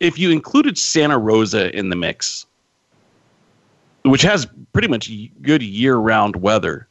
if 0.00 0.18
you 0.18 0.30
included 0.30 0.76
Santa 0.76 1.18
Rosa 1.18 1.76
in 1.76 1.88
the 1.88 1.96
mix 1.96 2.46
which 4.04 4.22
has 4.22 4.46
pretty 4.72 4.88
much 4.88 5.10
good 5.42 5.62
year-round 5.62 6.36
weather, 6.36 6.86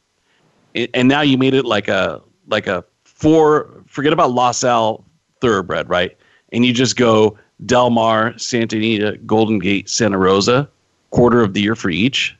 and 0.74 1.08
now 1.08 1.20
you 1.20 1.38
made 1.38 1.54
it 1.54 1.64
like 1.64 1.88
a 1.88 2.20
like 2.48 2.66
a 2.66 2.84
four. 3.04 3.82
Forget 3.86 4.12
about 4.12 4.32
Los 4.32 4.64
Al 4.64 5.04
thoroughbred, 5.40 5.88
right? 5.88 6.16
And 6.52 6.64
you 6.64 6.72
just 6.72 6.96
go 6.96 7.38
Del 7.64 7.90
Mar, 7.90 8.36
Santa 8.38 8.76
Anita, 8.76 9.16
Golden 9.18 9.60
Gate, 9.60 9.88
Santa 9.88 10.18
Rosa, 10.18 10.68
quarter 11.10 11.42
of 11.42 11.54
the 11.54 11.62
year 11.62 11.76
for 11.76 11.90
each. 11.90 12.36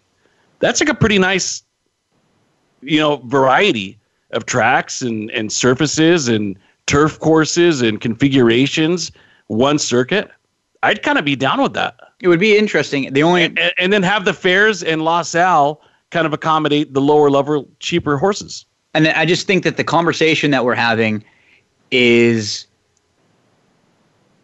That's 0.58 0.80
like 0.80 0.88
a 0.88 0.94
pretty 0.94 1.18
nice, 1.18 1.62
you 2.84 2.98
know, 2.98 3.16
variety 3.24 3.98
of 4.30 4.46
tracks 4.46 5.02
and 5.02 5.30
and 5.30 5.52
surfaces 5.52 6.28
and 6.28 6.58
turf 6.86 7.18
courses 7.20 7.82
and 7.82 8.00
configurations. 8.00 9.12
One 9.48 9.78
circuit. 9.78 10.30
I'd 10.82 11.02
kind 11.02 11.18
of 11.18 11.24
be 11.24 11.36
down 11.36 11.62
with 11.62 11.72
that. 11.74 11.98
It 12.20 12.28
would 12.28 12.40
be 12.40 12.56
interesting. 12.56 13.12
The 13.12 13.22
only 13.22 13.44
and, 13.44 13.58
and 13.78 13.92
then 13.92 14.02
have 14.02 14.24
the 14.24 14.34
fairs 14.34 14.82
in 14.82 15.00
Los 15.00 15.34
Al 15.34 15.80
kind 16.10 16.26
of 16.26 16.32
accommodate 16.32 16.94
the 16.94 17.00
lower 17.00 17.30
level, 17.30 17.68
cheaper 17.80 18.16
horses. 18.16 18.66
And 18.94 19.08
I 19.08 19.26
just 19.26 19.46
think 19.46 19.64
that 19.64 19.76
the 19.76 19.84
conversation 19.84 20.52
that 20.52 20.64
we're 20.64 20.74
having 20.74 21.24
is 21.90 22.66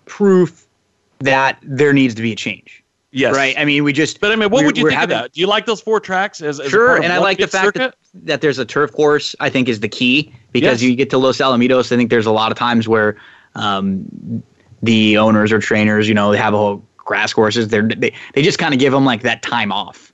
proof 0.06 0.66
that 1.20 1.58
there 1.62 1.92
needs 1.92 2.14
to 2.14 2.22
be 2.22 2.32
a 2.32 2.36
change. 2.36 2.79
Yes. 3.12 3.34
Right. 3.34 3.58
I 3.58 3.64
mean, 3.64 3.82
we 3.82 3.92
just. 3.92 4.20
But 4.20 4.30
I 4.30 4.36
mean, 4.36 4.50
what 4.50 4.64
would 4.64 4.78
you 4.78 4.84
think 4.84 4.98
having, 4.98 5.16
of 5.16 5.22
that? 5.24 5.32
Do 5.32 5.40
you 5.40 5.48
like 5.48 5.66
those 5.66 5.80
four 5.80 5.98
tracks 5.98 6.40
as, 6.40 6.60
as 6.60 6.70
sure? 6.70 6.96
and 6.96 7.12
I 7.12 7.18
like 7.18 7.38
the 7.38 7.48
fact 7.48 7.76
that, 7.76 7.96
that 8.14 8.40
there's 8.40 8.58
a 8.58 8.64
turf 8.64 8.92
course. 8.92 9.34
I 9.40 9.50
think 9.50 9.68
is 9.68 9.80
the 9.80 9.88
key 9.88 10.32
because 10.52 10.80
yes. 10.80 10.90
you 10.90 10.96
get 10.96 11.10
to 11.10 11.18
Los 11.18 11.38
Alamitos. 11.38 11.90
I 11.92 11.96
think 11.96 12.10
there's 12.10 12.26
a 12.26 12.32
lot 12.32 12.52
of 12.52 12.58
times 12.58 12.86
where 12.86 13.16
um, 13.56 14.42
the 14.82 15.18
owners 15.18 15.50
or 15.50 15.58
trainers, 15.58 16.08
you 16.08 16.14
know, 16.14 16.30
they 16.30 16.38
have 16.38 16.54
a 16.54 16.56
whole 16.56 16.84
grass 16.96 17.32
courses, 17.32 17.68
they're, 17.68 17.88
they 17.88 18.14
they 18.34 18.42
just 18.42 18.58
kind 18.58 18.72
of 18.72 18.78
give 18.78 18.92
them 18.92 19.04
like 19.04 19.22
that 19.22 19.42
time 19.42 19.72
off. 19.72 20.12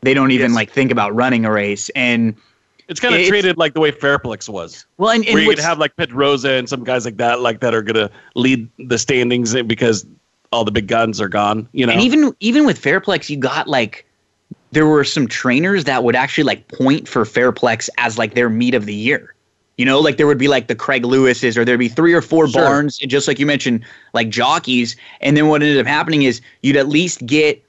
They 0.00 0.14
don't 0.14 0.30
even 0.30 0.50
yes. 0.50 0.56
like 0.56 0.70
think 0.70 0.90
about 0.90 1.14
running 1.14 1.44
a 1.44 1.52
race, 1.52 1.90
and 1.90 2.34
it's 2.88 3.00
kind 3.00 3.14
of 3.14 3.26
treated 3.26 3.58
like 3.58 3.74
the 3.74 3.80
way 3.80 3.92
Fairplex 3.92 4.48
was. 4.48 4.86
Well, 4.96 5.10
and, 5.10 5.24
and 5.26 5.34
where 5.34 5.42
you 5.42 5.50
could 5.50 5.58
have 5.58 5.78
like 5.78 5.94
Pedroza 5.96 6.58
and 6.58 6.68
some 6.68 6.84
guys 6.84 7.04
like 7.04 7.18
that, 7.18 7.40
like 7.40 7.60
that 7.60 7.74
are 7.74 7.82
gonna 7.82 8.10
lead 8.34 8.68
the 8.78 8.96
standings 8.96 9.54
because 9.64 10.06
all 10.52 10.64
the 10.64 10.70
big 10.70 10.86
guns 10.86 11.20
are 11.20 11.28
gone. 11.28 11.68
You 11.72 11.86
know, 11.86 11.92
and 11.92 12.02
even 12.02 12.34
even 12.40 12.66
with 12.66 12.80
Fairplex, 12.80 13.28
you 13.28 13.36
got 13.36 13.68
like 13.68 14.06
there 14.72 14.86
were 14.86 15.04
some 15.04 15.26
trainers 15.26 15.84
that 15.84 16.04
would 16.04 16.16
actually 16.16 16.44
like 16.44 16.68
point 16.68 17.08
for 17.08 17.24
Fairplex 17.24 17.88
as 17.98 18.18
like 18.18 18.34
their 18.34 18.48
meet 18.48 18.74
of 18.74 18.86
the 18.86 18.94
year. 18.94 19.34
You 19.76 19.84
know, 19.84 20.00
like 20.00 20.16
there 20.16 20.26
would 20.26 20.38
be 20.38 20.48
like 20.48 20.66
the 20.66 20.74
Craig 20.74 21.04
Lewis's, 21.04 21.56
or 21.56 21.64
there'd 21.64 21.78
be 21.78 21.88
three 21.88 22.12
or 22.12 22.20
four 22.20 22.48
sure. 22.48 22.62
barns, 22.62 22.98
just 22.98 23.28
like 23.28 23.38
you 23.38 23.46
mentioned, 23.46 23.84
like 24.12 24.28
jockeys. 24.28 24.96
And 25.20 25.36
then 25.36 25.46
what 25.46 25.62
ended 25.62 25.78
up 25.78 25.86
happening 25.86 26.22
is 26.22 26.40
you'd 26.62 26.76
at 26.76 26.88
least 26.88 27.24
get 27.24 27.64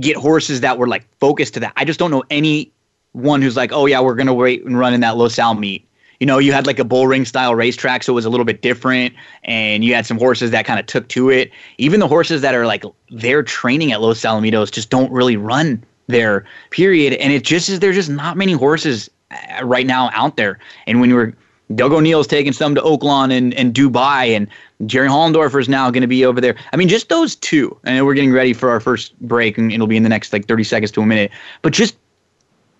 get 0.00 0.16
horses 0.16 0.60
that 0.62 0.78
were 0.78 0.88
like 0.88 1.06
focused 1.20 1.54
to 1.54 1.60
that. 1.60 1.74
I 1.76 1.84
just 1.84 1.98
don't 1.98 2.10
know 2.10 2.24
any 2.30 2.72
one 3.12 3.42
who's 3.42 3.56
like, 3.56 3.70
oh 3.72 3.86
yeah, 3.86 4.00
we're 4.00 4.14
gonna 4.14 4.34
wait 4.34 4.64
and 4.64 4.78
run 4.78 4.94
in 4.94 5.00
that 5.00 5.16
Los 5.16 5.38
Al 5.38 5.54
meet. 5.54 5.86
You 6.24 6.26
know, 6.26 6.38
you 6.38 6.54
had 6.54 6.66
like 6.66 6.78
a 6.78 6.84
bull 6.84 7.06
ring 7.06 7.26
style 7.26 7.54
racetrack, 7.54 8.02
so 8.02 8.10
it 8.10 8.14
was 8.14 8.24
a 8.24 8.30
little 8.30 8.46
bit 8.46 8.62
different, 8.62 9.12
and 9.42 9.84
you 9.84 9.94
had 9.94 10.06
some 10.06 10.16
horses 10.16 10.52
that 10.52 10.64
kind 10.64 10.80
of 10.80 10.86
took 10.86 11.06
to 11.08 11.28
it. 11.28 11.50
Even 11.76 12.00
the 12.00 12.08
horses 12.08 12.40
that 12.40 12.54
are 12.54 12.64
like 12.64 12.82
they're 13.10 13.42
training 13.42 13.92
at 13.92 14.00
Los 14.00 14.22
Alamitos 14.22 14.72
just 14.72 14.88
don't 14.88 15.12
really 15.12 15.36
run 15.36 15.84
there. 16.06 16.46
Period. 16.70 17.12
And 17.12 17.30
it 17.30 17.44
just 17.44 17.68
is 17.68 17.80
there's 17.80 17.96
just 17.96 18.08
not 18.08 18.38
many 18.38 18.52
horses 18.52 19.10
uh, 19.32 19.66
right 19.66 19.86
now 19.86 20.08
out 20.14 20.38
there. 20.38 20.58
And 20.86 20.98
when 21.02 21.12
were 21.12 21.34
Doug 21.74 21.92
O'Neill's 21.92 22.26
taking 22.26 22.54
some 22.54 22.74
to 22.74 22.80
Oaklawn 22.80 23.30
and, 23.30 23.52
and 23.52 23.74
Dubai, 23.74 24.34
and 24.34 24.48
Jerry 24.86 25.10
Hollendorfer 25.10 25.60
is 25.60 25.68
now 25.68 25.90
going 25.90 26.00
to 26.00 26.06
be 26.06 26.24
over 26.24 26.40
there. 26.40 26.56
I 26.72 26.78
mean, 26.78 26.88
just 26.88 27.10
those 27.10 27.36
two. 27.36 27.78
And 27.84 28.06
we're 28.06 28.14
getting 28.14 28.32
ready 28.32 28.54
for 28.54 28.70
our 28.70 28.80
first 28.80 29.12
break, 29.20 29.58
and 29.58 29.70
it'll 29.70 29.86
be 29.86 29.98
in 29.98 30.04
the 30.04 30.08
next 30.08 30.32
like 30.32 30.48
30 30.48 30.64
seconds 30.64 30.90
to 30.92 31.02
a 31.02 31.06
minute. 31.06 31.30
But 31.60 31.74
just 31.74 31.98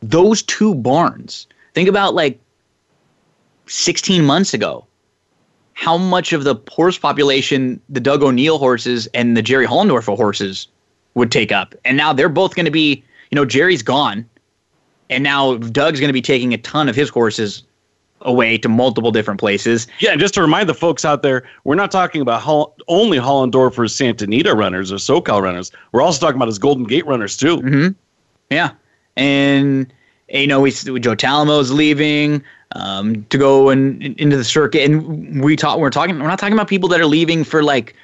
those 0.01 0.41
two 0.41 0.75
barns. 0.75 1.47
Think 1.75 1.91
about 1.91 2.15
like 2.15 2.41
16 3.67 4.25
months 4.25 4.55
ago. 4.55 4.87
How 5.75 5.99
much 5.99 6.33
of 6.33 6.45
the 6.45 6.57
horse 6.71 6.99
population 6.99 7.81
the 7.89 8.01
Doug 8.01 8.23
O'Neill 8.23 8.59
horses 8.59 9.09
and 9.09 9.37
the 9.37 9.43
Jerry 9.43 9.67
Hollendorfer 9.67 10.17
horses 10.17 10.69
would 11.15 11.33
take 11.33 11.51
up? 11.51 11.75
And 11.85 11.97
now 11.97 12.13
they're 12.13 12.29
both 12.29 12.55
going 12.55 12.67
to 12.67 12.71
be, 12.71 13.03
you 13.31 13.37
know, 13.37 13.45
Jerry's 13.45 13.83
gone 13.83 14.29
and 15.11 15.23
now 15.23 15.57
Doug's 15.57 16.01
going 16.01 16.09
to 16.09 16.15
be 16.15 16.23
taking 16.23 16.55
a 16.55 16.59
ton 16.59 16.89
of 16.89 16.97
his 16.97 17.09
horses 17.09 17.63
away 18.23 18.57
to 18.59 18.69
multiple 18.69 19.11
different 19.11 19.39
places. 19.39 19.87
Yeah, 19.99 20.13
and 20.13 20.21
just 20.21 20.35
to 20.35 20.41
remind 20.41 20.69
the 20.69 20.75
folks 20.75 21.05
out 21.05 21.23
there, 21.23 21.45
we're 21.65 21.75
not 21.75 21.91
talking 21.91 22.21
about 22.21 22.41
Hol- 22.41 22.75
only 22.89 23.19
Hollendorfer's 23.19 23.95
Santa 23.95 24.25
Anita 24.25 24.55
runners 24.55 24.91
or 24.91 24.97
SoCal 24.97 25.43
runners. 25.43 25.71
We're 25.93 26.03
also 26.03 26.21
talking 26.21 26.37
about 26.37 26.49
his 26.49 26.59
Golden 26.59 26.85
Gate 26.85 27.07
runners 27.07 27.37
too. 27.37 27.59
Mm-hmm. 27.59 27.89
Yeah, 28.51 28.71
and 29.17 29.93
you 30.29 30.47
know 30.47 30.61
we 30.61 30.71
Joe 30.71 31.15
Talamo's 31.15 31.71
leaving 31.71 32.43
um, 32.75 33.25
to 33.31 33.39
go 33.39 33.71
and 33.71 34.03
into 34.03 34.37
the 34.37 34.45
circuit, 34.45 34.85
and 34.85 35.43
we 35.43 35.57
talk. 35.57 35.79
We're 35.79 35.91
talking. 35.91 36.19
We're 36.19 36.29
not 36.29 36.39
talking 36.39 36.55
about 36.55 36.69
people 36.69 36.89
that 36.91 37.01
are 37.01 37.07
leaving 37.07 37.45
for 37.45 37.63
like 37.63 37.95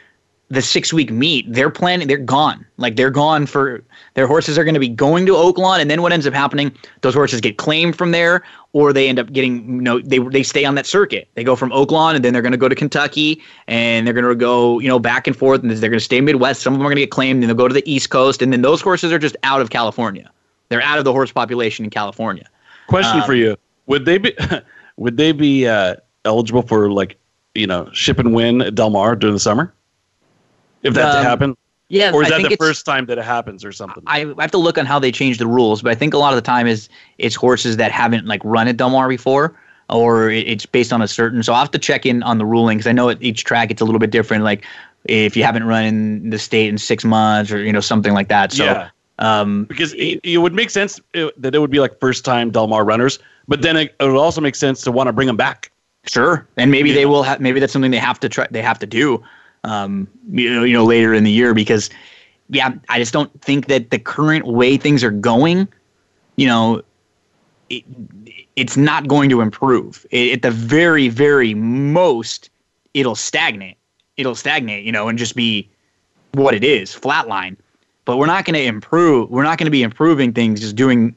the 0.49 0.63
six 0.63 0.93
week 0.93 1.11
meet. 1.11 1.51
They're 1.53 1.71
planning. 1.71 2.09
They're 2.09 2.19
gone. 2.19 2.67
Like 2.77 2.97
they're 2.97 3.11
gone 3.11 3.47
for 3.47 3.83
their 4.15 4.27
horses 4.27 4.59
are 4.59 4.65
going 4.65 4.75
to 4.75 4.81
be 4.81 4.89
going 4.89 5.27
to 5.27 5.33
Oaklawn, 5.33 5.81
and 5.81 5.91
then 5.91 6.03
what 6.03 6.13
ends 6.13 6.27
up 6.27 6.35
happening? 6.35 6.73
Those 7.03 7.15
horses 7.15 7.41
get 7.41 7.57
claimed 7.57 7.97
from 7.97 8.11
there, 8.11 8.43
or 8.73 8.93
they 8.93 9.09
end 9.09 9.19
up 9.19 9.33
getting 9.33 9.67
you 9.67 9.83
know 9.83 10.01
they 10.01 10.19
they 10.19 10.43
stay 10.43 10.65
on 10.65 10.75
that 10.75 10.87
circuit. 10.87 11.29
They 11.35 11.45
go 11.45 11.57
from 11.57 11.71
Oaklawn, 11.71 12.15
and 12.15 12.25
then 12.25 12.33
they're 12.33 12.43
going 12.43 12.53
to 12.53 12.59
go 12.59 12.69
to 12.69 12.75
Kentucky, 12.75 13.41
and 13.69 14.07
they're 14.07 14.15
going 14.15 14.25
to 14.27 14.35
go 14.35 14.79
you 14.79 14.89
know 14.89 14.99
back 14.99 15.27
and 15.27 15.37
forth, 15.37 15.63
and 15.63 15.71
they're 15.71 15.91
going 15.91 15.99
to 15.99 16.05
stay 16.05 16.21
Midwest. 16.21 16.63
Some 16.63 16.75
of 16.75 16.79
them 16.79 16.87
are 16.87 16.91
going 16.91 16.97
to 16.97 17.03
get 17.03 17.11
claimed, 17.11 17.43
and 17.43 17.49
they'll 17.49 17.57
go 17.57 17.69
to 17.69 17.75
the 17.75 17.89
East 17.91 18.11
Coast, 18.11 18.43
and 18.43 18.53
then 18.53 18.63
those 18.63 18.81
horses 18.81 19.13
are 19.13 19.19
just 19.19 19.37
out 19.43 19.61
of 19.61 19.71
California. 19.71 20.31
They're 20.69 20.83
out 20.83 20.99
of 20.99 21.05
the 21.05 21.13
horse 21.13 21.33
population 21.33 21.85
in 21.85 21.91
California. 21.91 22.49
Question 22.89 23.21
um, 23.21 23.27
for 23.27 23.35
you: 23.35 23.57
Would 23.91 24.05
they 24.05 24.19
be 24.19 24.37
would 24.97 25.17
they 25.17 25.33
be 25.33 25.67
uh, 25.67 25.97
eligible 26.25 26.63
for 26.63 26.91
like 26.91 27.19
you 27.55 27.67
know 27.67 27.91
ship 27.93 28.19
and 28.21 28.33
win 28.33 28.63
at 28.63 28.75
Del 28.77 28.91
Mar 28.91 29.17
during 29.17 29.35
the 29.35 29.41
summer? 29.41 29.75
If 30.83 30.95
that 30.95 31.17
um, 31.17 31.23
to 31.23 31.29
happen? 31.29 31.57
Yeah, 31.89 32.13
or 32.13 32.23
is 32.23 32.31
I 32.31 32.41
that 32.41 32.49
the 32.51 32.57
first 32.57 32.87
time 32.87 33.07
that 33.07 33.19
it 33.19 33.25
happens, 33.25 33.65
or 33.65 33.73
something? 33.73 34.05
I, 34.07 34.21
I 34.39 34.43
have 34.43 34.53
to 34.53 34.59
look 34.59 34.79
on 34.79 34.87
how 34.87 35.01
they 35.01 35.11
change 35.11 35.39
the 35.39 35.47
rules, 35.49 35.83
but 35.83 35.91
I 35.91 35.97
think 35.97 36.15
a 36.15 36.19
lot 36.19 36.33
of 36.33 36.37
the 36.37 36.43
time 36.43 36.69
is 36.69 36.89
it's 37.19 37.35
horses 37.35 37.79
that 37.79 37.91
haven't 37.91 38.27
like 38.27 38.41
run 38.45 38.69
at 38.69 38.77
Del 38.77 38.91
Mar 38.91 39.09
before, 39.09 39.59
or 39.89 40.31
it's 40.31 40.67
based 40.67 40.93
on 40.93 41.03
a 41.03 41.09
certain. 41.09 41.43
So 41.43 41.53
I 41.53 41.59
have 41.59 41.73
to 41.73 41.79
check 41.79 42.07
in 42.07 42.23
on 42.23 42.39
the 42.39 42.47
ruling 42.47 42.79
because 42.79 42.87
I 42.87 42.93
know 42.93 43.09
at 43.09 43.21
each 43.21 43.43
track 43.43 43.73
it's 43.73 43.81
a 43.81 43.85
little 43.85 43.99
bit 43.99 44.13
different. 44.13 44.45
Like 44.45 44.65
if 45.07 45.37
you 45.37 45.43
haven't 45.43 45.65
run 45.65 45.85
in 45.85 46.31
the 46.31 46.39
state 46.39 46.69
in 46.69 46.79
six 46.79 47.05
months, 47.05 47.51
or 47.51 47.61
you 47.61 47.73
know 47.73 47.81
something 47.81 48.13
like 48.13 48.29
that. 48.29 48.53
So 48.53 48.65
yeah. 48.67 48.91
Um, 49.21 49.65
because 49.65 49.93
it, 49.95 50.21
it, 50.25 50.39
would 50.39 50.55
make 50.55 50.71
sense 50.71 50.99
uh, 51.15 51.29
that 51.37 51.55
it 51.55 51.59
would 51.59 51.71
be 51.71 51.79
like 51.79 52.01
first 52.01 52.25
time 52.25 52.51
Del 52.51 52.67
Mar 52.67 52.85
runners, 52.85 53.19
but 53.49 53.61
then 53.63 53.77
it, 53.77 53.95
it 54.01 54.05
would 54.05 54.17
also 54.17 54.41
make 54.41 54.57
sense 54.57 54.83
to 54.83 54.93
want 54.93 55.09
to 55.09 55.13
bring 55.13 55.27
them 55.27 55.37
back. 55.37 55.71
Sure, 56.07 56.49
and 56.57 56.71
maybe 56.71 56.93
they 56.93 57.05
will. 57.05 57.23
have. 57.23 57.41
maybe 57.41 57.61
that's 57.61 57.73
something 57.73 57.91
they 57.91 57.99
have 57.99 58.19
to 58.21 58.29
try. 58.31 58.47
They 58.51 58.63
have 58.63 58.79
to 58.79 58.87
do 58.87 59.23
um, 59.65 60.09
you 60.31 60.53
know, 60.53 60.65
you 60.65 60.73
know, 60.73 60.85
later 60.85 61.15
in 61.15 61.25
the 61.25 61.31
year 61.31 61.55
because, 61.55 61.91
yeah, 62.49 62.73
I 62.89 62.99
just 62.99 63.13
don't 63.13 63.41
think 63.43 63.67
that 63.67 63.91
the 63.91 63.99
current 63.99 64.47
way 64.47 64.77
things 64.77 65.05
are 65.05 65.11
going, 65.11 65.69
you 66.37 66.47
know, 66.47 66.83
it, 67.69 67.85
it's 68.57 68.77
not 68.77 69.07
going 69.07 69.31
to 69.31 69.41
improve. 69.41 70.07
It, 70.11 70.33
at 70.33 70.43
the 70.43 70.51
very, 70.51 71.09
very 71.09 71.55
most, 71.55 72.51
it'll 72.95 73.15
stagnate. 73.15 73.77
It'll 74.17 74.35
stagnate, 74.35 74.85
you 74.85 74.93
know, 74.93 75.09
and 75.09 75.19
just 75.19 75.37
be 75.37 75.69
what 76.33 76.55
it 76.55 76.65
is, 76.65 76.91
flatline. 76.95 77.57
But 78.05 78.17
we're 78.17 78.27
not 78.27 78.45
going 78.45 78.55
to 78.55 78.65
improve. 78.65 79.31
We're 79.31 79.43
not 79.43 79.59
going 79.59 79.67
to 79.67 79.71
be 79.71 79.83
improving 79.83 80.33
things 80.33 80.61
just 80.61 80.77
doing 80.77 81.15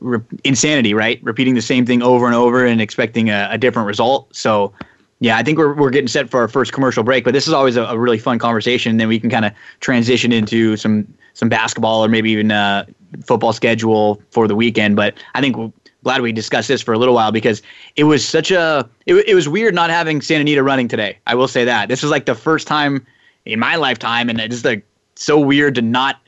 re- 0.00 0.20
insanity, 0.44 0.94
right? 0.94 1.22
Repeating 1.22 1.54
the 1.54 1.62
same 1.62 1.84
thing 1.84 2.02
over 2.02 2.26
and 2.26 2.34
over 2.34 2.64
and 2.64 2.80
expecting 2.80 3.30
a, 3.30 3.48
a 3.50 3.58
different 3.58 3.86
result. 3.86 4.34
So 4.34 4.72
yeah, 5.20 5.36
I 5.36 5.42
think 5.42 5.58
we're, 5.58 5.74
we're 5.74 5.90
getting 5.90 6.08
set 6.08 6.28
for 6.28 6.40
our 6.40 6.48
first 6.48 6.72
commercial 6.72 7.02
break, 7.02 7.24
but 7.24 7.32
this 7.32 7.46
is 7.46 7.52
always 7.52 7.76
a, 7.76 7.84
a 7.84 7.98
really 7.98 8.18
fun 8.18 8.38
conversation. 8.38 8.96
Then 8.96 9.08
we 9.08 9.18
can 9.18 9.30
kind 9.30 9.44
of 9.44 9.52
transition 9.80 10.32
into 10.32 10.76
some 10.76 11.12
some 11.34 11.48
basketball 11.48 12.04
or 12.04 12.08
maybe 12.08 12.30
even 12.30 12.52
uh, 12.52 12.84
football 13.24 13.52
schedule 13.52 14.22
for 14.30 14.46
the 14.46 14.54
weekend. 14.54 14.96
But 14.96 15.14
I 15.34 15.40
think 15.40 15.56
we're 15.56 15.72
glad 16.04 16.20
we 16.20 16.32
discussed 16.32 16.68
this 16.68 16.82
for 16.82 16.92
a 16.92 16.98
little 16.98 17.14
while 17.14 17.32
because 17.32 17.62
it 17.96 18.04
was 18.04 18.26
such 18.26 18.50
a 18.50 18.88
it, 19.06 19.14
it 19.26 19.34
was 19.34 19.48
weird 19.48 19.74
not 19.74 19.90
having 19.90 20.20
Santa 20.20 20.42
Anita 20.42 20.62
running 20.62 20.88
today. 20.88 21.18
I 21.26 21.34
will 21.34 21.48
say 21.48 21.64
that 21.64 21.88
this 21.88 22.02
was 22.02 22.10
like 22.10 22.26
the 22.26 22.34
first 22.34 22.66
time 22.66 23.04
in 23.46 23.58
my 23.58 23.76
lifetime, 23.76 24.28
and 24.28 24.40
it's 24.40 24.64
like 24.64 24.86
so 25.16 25.38
weird 25.38 25.74
to 25.76 25.82
not 25.82 26.20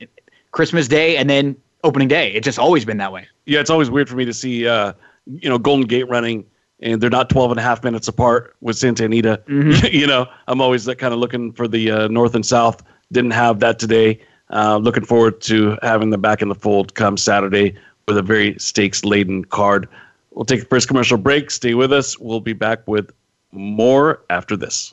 Christmas 0.52 0.88
Day, 0.88 1.16
and 1.16 1.28
then 1.28 1.56
opening 1.84 2.08
day. 2.08 2.32
It's 2.32 2.44
just 2.44 2.58
always 2.58 2.84
been 2.84 2.96
that 2.98 3.12
way. 3.12 3.28
Yeah, 3.44 3.60
it's 3.60 3.70
always 3.70 3.90
weird 3.90 4.08
for 4.08 4.16
me 4.16 4.24
to 4.24 4.34
see, 4.34 4.66
uh, 4.66 4.92
you 5.26 5.48
know, 5.48 5.58
Golden 5.58 5.86
Gate 5.86 6.08
running 6.08 6.44
and 6.80 7.00
they're 7.00 7.10
not 7.10 7.30
12 7.30 7.52
and 7.52 7.60
a 7.60 7.62
half 7.62 7.82
minutes 7.82 8.08
apart 8.08 8.54
with 8.60 8.76
Santa 8.76 9.04
Anita. 9.04 9.42
Mm-hmm. 9.48 9.86
you 9.96 10.06
know, 10.06 10.26
I'm 10.46 10.60
always 10.60 10.84
that 10.84 10.96
kind 10.96 11.14
of 11.14 11.20
looking 11.20 11.52
for 11.52 11.66
the 11.66 11.90
uh, 11.90 12.08
North 12.08 12.34
and 12.34 12.44
South. 12.44 12.82
Didn't 13.12 13.30
have 13.32 13.60
that 13.60 13.78
today. 13.78 14.20
Uh, 14.50 14.76
looking 14.76 15.04
forward 15.04 15.40
to 15.42 15.76
having 15.82 16.10
them 16.10 16.20
back 16.20 16.42
in 16.42 16.48
the 16.48 16.54
fold 16.54 16.94
come 16.94 17.16
Saturday 17.16 17.74
with 18.06 18.16
a 18.16 18.22
very 18.22 18.56
stakes 18.58 19.04
laden 19.04 19.44
card. 19.44 19.88
We'll 20.30 20.44
take 20.44 20.60
the 20.60 20.66
first 20.66 20.86
commercial 20.86 21.18
break. 21.18 21.50
Stay 21.50 21.74
with 21.74 21.92
us. 21.92 22.18
We'll 22.18 22.40
be 22.40 22.52
back 22.52 22.86
with 22.86 23.10
more 23.52 24.22
after 24.30 24.56
this. 24.56 24.92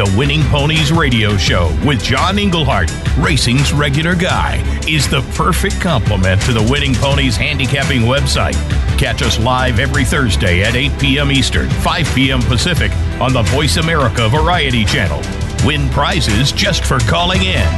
The 0.00 0.14
Winning 0.16 0.40
Ponies 0.44 0.92
radio 0.92 1.36
show 1.36 1.68
with 1.84 2.02
John 2.02 2.38
Englehart, 2.38 2.90
racing's 3.18 3.70
regular 3.70 4.14
guy, 4.14 4.62
is 4.88 5.06
the 5.06 5.20
perfect 5.34 5.78
complement 5.78 6.40
to 6.46 6.54
the 6.54 6.62
Winning 6.72 6.94
Ponies 6.94 7.36
handicapping 7.36 8.00
website. 8.00 8.54
Catch 8.98 9.20
us 9.20 9.38
live 9.38 9.78
every 9.78 10.06
Thursday 10.06 10.62
at 10.62 10.74
8 10.74 10.98
p.m. 10.98 11.30
Eastern, 11.30 11.68
5 11.68 12.14
p.m. 12.14 12.40
Pacific 12.40 12.90
on 13.20 13.34
the 13.34 13.42
Voice 13.42 13.76
America 13.76 14.26
Variety 14.30 14.86
Channel. 14.86 15.20
Win 15.66 15.86
prizes 15.90 16.50
just 16.50 16.82
for 16.86 16.98
calling 17.00 17.42
in. 17.42 17.68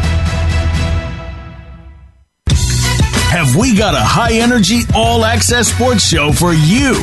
have 3.32 3.56
we 3.56 3.74
got 3.74 3.94
a 3.94 3.98
high 3.98 4.34
energy, 4.34 4.82
all 4.94 5.24
access 5.24 5.72
sports 5.72 6.06
show 6.06 6.32
for 6.32 6.52
you. 6.52 7.02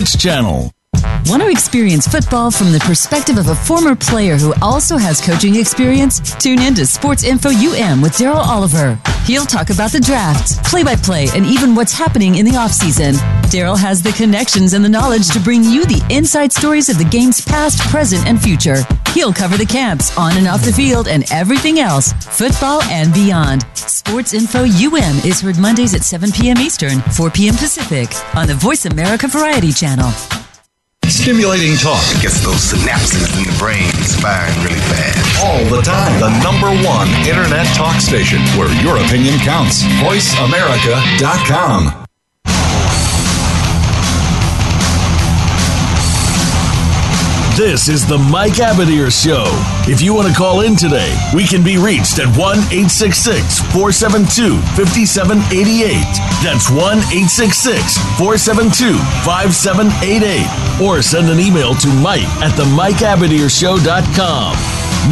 Channel. 0.05 0.71
Want 1.27 1.43
to 1.43 1.49
experience 1.49 2.07
football 2.07 2.49
from 2.49 2.71
the 2.71 2.79
perspective 2.79 3.37
of 3.37 3.47
a 3.47 3.55
former 3.55 3.95
player 3.95 4.35
who 4.35 4.53
also 4.61 4.97
has 4.97 5.21
coaching 5.21 5.55
experience? 5.55 6.19
Tune 6.37 6.59
in 6.59 6.73
to 6.75 6.85
Sports 6.85 7.23
Info 7.23 7.49
UM 7.49 8.01
with 8.01 8.13
Daryl 8.13 8.35
Oliver. 8.35 8.99
He'll 9.25 9.45
talk 9.45 9.69
about 9.69 9.91
the 9.91 9.99
draft, 9.99 10.63
play 10.65 10.83
by 10.83 10.95
play, 10.95 11.27
and 11.35 11.45
even 11.45 11.75
what's 11.75 11.93
happening 11.93 12.35
in 12.35 12.45
the 12.45 12.53
offseason. 12.53 13.13
Daryl 13.51 13.77
has 13.77 14.01
the 14.01 14.11
connections 14.13 14.73
and 14.73 14.83
the 14.83 14.89
knowledge 14.89 15.29
to 15.29 15.39
bring 15.39 15.63
you 15.63 15.85
the 15.85 16.03
inside 16.09 16.51
stories 16.51 16.89
of 16.89 16.97
the 16.97 17.05
game's 17.05 17.39
past, 17.39 17.79
present, 17.89 18.25
and 18.25 18.41
future. 18.41 18.77
He'll 19.13 19.33
cover 19.33 19.57
the 19.57 19.65
camps, 19.65 20.15
on 20.17 20.37
and 20.37 20.47
off 20.47 20.63
the 20.63 20.71
field, 20.71 21.07
and 21.07 21.29
everything 21.31 21.79
else, 21.79 22.13
football 22.13 22.81
and 22.83 23.13
beyond. 23.13 23.65
Sports 23.75 24.33
Info 24.33 24.63
UM 24.63 25.17
is 25.25 25.41
heard 25.41 25.57
Mondays 25.57 25.93
at 25.93 26.03
7 26.03 26.31
p.m. 26.31 26.57
Eastern, 26.59 27.01
4 27.01 27.29
p.m. 27.29 27.55
Pacific 27.55 28.09
on 28.35 28.47
the 28.47 28.55
Voice 28.55 28.85
America 28.85 29.27
Variety 29.27 29.73
Channel. 29.73 30.11
Stimulating 31.11 31.75
talk 31.75 31.99
that 32.07 32.23
gets 32.23 32.39
those 32.41 32.71
synapses 32.71 33.27
in 33.37 33.43
the 33.43 33.51
brain 33.59 33.91
firing 34.23 34.55
really 34.63 34.79
fast. 34.87 35.43
All 35.43 35.59
the 35.67 35.83
time. 35.83 36.15
The 36.23 36.31
number 36.41 36.71
one 36.87 37.11
internet 37.27 37.67
talk 37.75 37.99
station 37.99 38.39
where 38.57 38.71
your 38.81 38.95
opinion 38.97 39.37
counts. 39.43 39.83
VoiceAmerica.com. 39.99 42.00
This 47.61 47.89
is 47.89 48.07
the 48.07 48.17
Mike 48.17 48.57
Abadir 48.57 49.13
Show. 49.13 49.45
If 49.85 50.01
you 50.01 50.15
want 50.15 50.27
to 50.27 50.33
call 50.33 50.61
in 50.61 50.75
today, 50.75 51.15
we 51.31 51.45
can 51.45 51.63
be 51.63 51.77
reached 51.77 52.17
at 52.17 52.25
1 52.35 52.57
866 52.73 53.61
472 53.69 54.57
5788. 54.73 55.93
That's 56.41 56.73
1 56.73 56.81
866 57.13 58.01
472 58.17 58.97
5788. 59.21 60.81
Or 60.81 61.05
send 61.05 61.29
an 61.29 61.37
email 61.37 61.75
to 61.75 61.87
Mike 62.01 62.25
at 62.41 62.57
the 62.57 62.65
Mike 62.73 62.97
MikeAbadirshow.com. 62.97 64.57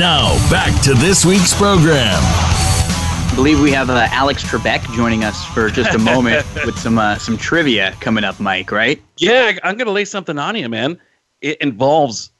Now, 0.01 0.33
back 0.49 0.73
to 0.85 0.95
this 0.95 1.23
week's 1.23 1.53
program. 1.53 2.17
I 2.17 3.31
believe 3.35 3.61
we 3.61 3.69
have 3.73 3.91
uh, 3.91 4.07
Alex 4.09 4.41
Trebek 4.41 4.91
joining 4.95 5.23
us 5.23 5.45
for 5.45 5.69
just 5.69 5.93
a 5.93 5.99
moment 5.99 6.43
with 6.65 6.79
some 6.79 6.97
uh, 6.97 7.19
some 7.19 7.37
trivia 7.37 7.95
coming 8.01 8.23
up, 8.23 8.39
Mike. 8.39 8.71
Right? 8.71 8.99
Yeah, 9.17 9.59
I'm 9.61 9.77
gonna 9.77 9.91
lay 9.91 10.05
something 10.05 10.39
on 10.39 10.55
you, 10.55 10.67
man. 10.67 10.99
It 11.41 11.61
involves 11.61 12.31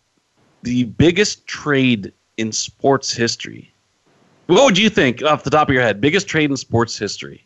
the 0.63 0.85
biggest 0.85 1.45
trade 1.47 2.11
in 2.37 2.51
sports 2.51 3.13
history. 3.13 3.71
What 4.47 4.63
would 4.65 4.77
you 4.77 4.89
think 4.89 5.21
off 5.23 5.43
the 5.43 5.49
top 5.49 5.69
of 5.69 5.73
your 5.73 5.83
head? 5.83 6.01
Biggest 6.01 6.27
trade 6.27 6.49
in 6.49 6.57
sports 6.57 6.97
history? 6.97 7.45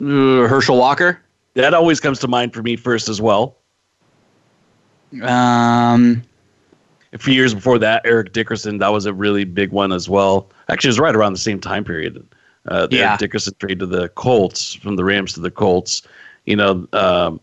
Uh, 0.00 0.46
Herschel 0.46 0.78
Walker. 0.78 1.20
That 1.54 1.74
always 1.74 1.98
comes 1.98 2.20
to 2.20 2.28
mind 2.28 2.54
for 2.54 2.62
me 2.62 2.76
first 2.76 3.08
as 3.08 3.20
well. 3.20 3.56
Um, 5.22 6.22
a 7.12 7.18
few 7.18 7.34
years 7.34 7.54
before 7.54 7.78
that, 7.78 8.02
Eric 8.04 8.32
Dickerson. 8.32 8.78
That 8.78 8.88
was 8.88 9.06
a 9.06 9.12
really 9.12 9.44
big 9.44 9.72
one 9.72 9.92
as 9.92 10.08
well. 10.08 10.50
Actually, 10.68 10.88
it 10.88 10.90
was 10.90 11.00
right 11.00 11.16
around 11.16 11.32
the 11.32 11.38
same 11.38 11.58
time 11.58 11.84
period. 11.84 12.24
Uh, 12.68 12.86
the 12.86 12.96
yeah. 12.96 13.08
Eric 13.08 13.20
Dickerson 13.20 13.54
trade 13.58 13.78
to 13.80 13.86
the 13.86 14.08
Colts 14.10 14.74
from 14.74 14.96
the 14.96 15.04
Rams 15.04 15.32
to 15.32 15.40
the 15.40 15.50
Colts. 15.50 16.02
You 16.44 16.56
know, 16.56 16.86
um, 16.92 17.40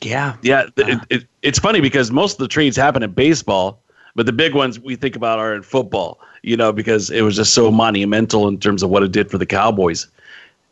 yeah, 0.00 0.36
yeah. 0.42 0.66
It, 0.76 1.00
it, 1.10 1.24
it's 1.42 1.58
funny 1.58 1.80
because 1.80 2.10
most 2.10 2.32
of 2.32 2.38
the 2.38 2.48
trades 2.48 2.76
happen 2.76 3.02
in 3.02 3.12
baseball, 3.12 3.80
but 4.14 4.26
the 4.26 4.32
big 4.32 4.54
ones 4.54 4.78
we 4.78 4.96
think 4.96 5.16
about 5.16 5.38
are 5.38 5.54
in 5.54 5.62
football. 5.62 6.20
You 6.42 6.56
know, 6.56 6.72
because 6.72 7.10
it 7.10 7.22
was 7.22 7.36
just 7.36 7.54
so 7.54 7.70
monumental 7.70 8.48
in 8.48 8.58
terms 8.58 8.82
of 8.82 8.90
what 8.90 9.04
it 9.04 9.12
did 9.12 9.30
for 9.30 9.38
the 9.38 9.46
Cowboys. 9.46 10.08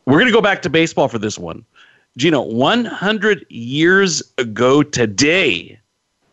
We're 0.05 0.19
gonna 0.19 0.33
go 0.33 0.41
back 0.41 0.63
to 0.63 0.71
baseball 0.71 1.07
for 1.07 1.19
this 1.19 1.39
one. 1.39 1.65
Gino, 2.17 2.43
100 2.43 3.47
years 3.51 4.21
ago 4.39 4.83
today, 4.83 5.79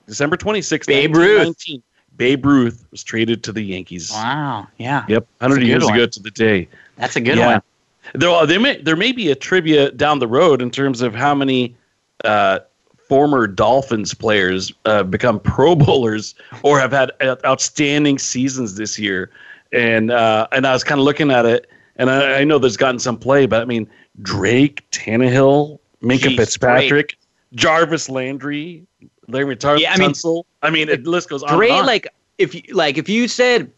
December 0.08 0.38
26th, 0.38 0.88
Babe 0.88 1.16
Ruth. 1.16 1.56
Babe 2.16 2.46
Ruth 2.46 2.84
was 2.90 3.04
traded 3.04 3.44
to 3.44 3.52
the 3.52 3.62
Yankees. 3.62 4.12
Wow. 4.12 4.68
Yeah. 4.80 5.06
Yep. 5.08 5.28
100 5.38 5.64
years 5.64 5.86
one. 5.86 5.94
ago 5.94 6.08
to 6.08 6.20
the 6.20 6.32
day. 6.32 6.68
That's 6.96 7.16
a 7.16 7.22
good 7.22 7.38
yeah. 7.38 7.48
one. 7.48 7.62
There, 8.16 8.46
there, 8.48 8.60
may, 8.60 8.82
there 8.82 8.96
may 8.96 9.12
be 9.12 9.30
a 9.30 9.36
trivia 9.36 9.92
down 9.92 10.18
the 10.18 10.28
road 10.28 10.62
in 10.62 10.72
terms 10.72 11.02
of 11.02 11.14
how 11.14 11.36
many 11.36 11.76
uh, 12.26 12.60
former 13.08 13.48
Dolphins 13.48 14.14
players 14.14 14.72
uh, 14.86 15.04
become 15.04 15.40
Pro 15.40 15.76
Bowlers 15.76 16.36
or 16.64 16.80
have 16.80 16.92
had 16.92 17.12
outstanding 17.46 18.18
seasons 18.18 18.76
this 18.76 19.00
year. 19.00 19.30
And 19.72 20.12
uh, 20.12 20.48
and 20.52 20.66
I 20.66 20.74
was 20.74 20.84
kind 20.84 21.00
of 21.00 21.06
looking 21.06 21.30
at 21.30 21.46
it, 21.46 21.70
and 21.98 22.10
I, 22.10 22.40
I, 22.40 22.44
know 22.46 22.58
there's 22.58 22.78
gotten 22.78 23.00
some 23.00 23.18
play, 23.18 23.46
but 23.48 23.62
I 23.62 23.66
mean 23.66 23.90
Drake, 24.22 24.90
Tannehill, 24.92 25.80
Minkah 26.02 26.20
Jeez, 26.20 26.38
Fitzpatrick, 26.38 26.90
Drake. 26.90 27.18
Jarvis 27.54 28.08
Landry, 28.08 28.86
Larry 29.28 29.58
Tar- 29.58 29.78
yeah, 29.78 29.92
I 29.92 29.98
mean, 29.98 30.12
Tunsil. 30.12 30.46
I 30.62 30.70
mean, 30.70 30.88
it, 30.88 31.04
the 31.04 31.10
list 31.10 31.28
goes 31.28 31.44
on. 31.44 31.58
Drake, 31.58 31.72
on. 31.72 31.86
like 31.86 32.08
if 32.38 32.56
you 32.56 32.62
like 32.74 32.98
if 32.98 33.10
you 33.10 33.28
said 33.28 33.70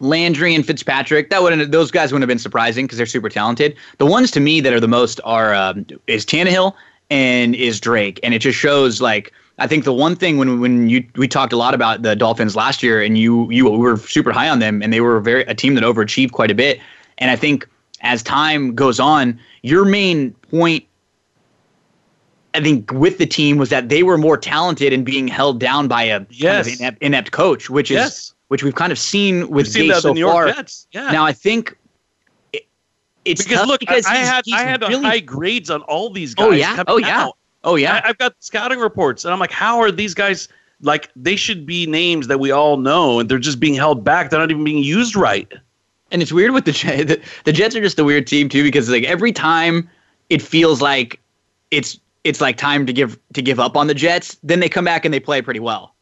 Landry 0.00 0.54
and 0.54 0.66
Fitzpatrick, 0.66 1.30
that 1.30 1.42
wouldn't 1.42 1.72
those 1.72 1.90
guys 1.90 2.12
wouldn't 2.12 2.24
have 2.24 2.28
been 2.28 2.38
surprising 2.38 2.84
because 2.84 2.98
they're 2.98 3.06
super 3.06 3.30
talented. 3.30 3.74
The 3.96 4.06
ones 4.06 4.30
to 4.32 4.40
me 4.40 4.60
that 4.60 4.74
are 4.74 4.80
the 4.80 4.88
most 4.88 5.18
are 5.24 5.54
um, 5.54 5.86
is 6.08 6.26
Tannehill 6.26 6.74
and 7.12 7.54
is 7.54 7.78
Drake, 7.78 8.18
and 8.22 8.32
it 8.32 8.38
just 8.38 8.58
shows 8.58 9.02
like 9.02 9.34
I 9.58 9.66
think 9.66 9.84
the 9.84 9.92
one 9.92 10.16
thing 10.16 10.38
when 10.38 10.60
when 10.60 10.88
you 10.88 11.06
we 11.16 11.28
talked 11.28 11.52
a 11.52 11.58
lot 11.58 11.74
about 11.74 12.00
the 12.00 12.16
Dolphins 12.16 12.56
last 12.56 12.82
year, 12.82 13.02
and 13.02 13.18
you 13.18 13.50
you 13.50 13.68
were 13.68 13.98
super 13.98 14.32
high 14.32 14.48
on 14.48 14.60
them, 14.60 14.82
and 14.82 14.94
they 14.94 15.02
were 15.02 15.20
very 15.20 15.42
a 15.42 15.54
team 15.54 15.74
that 15.74 15.84
overachieved 15.84 16.32
quite 16.32 16.50
a 16.50 16.54
bit. 16.54 16.80
And 17.18 17.30
I 17.30 17.36
think 17.36 17.68
as 18.00 18.22
time 18.22 18.74
goes 18.74 18.98
on, 18.98 19.38
your 19.62 19.84
main 19.84 20.32
point, 20.50 20.86
I 22.54 22.62
think, 22.62 22.90
with 22.92 23.18
the 23.18 23.26
team 23.26 23.58
was 23.58 23.68
that 23.68 23.90
they 23.90 24.02
were 24.02 24.16
more 24.16 24.38
talented 24.38 24.94
and 24.94 25.04
being 25.04 25.28
held 25.28 25.60
down 25.60 25.88
by 25.88 26.04
a 26.04 26.24
yes. 26.30 26.64
kind 26.64 26.74
of 26.74 26.80
inept, 26.80 27.02
inept, 27.02 27.30
coach, 27.32 27.68
which 27.68 27.90
is 27.90 27.96
yes. 27.96 28.34
which 28.48 28.62
we've 28.62 28.74
kind 28.74 28.90
of 28.90 28.98
seen 28.98 29.50
with 29.50 29.70
seen 29.70 29.92
so 29.92 30.00
the 30.00 30.14
New 30.14 30.20
York 30.20 30.32
far. 30.32 30.46
Jets. 30.50 30.86
Yeah. 30.92 31.12
Now 31.12 31.26
I 31.26 31.34
think 31.34 31.76
it's 33.24 33.44
because 33.44 33.66
look, 33.66 33.80
because 33.80 34.06
I, 34.06 34.12
I 34.12 34.16
had 34.16 34.44
I 34.52 34.62
had 34.62 34.82
really, 34.82 35.04
high 35.04 35.20
grades 35.20 35.70
on 35.70 35.82
all 35.82 36.10
these 36.10 36.34
oh, 36.38 36.50
guys. 36.50 36.52
Oh 36.52 36.56
yeah, 36.56 36.84
oh 36.86 36.98
yeah, 36.98 37.20
out. 37.22 37.36
oh 37.64 37.76
yeah. 37.76 38.00
I, 38.04 38.10
I've 38.10 38.18
got 38.18 38.34
scouting 38.40 38.78
reports, 38.78 39.24
and 39.24 39.32
I'm 39.32 39.40
like, 39.40 39.52
how 39.52 39.80
are 39.80 39.90
these 39.90 40.14
guys? 40.14 40.48
Like, 40.84 41.10
they 41.14 41.36
should 41.36 41.64
be 41.64 41.86
names 41.86 42.26
that 42.26 42.40
we 42.40 42.50
all 42.50 42.76
know, 42.76 43.20
and 43.20 43.28
they're 43.28 43.38
just 43.38 43.60
being 43.60 43.74
held 43.74 44.02
back. 44.02 44.30
They're 44.30 44.40
not 44.40 44.50
even 44.50 44.64
being 44.64 44.82
used 44.82 45.14
right. 45.14 45.52
And 46.10 46.20
it's 46.20 46.32
weird 46.32 46.50
with 46.50 46.64
the 46.64 46.72
Jets. 46.72 47.04
The, 47.04 47.22
the 47.44 47.52
Jets 47.52 47.76
are 47.76 47.80
just 47.80 47.98
a 47.98 48.04
weird 48.04 48.26
team 48.26 48.48
too 48.48 48.64
because 48.64 48.90
like 48.90 49.04
every 49.04 49.32
time 49.32 49.88
it 50.28 50.42
feels 50.42 50.82
like 50.82 51.20
it's 51.70 51.98
it's 52.24 52.40
like 52.40 52.56
time 52.56 52.86
to 52.86 52.92
give 52.92 53.18
to 53.34 53.42
give 53.42 53.60
up 53.60 53.76
on 53.76 53.86
the 53.86 53.94
Jets, 53.94 54.36
then 54.42 54.60
they 54.60 54.68
come 54.68 54.84
back 54.84 55.04
and 55.04 55.14
they 55.14 55.20
play 55.20 55.40
pretty 55.40 55.60
well. 55.60 55.94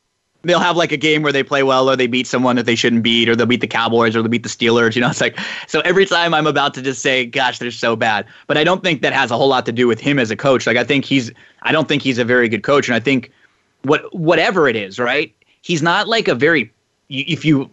They'll 0.42 0.58
have 0.60 0.76
like 0.76 0.90
a 0.90 0.96
game 0.96 1.22
where 1.22 1.32
they 1.32 1.42
play 1.42 1.62
well 1.62 1.90
or 1.90 1.96
they 1.96 2.06
beat 2.06 2.26
someone 2.26 2.56
that 2.56 2.64
they 2.64 2.74
shouldn't 2.74 3.02
beat 3.02 3.28
or 3.28 3.36
they'll 3.36 3.46
beat 3.46 3.60
the 3.60 3.66
Cowboys 3.66 4.16
or 4.16 4.22
they'll 4.22 4.30
beat 4.30 4.42
the 4.42 4.48
Steelers. 4.48 4.94
You 4.94 5.02
know, 5.02 5.08
it's 5.10 5.20
like 5.20 5.38
so 5.66 5.80
every 5.80 6.06
time 6.06 6.32
I'm 6.32 6.46
about 6.46 6.74
to 6.74 6.82
just 6.82 7.02
say, 7.02 7.26
gosh, 7.26 7.58
they're 7.58 7.70
so 7.70 7.96
bad. 7.96 8.26
But 8.46 8.56
I 8.56 8.64
don't 8.64 8.82
think 8.82 9.02
that 9.02 9.12
has 9.12 9.30
a 9.30 9.36
whole 9.36 9.48
lot 9.48 9.66
to 9.66 9.72
do 9.72 9.86
with 9.86 10.00
him 10.00 10.18
as 10.18 10.30
a 10.30 10.36
coach. 10.36 10.66
Like 10.66 10.76
I 10.76 10.84
think 10.84 11.04
he's 11.04 11.30
I 11.62 11.72
don't 11.72 11.88
think 11.88 12.02
he's 12.02 12.18
a 12.18 12.24
very 12.24 12.48
good 12.48 12.62
coach. 12.62 12.88
And 12.88 12.94
I 12.94 13.00
think 13.00 13.30
what 13.82 14.14
whatever 14.14 14.68
it 14.68 14.76
is, 14.76 14.98
right? 14.98 15.34
He's 15.62 15.82
not 15.82 16.08
like 16.08 16.28
a 16.28 16.34
very 16.34 16.72
if 17.10 17.44
you 17.44 17.68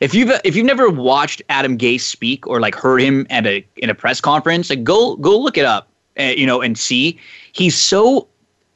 if 0.00 0.14
you've 0.14 0.30
if 0.44 0.56
you've 0.56 0.66
never 0.66 0.90
watched 0.90 1.42
Adam 1.48 1.78
Gase 1.78 2.00
speak 2.00 2.46
or 2.46 2.60
like 2.60 2.74
heard 2.74 3.00
him 3.00 3.26
at 3.30 3.46
a 3.46 3.64
in 3.76 3.88
a 3.88 3.94
press 3.94 4.20
conference, 4.20 4.70
like 4.70 4.84
go 4.84 5.16
go 5.16 5.38
look 5.38 5.56
it 5.56 5.64
up, 5.64 5.88
uh, 6.18 6.24
you 6.24 6.46
know, 6.46 6.60
and 6.60 6.76
see. 6.76 7.18
He's 7.52 7.80
so 7.80 8.26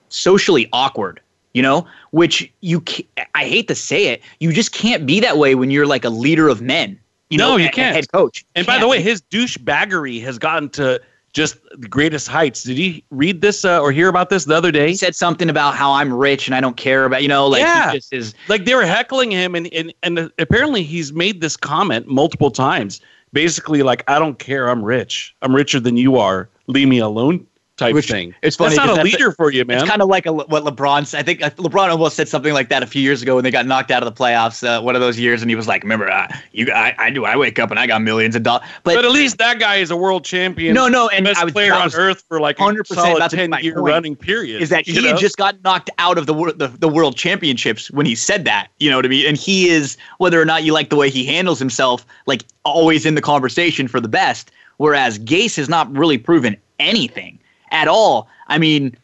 socially 0.09 0.69
awkward, 0.73 1.21
you 1.55 1.63
know, 1.63 1.87
which 2.11 2.51
you 2.61 2.81
ca- 2.81 3.07
I 3.35 3.45
hate 3.47 3.69
to 3.69 3.75
say 3.75 4.07
it, 4.09 4.23
you 4.41 4.53
just 4.53 4.73
can't 4.73 5.07
be 5.07 5.21
that 5.21 5.39
way 5.39 5.55
when 5.55 5.71
you're 5.71 5.87
like 5.87 6.05
a 6.05 6.11
leader 6.11 6.49
of 6.49 6.61
men. 6.63 6.99
You 7.31 7.39
No, 7.39 7.51
know, 7.53 7.57
you 7.57 7.71
can't. 7.71 7.95
head 7.95 8.11
coach. 8.13 8.45
And 8.55 8.67
by 8.67 8.75
Can't. 8.75 8.83
the 8.83 8.89
way, 8.89 9.03
his 9.03 9.21
douchebaggery 9.23 10.23
has 10.23 10.39
gotten 10.39 10.69
to 10.71 11.01
just 11.35 11.59
the 11.77 11.87
greatest 11.89 12.27
heights. 12.27 12.63
Did 12.63 12.79
you 12.79 13.03
read 13.11 13.43
this 13.43 13.65
uh, 13.65 13.81
or 13.81 13.93
hear 13.93 14.09
about 14.09 14.31
this 14.31 14.47
the 14.47 14.55
other 14.55 14.73
day? 14.73 14.89
he 14.89 14.97
said 14.97 15.15
something 15.15 15.51
about 15.51 15.75
how 15.75 15.93
I'm 15.93 16.13
rich 16.13 16.49
and 16.49 16.55
I 16.55 16.61
don't 16.63 16.77
care 16.79 17.05
about, 17.05 17.21
you 17.23 17.29
know, 17.29 17.47
like 17.47 17.61
Yeah. 17.61 17.91
he 17.93 17.99
just 17.99 18.13
is 18.15 18.35
like 18.49 18.65
they 18.65 18.75
were 18.75 18.87
heckling 18.87 19.31
him 19.31 19.55
and, 19.55 19.71
and 19.75 19.93
and 20.03 20.31
apparently 20.39 20.83
he's 20.83 21.13
made 21.13 21.41
this 21.43 21.57
comment 21.57 22.07
multiple 22.09 22.51
times 22.51 23.01
basically 23.35 23.83
like 23.83 24.03
i 24.09 24.19
don't 24.19 24.39
care 24.39 24.71
i'm 24.71 24.83
rich 24.83 25.35
i'm 25.43 25.55
richer 25.55 25.79
than 25.79 25.99
you 25.99 26.17
are 26.17 26.49
leave 26.67 26.89
me 26.89 26.97
alone 26.99 27.47
type 27.79 27.95
Which- 27.95 28.09
thing 28.09 28.35
it's 28.43 28.57
funny 28.57 28.77
that's 28.77 28.87
not 28.87 28.99
a 28.99 29.03
leader 29.03 29.33
for 29.33 29.51
you 29.51 29.64
man 29.64 29.79
It's 29.79 29.88
kind 29.88 30.03
of 30.03 30.09
like 30.09 30.27
a, 30.27 30.33
what 30.33 30.64
LeBron. 30.64 31.07
said. 31.07 31.21
I 31.21 31.23
think 31.23 31.43
uh, 31.43 31.51
LeBron 31.51 31.88
almost 31.91 32.17
said 32.17 32.29
something 32.29 32.53
like 32.53 32.69
that 32.69 32.83
a 32.83 32.87
few 32.87 33.01
years 33.03 33.23
ago 33.23 33.37
when 33.37 33.45
they 33.45 33.51
got 33.51 33.67
knocked 33.67 33.91
out 33.91 34.03
of 34.03 34.14
the 34.14 34.19
playoffs. 34.19 34.67
Uh, 34.67 34.83
one 34.83 34.95
of 34.95 35.01
those 35.01 35.19
years, 35.19 35.43
and 35.43 35.51
he 35.51 35.55
was 35.55 35.69
like, 35.69 35.83
"Remember, 35.83 36.11
uh, 36.11 36.27
you, 36.53 36.71
I, 36.73 36.95
I 36.99 37.11
do. 37.11 37.25
I 37.25 37.37
wake 37.37 37.59
up 37.59 37.71
and 37.71 37.79
I 37.79 37.87
got 37.87 38.03
millions 38.03 38.35
of 38.35 38.43
dollars." 38.43 38.67
But, 38.83 38.97
but 38.97 39.05
at 39.05 39.11
least 39.12 39.38
that 39.38 39.59
guy 39.59 39.77
is 39.77 39.91
a 39.91 39.97
world 39.97 40.25
champion 40.25 40.75
no, 40.75 40.88
no, 40.88 41.09
and 41.09 41.25
best 41.25 41.41
I 41.41 41.45
was, 41.45 41.53
player 41.53 41.71
that 41.71 41.95
on 41.95 42.01
earth 42.01 42.25
for 42.29 42.41
like 42.41 42.59
a 42.59 42.62
100% 42.62 42.87
solid 42.87 43.17
about 43.17 43.31
to 43.31 43.37
be 43.37 43.49
10 43.49 43.64
year 43.64 43.79
running 43.81 44.17
period 44.17 44.61
is 44.62 44.71
that 44.71 44.87
he 44.87 45.07
had 45.07 45.19
just 45.19 45.37
got 45.37 45.62
knocked 45.62 45.91
out 45.99 46.19
of 46.19 46.27
the, 46.27 46.35
the 46.57 46.69
the 46.69 46.88
world 46.88 47.17
championships 47.17 47.91
when 47.91 48.07
he 48.07 48.14
said 48.14 48.45
that. 48.45 48.69
You 48.81 48.91
know 48.91 48.97
what 48.97 49.05
I 49.07 49.09
mean? 49.09 49.27
And 49.27 49.37
he 49.37 49.69
is 49.69 49.97
whether 50.19 50.41
or 50.41 50.45
not 50.45 50.64
you 50.64 50.73
like 50.73 50.91
the 50.91 50.97
way 50.97 51.11
he 51.11 51.25
handles 51.25 51.59
himself, 51.59 52.05
like 52.27 52.45
always 52.64 53.07
in 53.07 53.14
the 53.14 53.23
conversation 53.23 53.88
for 53.88 54.01
the 54.01 54.09
best. 54.09 54.51
Whereas 54.79 55.19
Gase 55.19 55.57
has 55.57 55.69
not 55.69 55.91
really 55.97 56.19
proven 56.19 56.57
anything 56.79 57.38
at 57.71 57.89
all. 57.89 58.29
I 58.49 58.59
mean, 58.59 58.97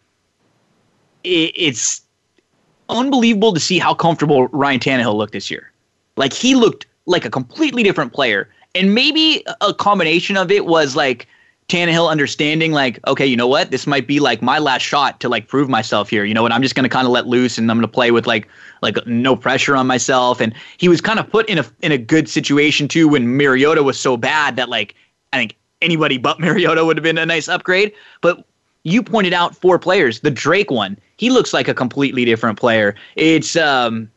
it, 1.22 1.52
it's 1.54 2.02
unbelievable 2.88 3.52
to 3.54 3.60
see 3.60 3.78
how 3.78 3.94
comfortable 3.94 4.48
Ryan 4.48 4.80
Tannehill 4.80 5.14
looked 5.14 5.32
this 5.32 5.50
year. 5.50 5.70
Like 6.16 6.32
he 6.32 6.54
looked 6.54 6.86
like 7.06 7.24
a 7.24 7.30
completely 7.30 7.82
different 7.82 8.12
player. 8.12 8.48
And 8.74 8.94
maybe 8.94 9.44
a 9.60 9.72
combination 9.72 10.36
of 10.36 10.50
it 10.50 10.66
was 10.66 10.96
like 10.96 11.28
Tannehill 11.68 12.10
understanding, 12.10 12.72
like, 12.72 12.98
okay, 13.06 13.26
you 13.26 13.36
know 13.36 13.46
what? 13.46 13.70
This 13.70 13.86
might 13.86 14.06
be 14.06 14.20
like 14.20 14.42
my 14.42 14.58
last 14.58 14.82
shot 14.82 15.20
to 15.20 15.28
like 15.28 15.48
prove 15.48 15.68
myself 15.68 16.10
here. 16.10 16.24
You 16.24 16.34
know 16.34 16.42
what? 16.42 16.52
I'm 16.52 16.62
just 16.62 16.74
gonna 16.74 16.88
kind 16.88 17.06
of 17.06 17.12
let 17.12 17.26
loose 17.26 17.56
and 17.56 17.70
I'm 17.70 17.78
gonna 17.78 17.88
play 17.88 18.10
with 18.10 18.26
like 18.26 18.48
like 18.82 19.06
no 19.06 19.34
pressure 19.34 19.76
on 19.76 19.86
myself. 19.86 20.40
And 20.40 20.52
he 20.76 20.88
was 20.88 21.00
kind 21.00 21.18
of 21.18 21.30
put 21.30 21.48
in 21.48 21.58
a 21.58 21.64
in 21.80 21.92
a 21.92 21.98
good 21.98 22.28
situation 22.28 22.86
too 22.86 23.08
when 23.08 23.36
Mariota 23.36 23.82
was 23.82 23.98
so 23.98 24.16
bad 24.16 24.56
that 24.56 24.68
like 24.68 24.94
I 25.32 25.38
think 25.38 25.56
anybody 25.80 26.18
but 26.18 26.38
Mariota 26.40 26.84
would 26.84 26.96
have 26.98 27.04
been 27.04 27.18
a 27.18 27.26
nice 27.26 27.48
upgrade. 27.48 27.92
But 28.20 28.44
you 28.84 29.02
pointed 29.02 29.32
out 29.32 29.56
four 29.56 29.78
players. 29.78 30.20
The 30.20 30.30
Drake 30.30 30.70
one, 30.70 30.96
he 31.16 31.30
looks 31.30 31.52
like 31.52 31.68
a 31.68 31.74
completely 31.74 32.24
different 32.24 32.58
player. 32.58 32.94
It's 33.16 33.56
um, 33.56 34.10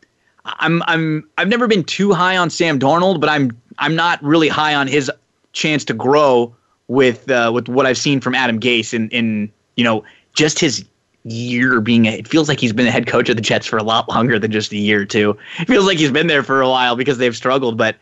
I'm 0.45 0.83
I'm 0.87 1.27
I've 1.37 1.47
never 1.47 1.67
been 1.67 1.83
too 1.83 2.13
high 2.13 2.37
on 2.37 2.49
Sam 2.49 2.77
Darnold, 2.77 3.19
but 3.19 3.29
I'm 3.29 3.51
I'm 3.79 3.95
not 3.95 4.21
really 4.21 4.49
high 4.49 4.75
on 4.75 4.87
his 4.87 5.11
chance 5.53 5.83
to 5.85 5.93
grow 5.93 6.53
with 6.87 7.29
uh, 7.31 7.51
with 7.53 7.67
what 7.67 7.85
I've 7.85 7.97
seen 7.97 8.21
from 8.21 8.35
Adam 8.35 8.59
Gase 8.59 8.93
in 8.93 9.09
in 9.09 9.51
you 9.75 9.83
know 9.83 10.03
just 10.33 10.59
his 10.59 10.85
year 11.23 11.81
being 11.81 12.05
a, 12.05 12.11
it 12.19 12.27
feels 12.27 12.47
like 12.47 12.59
he's 12.59 12.71
been 12.71 12.85
the 12.85 12.91
head 12.91 13.07
coach 13.07 13.27
of 13.29 13.35
the 13.35 13.41
Jets 13.41 13.65
for 13.65 13.77
a 13.77 13.83
lot 13.83 14.07
longer 14.07 14.37
than 14.37 14.51
just 14.51 14.71
a 14.71 14.77
year 14.77 15.05
too. 15.05 15.37
It 15.59 15.67
feels 15.67 15.85
like 15.85 15.97
he's 15.97 16.11
been 16.11 16.27
there 16.27 16.43
for 16.43 16.61
a 16.61 16.69
while 16.69 16.95
because 16.95 17.17
they've 17.17 17.35
struggled, 17.35 17.77
but 17.77 17.95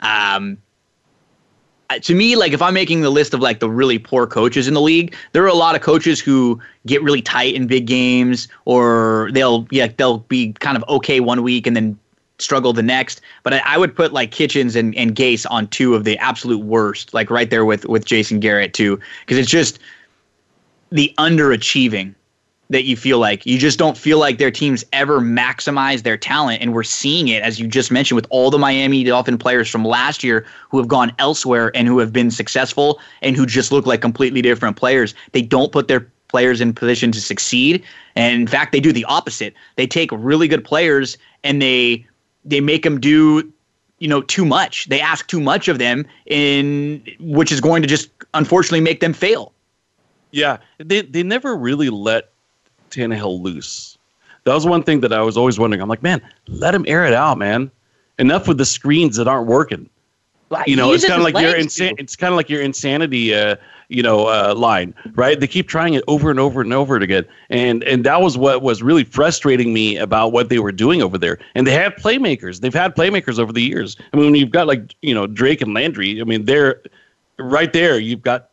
um 0.00 0.58
to 1.98 2.14
me, 2.14 2.36
like 2.36 2.52
if 2.52 2.62
I'm 2.62 2.74
making 2.74 3.00
the 3.00 3.10
list 3.10 3.34
of 3.34 3.40
like 3.40 3.60
the 3.60 3.68
really 3.68 3.98
poor 3.98 4.26
coaches 4.26 4.68
in 4.68 4.74
the 4.74 4.80
league, 4.80 5.14
there 5.32 5.42
are 5.42 5.48
a 5.48 5.54
lot 5.54 5.74
of 5.74 5.80
coaches 5.80 6.20
who 6.20 6.60
get 6.86 7.02
really 7.02 7.22
tight 7.22 7.54
in 7.54 7.66
big 7.66 7.86
games, 7.86 8.48
or 8.64 9.30
they'll 9.32 9.66
yeah 9.70 9.88
they'll 9.96 10.18
be 10.18 10.52
kind 10.54 10.76
of 10.76 10.84
okay 10.88 11.20
one 11.20 11.42
week 11.42 11.66
and 11.66 11.76
then 11.76 11.98
struggle 12.38 12.72
the 12.72 12.82
next. 12.82 13.20
But 13.42 13.54
I, 13.54 13.62
I 13.64 13.78
would 13.78 13.94
put 13.94 14.12
like 14.12 14.30
Kitchens 14.30 14.76
and, 14.76 14.94
and 14.94 15.14
Gase 15.14 15.46
on 15.50 15.68
two 15.68 15.94
of 15.94 16.04
the 16.04 16.16
absolute 16.18 16.64
worst, 16.64 17.12
like 17.12 17.30
right 17.30 17.50
there 17.50 17.64
with 17.64 17.84
with 17.86 18.04
Jason 18.04 18.40
Garrett 18.40 18.74
too, 18.74 18.98
because 19.20 19.38
it's 19.38 19.50
just 19.50 19.78
the 20.90 21.12
underachieving 21.18 22.14
that 22.70 22.84
you 22.84 22.96
feel 22.96 23.18
like. 23.18 23.44
You 23.44 23.58
just 23.58 23.78
don't 23.78 23.98
feel 23.98 24.18
like 24.18 24.38
their 24.38 24.50
teams 24.50 24.84
ever 24.92 25.20
maximize 25.20 26.02
their 26.02 26.16
talent 26.16 26.62
and 26.62 26.72
we're 26.72 26.84
seeing 26.84 27.28
it 27.28 27.42
as 27.42 27.60
you 27.60 27.66
just 27.66 27.90
mentioned 27.90 28.16
with 28.16 28.26
all 28.30 28.50
the 28.50 28.58
Miami 28.58 29.04
Dolphin 29.04 29.36
players 29.36 29.68
from 29.68 29.84
last 29.84 30.24
year 30.24 30.46
who 30.70 30.78
have 30.78 30.88
gone 30.88 31.12
elsewhere 31.18 31.72
and 31.74 31.86
who 31.88 31.98
have 31.98 32.12
been 32.12 32.30
successful 32.30 33.00
and 33.22 33.36
who 33.36 33.44
just 33.44 33.72
look 33.72 33.86
like 33.86 34.00
completely 34.00 34.40
different 34.40 34.76
players. 34.76 35.14
They 35.32 35.42
don't 35.42 35.72
put 35.72 35.88
their 35.88 36.06
players 36.28 36.60
in 36.60 36.72
position 36.72 37.10
to 37.10 37.20
succeed. 37.20 37.82
And 38.14 38.40
in 38.40 38.46
fact 38.46 38.70
they 38.70 38.80
do 38.80 38.92
the 38.92 39.04
opposite. 39.04 39.52
They 39.74 39.88
take 39.88 40.10
really 40.12 40.46
good 40.46 40.64
players 40.64 41.18
and 41.42 41.60
they 41.60 42.06
they 42.44 42.60
make 42.60 42.84
them 42.84 43.00
do 43.00 43.52
you 43.98 44.08
know 44.08 44.22
too 44.22 44.44
much. 44.44 44.86
They 44.88 45.00
ask 45.00 45.26
too 45.26 45.40
much 45.40 45.66
of 45.66 45.78
them 45.78 46.06
in 46.26 47.02
which 47.18 47.50
is 47.50 47.60
going 47.60 47.82
to 47.82 47.88
just 47.88 48.10
unfortunately 48.32 48.80
make 48.80 49.00
them 49.00 49.12
fail. 49.12 49.52
Yeah, 50.30 50.58
they 50.78 51.02
they 51.02 51.24
never 51.24 51.56
really 51.56 51.90
let 51.90 52.30
Tannehill 52.90 53.40
loose. 53.40 53.96
That 54.44 54.54
was 54.54 54.66
one 54.66 54.82
thing 54.82 55.00
that 55.00 55.12
I 55.12 55.20
was 55.22 55.36
always 55.36 55.58
wondering. 55.58 55.82
I'm 55.82 55.88
like, 55.88 56.02
man, 56.02 56.20
let 56.48 56.74
him 56.74 56.84
air 56.88 57.04
it 57.04 57.12
out, 57.12 57.38
man. 57.38 57.70
Enough 58.18 58.48
with 58.48 58.58
the 58.58 58.64
screens 58.64 59.16
that 59.16 59.28
aren't 59.28 59.46
working. 59.46 59.88
You 60.66 60.74
know, 60.74 60.92
it's 60.92 61.06
kind 61.06 61.20
of 61.20 61.24
like 61.24 61.40
your 61.40 61.54
insa- 61.54 61.94
it's 61.98 62.16
kind 62.16 62.32
of 62.32 62.36
like 62.36 62.50
your 62.50 62.60
insanity, 62.60 63.32
uh, 63.32 63.54
you 63.88 64.02
know, 64.02 64.26
uh, 64.26 64.52
line, 64.56 64.92
right? 65.14 65.38
They 65.38 65.46
keep 65.46 65.68
trying 65.68 65.94
it 65.94 66.02
over 66.08 66.28
and 66.28 66.40
over 66.40 66.60
and 66.60 66.72
over 66.72 66.96
again, 66.96 67.24
and 67.50 67.84
and 67.84 68.04
that 68.04 68.20
was 68.20 68.36
what 68.36 68.60
was 68.60 68.82
really 68.82 69.04
frustrating 69.04 69.72
me 69.72 69.96
about 69.96 70.32
what 70.32 70.48
they 70.48 70.58
were 70.58 70.72
doing 70.72 71.02
over 71.02 71.16
there. 71.16 71.38
And 71.54 71.68
they 71.68 71.72
have 71.74 71.94
playmakers. 71.94 72.60
They've 72.60 72.74
had 72.74 72.96
playmakers 72.96 73.38
over 73.38 73.52
the 73.52 73.62
years. 73.62 73.96
I 74.12 74.16
mean, 74.16 74.26
when 74.26 74.34
you've 74.34 74.50
got 74.50 74.66
like 74.66 74.92
you 75.02 75.14
know 75.14 75.28
Drake 75.28 75.60
and 75.60 75.72
Landry, 75.72 76.20
I 76.20 76.24
mean, 76.24 76.46
they're 76.46 76.82
right 77.38 77.72
there. 77.72 78.00
You've 78.00 78.22
got 78.22 78.50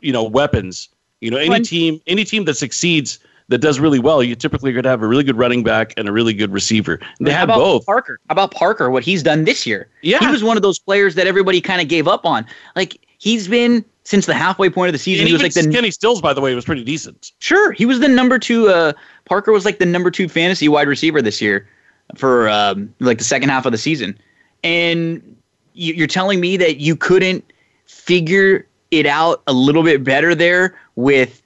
you 0.00 0.14
know 0.14 0.24
weapons. 0.24 0.88
You 1.20 1.30
know, 1.30 1.36
any 1.36 1.50
When- 1.50 1.62
team, 1.62 2.00
any 2.06 2.24
team 2.24 2.46
that 2.46 2.54
succeeds 2.54 3.18
that 3.48 3.58
does 3.58 3.80
really 3.80 3.98
well, 3.98 4.22
you 4.22 4.34
typically 4.34 4.70
are 4.70 4.74
going 4.74 4.82
to 4.84 4.90
have 4.90 5.02
a 5.02 5.06
really 5.06 5.24
good 5.24 5.36
running 5.36 5.62
back 5.62 5.94
and 5.96 6.08
a 6.08 6.12
really 6.12 6.34
good 6.34 6.52
receiver. 6.52 7.00
And 7.18 7.26
they 7.26 7.32
How 7.32 7.40
had 7.40 7.48
both. 7.48 7.86
Parker. 7.86 8.20
How 8.28 8.32
about 8.32 8.50
Parker? 8.52 8.90
What 8.90 9.02
he's 9.02 9.22
done 9.22 9.44
this 9.44 9.66
year? 9.66 9.88
Yeah. 10.02 10.18
he 10.18 10.26
was 10.26 10.44
one 10.44 10.56
of 10.56 10.62
those 10.62 10.78
players 10.78 11.14
that 11.14 11.26
everybody 11.26 11.60
kind 11.60 11.80
of 11.80 11.88
gave 11.88 12.06
up 12.06 12.26
on. 12.26 12.46
Like 12.76 13.00
he's 13.18 13.48
been 13.48 13.84
since 14.04 14.26
the 14.26 14.34
halfway 14.34 14.70
point 14.70 14.88
of 14.88 14.92
the 14.92 14.98
season. 14.98 15.22
And 15.22 15.28
he 15.28 15.32
was 15.32 15.42
like 15.42 15.54
the 15.54 15.70
Kenny 15.70 15.90
Stills, 15.90 16.20
by 16.20 16.32
the 16.32 16.40
way, 16.40 16.54
was 16.54 16.64
pretty 16.64 16.84
decent. 16.84 17.32
sure 17.40 17.72
he 17.72 17.86
was 17.86 18.00
the 18.00 18.08
number 18.08 18.38
two. 18.38 18.68
Uh, 18.68 18.92
Parker 19.24 19.52
was 19.52 19.64
like 19.64 19.78
the 19.78 19.86
number 19.86 20.10
two 20.10 20.28
fantasy 20.28 20.68
wide 20.68 20.88
receiver 20.88 21.20
this 21.20 21.40
year 21.40 21.68
for 22.16 22.48
um, 22.48 22.94
like 23.00 23.18
the 23.18 23.24
second 23.24 23.48
half 23.48 23.66
of 23.66 23.72
the 23.72 23.78
season. 23.78 24.18
And 24.64 25.36
you, 25.74 25.94
you're 25.94 26.06
telling 26.06 26.40
me 26.40 26.56
that 26.58 26.78
you 26.78 26.96
couldn't 26.96 27.44
figure 27.86 28.66
it 28.90 29.06
out 29.06 29.42
a 29.46 29.52
little 29.52 29.82
bit 29.82 30.02
better 30.04 30.34
there 30.34 30.78
with 30.96 31.42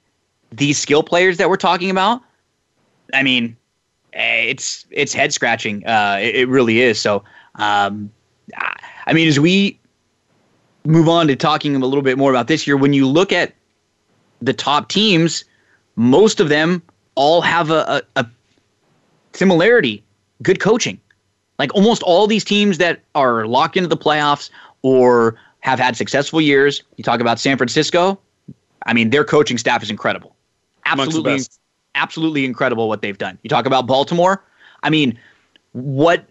these 0.52 0.78
skill 0.78 1.02
players 1.02 1.36
that 1.38 1.48
we're 1.48 1.56
talking 1.56 1.90
about? 1.90 2.20
I 3.12 3.22
mean, 3.22 3.56
eh, 4.12 4.42
it's 4.42 4.86
it's 4.90 5.12
head 5.12 5.32
scratching. 5.32 5.86
Uh, 5.86 6.18
it, 6.20 6.36
it 6.36 6.48
really 6.48 6.80
is. 6.80 7.00
So, 7.00 7.24
um, 7.56 8.10
I 9.06 9.12
mean, 9.12 9.28
as 9.28 9.40
we 9.40 9.78
move 10.84 11.08
on 11.08 11.28
to 11.28 11.36
talking 11.36 11.74
a 11.76 11.78
little 11.78 12.02
bit 12.02 12.18
more 12.18 12.30
about 12.30 12.48
this 12.48 12.66
year, 12.66 12.76
when 12.76 12.92
you 12.92 13.06
look 13.06 13.32
at 13.32 13.52
the 14.40 14.52
top 14.52 14.88
teams, 14.88 15.44
most 15.96 16.40
of 16.40 16.48
them 16.48 16.82
all 17.14 17.40
have 17.40 17.70
a, 17.70 18.02
a, 18.16 18.20
a 18.20 18.26
similarity: 19.32 20.02
good 20.42 20.60
coaching. 20.60 21.00
Like 21.58 21.74
almost 21.74 22.02
all 22.02 22.26
these 22.26 22.44
teams 22.44 22.78
that 22.78 23.00
are 23.14 23.46
locked 23.46 23.76
into 23.76 23.88
the 23.88 23.96
playoffs 23.96 24.50
or 24.82 25.36
have 25.60 25.78
had 25.78 25.96
successful 25.96 26.40
years. 26.40 26.82
You 26.96 27.04
talk 27.04 27.20
about 27.20 27.38
San 27.38 27.56
Francisco. 27.56 28.18
I 28.86 28.92
mean, 28.92 29.10
their 29.10 29.24
coaching 29.24 29.58
staff 29.58 29.82
is 29.82 29.90
incredible. 29.90 30.31
Absolutely, 30.84 31.40
absolutely 31.94 32.44
incredible 32.44 32.88
what 32.88 33.02
they've 33.02 33.18
done. 33.18 33.38
You 33.42 33.48
talk 33.48 33.66
about 33.66 33.86
Baltimore. 33.86 34.44
I 34.82 34.90
mean, 34.90 35.18
what 35.72 36.26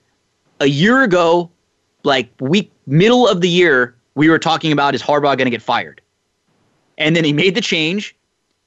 a 0.60 0.68
year 0.68 1.04
ago, 1.04 1.50
like 2.04 2.30
week 2.40 2.72
middle 2.88 3.28
of 3.28 3.42
the 3.42 3.50
year, 3.50 3.96
we 4.16 4.30
were 4.30 4.40
talking 4.40 4.72
about 4.72 4.96
is 4.96 5.02
Harbaugh 5.02 5.38
going 5.38 5.46
to 5.46 5.52
get 5.52 5.62
fired, 5.62 6.02
and 6.98 7.16
then 7.16 7.24
he 7.24 7.34
made 7.34 7.56
the 7.56 7.62
change. 7.62 8.16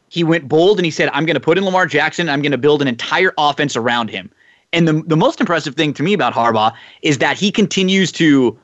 He 0.08 0.24
went 0.24 0.48
bold 0.48 0.78
and 0.78 0.84
he 0.84 0.90
said, 0.90 1.10
"I'm 1.12 1.26
going 1.26 1.34
to 1.34 1.40
put 1.40 1.58
in 1.58 1.64
Lamar 1.64 1.86
Jackson. 1.86 2.28
I'm 2.28 2.40
going 2.42 2.52
to 2.52 2.58
build 2.58 2.80
an 2.82 2.88
entire 2.88 3.32
offense 3.38 3.76
around 3.76 4.10
him." 4.10 4.30
And 4.72 4.88
the 4.88 5.02
the 5.06 5.16
most 5.16 5.40
impressive 5.40 5.74
thing 5.74 5.92
to 5.94 6.02
me 6.02 6.14
about 6.14 6.32
Harbaugh 6.32 6.72
is 7.02 7.18
that 7.18 7.36
he 7.38 7.50
continues 7.50 8.10
to 8.12 8.58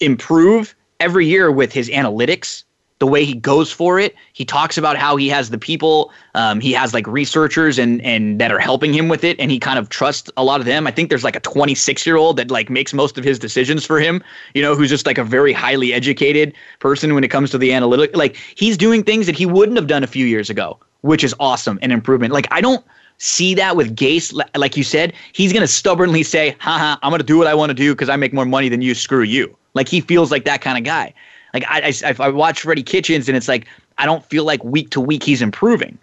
improve 0.00 0.74
every 1.00 1.26
year 1.26 1.50
with 1.50 1.72
his 1.72 1.88
analytics, 1.90 2.64
the 2.98 3.06
way 3.06 3.24
he 3.24 3.34
goes 3.34 3.70
for 3.70 3.98
it. 3.98 4.14
He 4.32 4.44
talks 4.44 4.76
about 4.76 4.96
how 4.96 5.16
he 5.16 5.28
has 5.28 5.50
the 5.50 5.58
people, 5.58 6.12
um, 6.34 6.60
he 6.60 6.72
has 6.72 6.92
like 6.94 7.06
researchers 7.06 7.78
and 7.78 8.00
and 8.02 8.40
that 8.40 8.50
are 8.50 8.58
helping 8.58 8.92
him 8.92 9.08
with 9.08 9.24
it, 9.24 9.38
and 9.38 9.50
he 9.50 9.58
kind 9.58 9.78
of 9.78 9.88
trusts 9.88 10.30
a 10.36 10.44
lot 10.44 10.60
of 10.60 10.66
them. 10.66 10.86
I 10.86 10.90
think 10.90 11.08
there's 11.08 11.24
like 11.24 11.36
a 11.36 11.40
26 11.40 12.06
year 12.06 12.16
old 12.16 12.36
that 12.36 12.50
like 12.50 12.70
makes 12.70 12.92
most 12.92 13.18
of 13.18 13.24
his 13.24 13.38
decisions 13.38 13.84
for 13.84 14.00
him. 14.00 14.22
You 14.54 14.62
know, 14.62 14.74
who's 14.74 14.88
just 14.88 15.06
like 15.06 15.18
a 15.18 15.24
very 15.24 15.52
highly 15.52 15.92
educated 15.92 16.54
person 16.80 17.14
when 17.14 17.24
it 17.24 17.28
comes 17.28 17.50
to 17.50 17.58
the 17.58 17.72
analytic. 17.72 18.16
Like 18.16 18.36
he's 18.56 18.76
doing 18.76 19.04
things 19.04 19.26
that 19.26 19.36
he 19.36 19.46
wouldn't 19.46 19.76
have 19.76 19.86
done 19.86 20.02
a 20.02 20.08
few 20.08 20.26
years 20.26 20.50
ago, 20.50 20.78
which 21.02 21.22
is 21.22 21.34
awesome 21.38 21.78
and 21.82 21.92
improvement. 21.92 22.32
Like 22.32 22.48
I 22.50 22.60
don't 22.60 22.84
see 23.18 23.54
that 23.54 23.76
with 23.76 23.94
Gase. 23.94 24.32
Like 24.56 24.76
you 24.76 24.84
said, 24.84 25.12
he's 25.32 25.52
going 25.52 25.62
to 25.62 25.68
stubbornly 25.68 26.22
say, 26.22 26.56
haha, 26.60 26.96
I'm 27.02 27.10
going 27.10 27.20
to 27.20 27.26
do 27.26 27.38
what 27.38 27.46
I 27.46 27.54
want 27.54 27.70
to 27.70 27.74
do 27.74 27.94
because 27.94 28.08
I 28.08 28.16
make 28.16 28.32
more 28.32 28.44
money 28.46 28.68
than 28.68 28.80
you. 28.80 28.94
Screw 28.94 29.22
you. 29.22 29.56
Like 29.74 29.88
he 29.88 30.00
feels 30.00 30.30
like 30.30 30.44
that 30.44 30.60
kind 30.60 30.78
of 30.78 30.84
guy. 30.84 31.14
Like 31.54 31.64
I, 31.68 31.92
I, 32.04 32.14
I 32.18 32.28
watch 32.28 32.60
Freddie 32.62 32.82
Kitchens 32.82 33.28
and 33.28 33.36
it's 33.36 33.48
like, 33.48 33.66
I 33.98 34.06
don't 34.06 34.24
feel 34.24 34.44
like 34.44 34.62
week 34.64 34.90
to 34.90 35.00
week 35.00 35.22
he's 35.22 35.42
improving. 35.42 35.98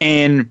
And 0.00 0.50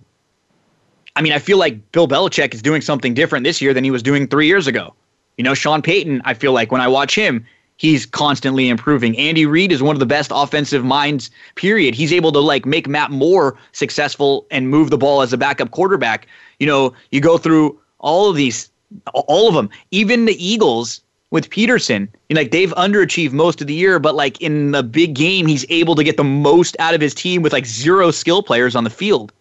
I 1.16 1.22
mean, 1.22 1.34
I 1.34 1.40
feel 1.40 1.58
like 1.58 1.92
Bill 1.92 2.08
Belichick 2.08 2.54
is 2.54 2.62
doing 2.62 2.82
something 2.82 3.14
different 3.14 3.44
this 3.44 3.62
year 3.62 3.74
than 3.74 3.84
he 3.84 3.92
was 3.92 4.04
doing 4.04 4.28
three 4.28 4.48
years 4.48 4.68
ago. 4.68 4.94
You 5.38 5.44
know, 5.44 5.54
Sean 5.54 5.82
Payton, 5.82 6.22
I 6.26 6.34
feel 6.34 6.52
like 6.52 6.72
when 6.72 6.82
I 6.82 6.88
watch 6.88 7.16
him, 7.16 7.46
he's 7.78 8.06
constantly 8.06 8.70
improving. 8.70 9.18
Andy 9.18 9.46
Reid 9.46 9.72
is 9.72 9.82
one 9.82 9.96
of 9.96 10.00
the 10.00 10.06
best 10.06 10.32
offensive 10.34 10.84
minds, 10.84 11.30
period. 11.56 11.96
He's 11.96 12.12
able 12.12 12.32
to 12.34 12.40
like 12.40 12.66
make 12.66 12.88
Matt 12.88 13.12
Moore 13.12 13.58
successful 13.72 14.46
and 14.52 14.70
move 14.70 14.90
the 14.90 14.98
ball 14.98 15.22
as 15.22 15.34
a 15.34 15.38
backup 15.38 15.72
quarterback. 15.72 16.28
You 16.60 16.68
know, 16.68 16.94
you 17.12 17.22
go 17.22 17.38
through 17.38 17.80
all 18.00 18.30
of 18.30 18.36
these, 18.36 18.70
all 19.14 19.48
of 19.48 19.54
them, 19.54 19.70
even 19.92 20.26
the 20.26 20.44
Eagles 20.44 21.02
with 21.32 21.50
Pederson. 21.50 22.08
You 22.30 22.36
know, 22.36 22.42
like 22.42 22.52
they've 22.52 22.74
underachieved 22.76 23.34
most 23.34 23.62
of 23.62 23.68
the 23.68 23.74
year, 23.74 24.00
but 24.00 24.16
like 24.16 24.42
in 24.42 24.72
the 24.72 24.84
big 24.84 25.14
game, 25.14 25.48
he's 25.48 25.66
able 25.70 25.96
to 25.96 26.04
get 26.04 26.18
the 26.18 26.24
most 26.24 26.76
out 26.80 26.94
of 26.94 27.02
his 27.02 27.14
team 27.14 27.42
with 27.42 27.54
like 27.54 27.66
zero 27.66 28.12
skill 28.12 28.42
players 28.44 28.76
on 28.76 28.84
the 28.84 28.90
field. 28.90 29.34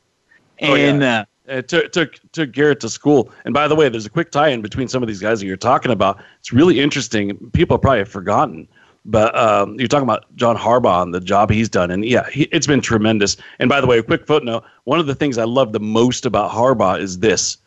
And, 0.58 1.02
oh, 1.02 1.06
yeah. 1.06 1.20
uh, 1.20 1.24
it 1.48 1.68
took, 1.68 1.92
took 1.92 2.18
took 2.32 2.52
Garrett 2.52 2.80
to 2.80 2.88
school. 2.88 3.30
And 3.44 3.54
by 3.54 3.68
the 3.68 3.74
way, 3.74 3.88
there's 3.88 4.06
a 4.06 4.10
quick 4.10 4.30
tie-in 4.30 4.62
between 4.62 4.88
some 4.88 5.02
of 5.02 5.06
these 5.06 5.20
guys 5.20 5.40
that 5.40 5.46
you're 5.46 5.56
talking 5.56 5.92
about. 5.92 6.18
It's 6.40 6.52
really 6.52 6.80
interesting. 6.80 7.36
People 7.52 7.78
probably 7.78 8.00
have 8.00 8.08
forgotten, 8.08 8.66
but 9.04 9.36
um, 9.38 9.78
you're 9.78 9.86
talking 9.86 10.02
about 10.02 10.24
John 10.34 10.56
Harbaugh 10.56 11.02
and 11.02 11.14
the 11.14 11.20
job 11.20 11.50
he's 11.50 11.68
done, 11.68 11.90
and 11.90 12.04
yeah, 12.04 12.28
he, 12.30 12.44
it's 12.52 12.66
been 12.66 12.80
tremendous. 12.80 13.36
And 13.60 13.68
by 13.68 13.80
the 13.80 13.86
way, 13.86 13.98
a 13.98 14.02
quick 14.02 14.26
footnote: 14.26 14.64
one 14.84 14.98
of 14.98 15.06
the 15.06 15.14
things 15.14 15.38
I 15.38 15.44
love 15.44 15.72
the 15.72 15.80
most 15.80 16.26
about 16.26 16.50
Harbaugh 16.50 16.98
is 17.00 17.20
this: 17.20 17.58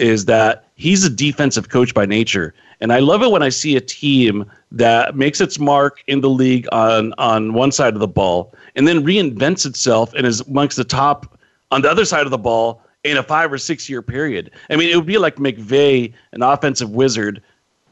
is 0.00 0.24
that 0.24 0.64
he's 0.74 1.04
a 1.04 1.10
defensive 1.10 1.68
coach 1.68 1.94
by 1.94 2.06
nature, 2.06 2.54
and 2.80 2.92
I 2.92 2.98
love 2.98 3.22
it 3.22 3.30
when 3.30 3.42
I 3.42 3.48
see 3.48 3.76
a 3.76 3.80
team 3.80 4.50
that 4.72 5.16
makes 5.16 5.40
its 5.40 5.58
mark 5.58 6.02
in 6.06 6.20
the 6.20 6.30
league 6.30 6.66
on 6.72 7.12
on 7.18 7.52
one 7.52 7.72
side 7.72 7.94
of 7.94 8.00
the 8.00 8.08
ball, 8.08 8.54
and 8.76 8.86
then 8.86 9.04
reinvents 9.04 9.66
itself 9.66 10.12
and 10.14 10.26
is 10.26 10.40
amongst 10.42 10.76
the 10.76 10.84
top 10.84 11.38
on 11.70 11.82
the 11.82 11.90
other 11.90 12.04
side 12.04 12.24
of 12.24 12.30
the 12.30 12.38
ball 12.38 12.82
in 13.04 13.16
a 13.16 13.22
five 13.22 13.52
or 13.52 13.58
six 13.58 13.88
year 13.88 14.02
period. 14.02 14.50
I 14.68 14.76
mean, 14.76 14.90
it 14.90 14.96
would 14.96 15.06
be 15.06 15.18
like 15.18 15.36
McVay, 15.36 16.12
an 16.32 16.42
offensive 16.42 16.90
wizard, 16.90 17.42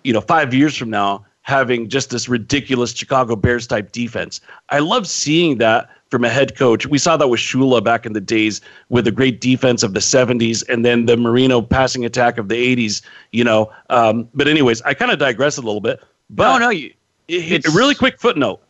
you 0.04 0.12
know, 0.12 0.20
five 0.20 0.52
years 0.52 0.76
from 0.76 0.90
now, 0.90 1.24
having 1.42 1.88
just 1.88 2.10
this 2.10 2.28
ridiculous 2.28 2.92
Chicago 2.92 3.36
Bears 3.36 3.66
type 3.66 3.92
defense. 3.92 4.40
I 4.70 4.80
love 4.80 5.06
seeing 5.06 5.58
that 5.58 5.88
from 6.10 6.24
a 6.24 6.28
head 6.28 6.56
coach. 6.56 6.86
We 6.86 6.98
saw 6.98 7.16
that 7.16 7.28
with 7.28 7.40
Shula 7.40 7.82
back 7.82 8.06
in 8.06 8.12
the 8.12 8.20
days 8.20 8.60
with 8.88 9.04
the 9.04 9.10
great 9.10 9.40
defense 9.40 9.82
of 9.82 9.94
the 9.94 10.00
70s 10.00 10.66
and 10.68 10.84
then 10.84 11.06
the 11.06 11.16
Marino 11.16 11.60
passing 11.60 12.04
attack 12.04 12.38
of 12.38 12.48
the 12.48 12.76
80s, 12.76 13.02
you 13.32 13.44
know. 13.44 13.70
Um, 13.90 14.28
but, 14.34 14.48
anyways, 14.48 14.82
I 14.82 14.94
kind 14.94 15.10
of 15.10 15.18
digress 15.18 15.58
a 15.58 15.62
little 15.62 15.80
bit. 15.80 16.00
But 16.30 16.58
no, 16.58 16.66
no, 16.66 16.70
you, 16.70 16.92
it's, 17.28 17.68
a 17.68 17.70
really 17.70 17.94
quick 17.94 18.20
footnote. 18.20 18.60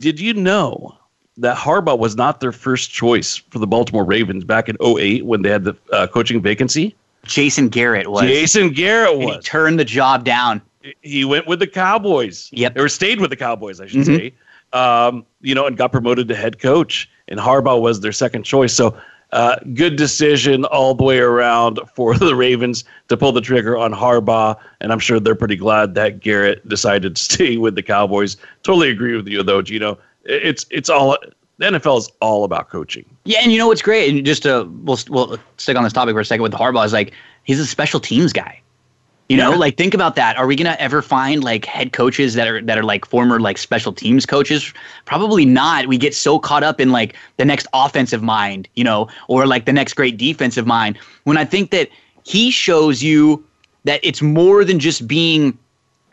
Did 0.00 0.20
you 0.20 0.34
know 0.34 0.98
that 1.38 1.56
Harbaugh 1.56 1.98
was 1.98 2.16
not 2.16 2.40
their 2.40 2.52
first 2.52 2.90
choice 2.90 3.36
for 3.36 3.58
the 3.58 3.66
Baltimore 3.66 4.04
Ravens 4.04 4.44
back 4.44 4.68
in 4.68 4.76
08 4.84 5.24
when 5.24 5.42
they 5.42 5.50
had 5.50 5.64
the 5.64 5.76
uh, 5.92 6.06
coaching 6.08 6.42
vacancy. 6.42 6.94
Jason 7.24 7.68
Garrett 7.68 8.10
was. 8.10 8.22
Jason 8.22 8.72
Garrett 8.72 9.16
was. 9.18 9.36
he 9.36 9.40
turned 9.42 9.78
the 9.78 9.84
job 9.84 10.24
down. 10.24 10.60
He 11.02 11.24
went 11.24 11.46
with 11.46 11.60
the 11.60 11.66
Cowboys. 11.66 12.48
Yep. 12.52 12.76
Or 12.76 12.88
stayed 12.88 13.20
with 13.20 13.30
the 13.30 13.36
Cowboys, 13.36 13.80
I 13.80 13.86
should 13.86 14.00
mm-hmm. 14.00 14.16
say. 14.16 14.34
Um, 14.72 15.24
you 15.40 15.54
know, 15.54 15.66
and 15.66 15.76
got 15.76 15.92
promoted 15.92 16.28
to 16.28 16.34
head 16.34 16.60
coach. 16.60 17.08
And 17.28 17.40
Harbaugh 17.40 17.80
was 17.80 18.00
their 18.00 18.12
second 18.12 18.42
choice. 18.42 18.74
So 18.74 18.96
uh, 19.32 19.56
good 19.74 19.96
decision 19.96 20.64
all 20.66 20.94
the 20.94 21.04
way 21.04 21.18
around 21.18 21.80
for 21.94 22.14
the 22.16 22.34
Ravens 22.34 22.84
to 23.08 23.16
pull 23.16 23.32
the 23.32 23.40
trigger 23.40 23.76
on 23.76 23.92
Harbaugh, 23.92 24.56
and 24.80 24.90
I'm 24.90 24.98
sure 24.98 25.20
they're 25.20 25.34
pretty 25.34 25.56
glad 25.56 25.94
that 25.94 26.20
Garrett 26.20 26.66
decided 26.66 27.16
to 27.16 27.22
stay 27.34 27.56
with 27.58 27.74
the 27.74 27.82
Cowboys. 27.82 28.36
Totally 28.62 28.90
agree 28.90 29.16
with 29.16 29.28
you 29.28 29.42
though, 29.42 29.62
Gino 29.62 29.98
it's 30.28 30.66
it's 30.70 30.88
all 30.88 31.16
the 31.56 31.66
NFL 31.66 31.98
is 31.98 32.10
all 32.20 32.44
about 32.44 32.68
coaching. 32.68 33.04
Yeah, 33.24 33.40
and 33.42 33.50
you 33.50 33.58
know 33.58 33.66
what's 33.66 33.82
great, 33.82 34.14
and 34.14 34.24
just 34.24 34.44
to 34.44 34.70
we'll 34.82 34.98
we'll 35.08 35.38
stick 35.56 35.76
on 35.76 35.82
this 35.82 35.92
topic 35.92 36.14
for 36.14 36.20
a 36.20 36.24
second 36.24 36.42
with 36.42 36.52
Harbaugh 36.52 36.84
is 36.84 36.92
like 36.92 37.12
he's 37.44 37.58
a 37.58 37.66
special 37.66 37.98
teams 37.98 38.32
guy. 38.32 38.60
You 39.28 39.36
know, 39.36 39.50
yeah. 39.50 39.56
like 39.56 39.76
think 39.76 39.92
about 39.92 40.16
that. 40.16 40.38
Are 40.38 40.46
we 40.46 40.56
gonna 40.56 40.76
ever 40.78 41.02
find 41.02 41.44
like 41.44 41.66
head 41.66 41.92
coaches 41.92 42.32
that 42.34 42.48
are 42.48 42.62
that 42.62 42.78
are 42.78 42.82
like 42.82 43.04
former 43.04 43.38
like 43.38 43.58
special 43.58 43.92
teams 43.92 44.24
coaches? 44.24 44.72
Probably 45.04 45.44
not. 45.44 45.86
We 45.86 45.98
get 45.98 46.14
so 46.14 46.38
caught 46.38 46.62
up 46.62 46.80
in 46.80 46.90
like 46.92 47.14
the 47.36 47.44
next 47.44 47.66
offensive 47.74 48.22
mind, 48.22 48.68
you 48.74 48.84
know, 48.84 49.08
or 49.28 49.46
like 49.46 49.66
the 49.66 49.72
next 49.72 49.94
great 49.94 50.16
defensive 50.16 50.66
mind. 50.66 50.98
When 51.24 51.36
I 51.36 51.44
think 51.44 51.72
that 51.72 51.90
he 52.24 52.50
shows 52.50 53.02
you 53.02 53.44
that 53.84 54.00
it's 54.02 54.22
more 54.22 54.64
than 54.64 54.78
just 54.78 55.06
being 55.06 55.58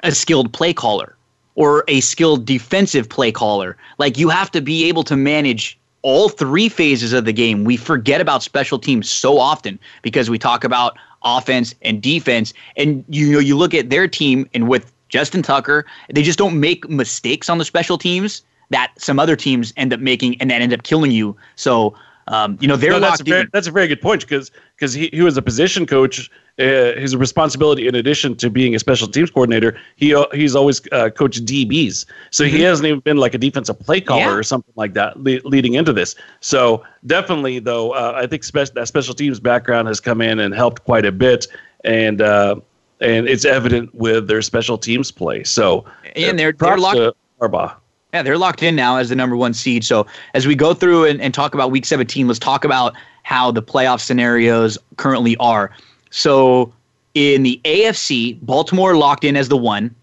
a 0.03 0.11
skilled 0.11 0.51
play 0.53 0.73
caller 0.73 1.15
or 1.55 1.83
a 1.87 2.01
skilled 2.01 2.45
defensive 2.45 3.07
play 3.09 3.31
caller. 3.31 3.77
Like 3.97 4.17
you 4.17 4.29
have 4.29 4.51
to 4.51 4.61
be 4.61 4.85
able 4.85 5.03
to 5.05 5.15
manage 5.15 5.77
all 6.01 6.29
three 6.29 6.69
phases 6.69 7.13
of 7.13 7.25
the 7.25 7.33
game. 7.33 7.63
We 7.63 7.77
forget 7.77 8.21
about 8.21 8.43
special 8.43 8.77
teams 8.77 9.09
so 9.09 9.39
often 9.39 9.79
because 10.03 10.29
we 10.29 10.37
talk 10.37 10.63
about 10.63 10.97
offense 11.25 11.75
and 11.81 12.01
defense. 12.01 12.53
And 12.77 13.03
you 13.09 13.33
know, 13.33 13.39
you 13.39 13.57
look 13.57 13.73
at 13.73 13.89
their 13.89 14.07
team 14.07 14.47
and 14.53 14.69
with 14.69 14.91
Justin 15.09 15.41
Tucker, 15.41 15.85
they 16.13 16.23
just 16.23 16.39
don't 16.39 16.59
make 16.59 16.87
mistakes 16.89 17.49
on 17.49 17.57
the 17.57 17.65
special 17.65 17.97
teams 17.97 18.43
that 18.69 18.91
some 18.97 19.19
other 19.19 19.35
teams 19.35 19.73
end 19.77 19.93
up 19.93 19.99
making 19.99 20.39
and 20.41 20.49
that 20.49 20.61
end 20.61 20.73
up 20.73 20.83
killing 20.83 21.11
you. 21.11 21.35
So 21.55 21.95
um, 22.27 22.57
you 22.59 22.67
know, 22.67 22.75
they're 22.75 22.91
no, 22.91 22.99
that's, 22.99 23.21
a 23.21 23.23
very, 23.23 23.47
that's 23.53 23.67
a 23.67 23.71
very 23.71 23.87
good 23.87 24.01
point 24.01 24.21
because 24.21 24.51
because 24.75 24.93
he, 24.93 25.09
he 25.13 25.21
was 25.21 25.37
a 25.37 25.41
position 25.41 25.85
coach. 25.85 26.29
Uh, 26.57 26.95
his 26.95 27.17
responsibility, 27.17 27.85
in 27.85 27.95
addition 27.95 28.33
to 28.33 28.49
being 28.49 28.75
a 28.75 28.79
special 28.79 29.09
teams 29.09 29.29
coordinator, 29.29 29.77
he 29.97 30.15
uh, 30.15 30.25
he's 30.31 30.55
always 30.55 30.81
uh, 30.93 31.09
coached 31.09 31.43
DBs. 31.45 32.05
So 32.31 32.45
mm-hmm. 32.45 32.55
he 32.55 32.61
hasn't 32.61 32.87
even 32.87 33.01
been 33.01 33.17
like 33.17 33.33
a 33.33 33.37
defensive 33.37 33.77
play 33.77 33.99
caller 33.99 34.21
yeah. 34.21 34.35
or 34.35 34.41
something 34.41 34.73
like 34.77 34.93
that 34.93 35.21
le- 35.21 35.41
leading 35.43 35.73
into 35.73 35.91
this. 35.91 36.15
So 36.39 36.81
definitely, 37.05 37.59
though, 37.59 37.91
uh, 37.91 38.13
I 38.15 38.25
think 38.25 38.45
spe- 38.45 38.73
that 38.73 38.87
special 38.87 39.13
teams 39.13 39.41
background 39.41 39.89
has 39.89 39.99
come 39.99 40.21
in 40.21 40.39
and 40.39 40.55
helped 40.55 40.85
quite 40.85 41.05
a 41.05 41.11
bit, 41.11 41.45
and 41.83 42.21
uh, 42.21 42.55
and 43.01 43.27
it's 43.27 43.43
evident 43.43 43.93
with 43.93 44.29
their 44.29 44.41
special 44.41 44.77
teams 44.77 45.11
play. 45.11 45.43
So 45.43 45.85
and 46.15 46.39
they're, 46.39 46.53
they're 46.53 46.77
locked. 46.77 47.17
Harbaugh. 47.41 47.75
Yeah, 48.15 48.21
they're 48.21 48.37
locked 48.37 48.63
in 48.63 48.77
now 48.77 48.95
as 48.95 49.09
the 49.09 49.15
number 49.17 49.35
one 49.35 49.53
seed. 49.53 49.83
So 49.83 50.07
as 50.35 50.47
we 50.47 50.55
go 50.55 50.73
through 50.73 51.03
and, 51.03 51.19
and 51.19 51.33
talk 51.33 51.53
about 51.53 51.69
week 51.69 51.83
17, 51.83 52.27
let's 52.27 52.39
talk 52.39 52.63
about 52.63 52.95
how 53.23 53.51
the 53.51 53.61
playoff 53.61 53.99
scenarios 53.99 54.77
currently 54.95 55.35
are. 55.35 55.71
So 56.11 56.71
in 57.13 57.43
the 57.43 57.59
AFC, 57.65 58.39
Baltimore 58.41 58.95
locked 58.95 59.25
in 59.25 59.35
as 59.35 59.49
the 59.49 59.57
one. 59.57 59.93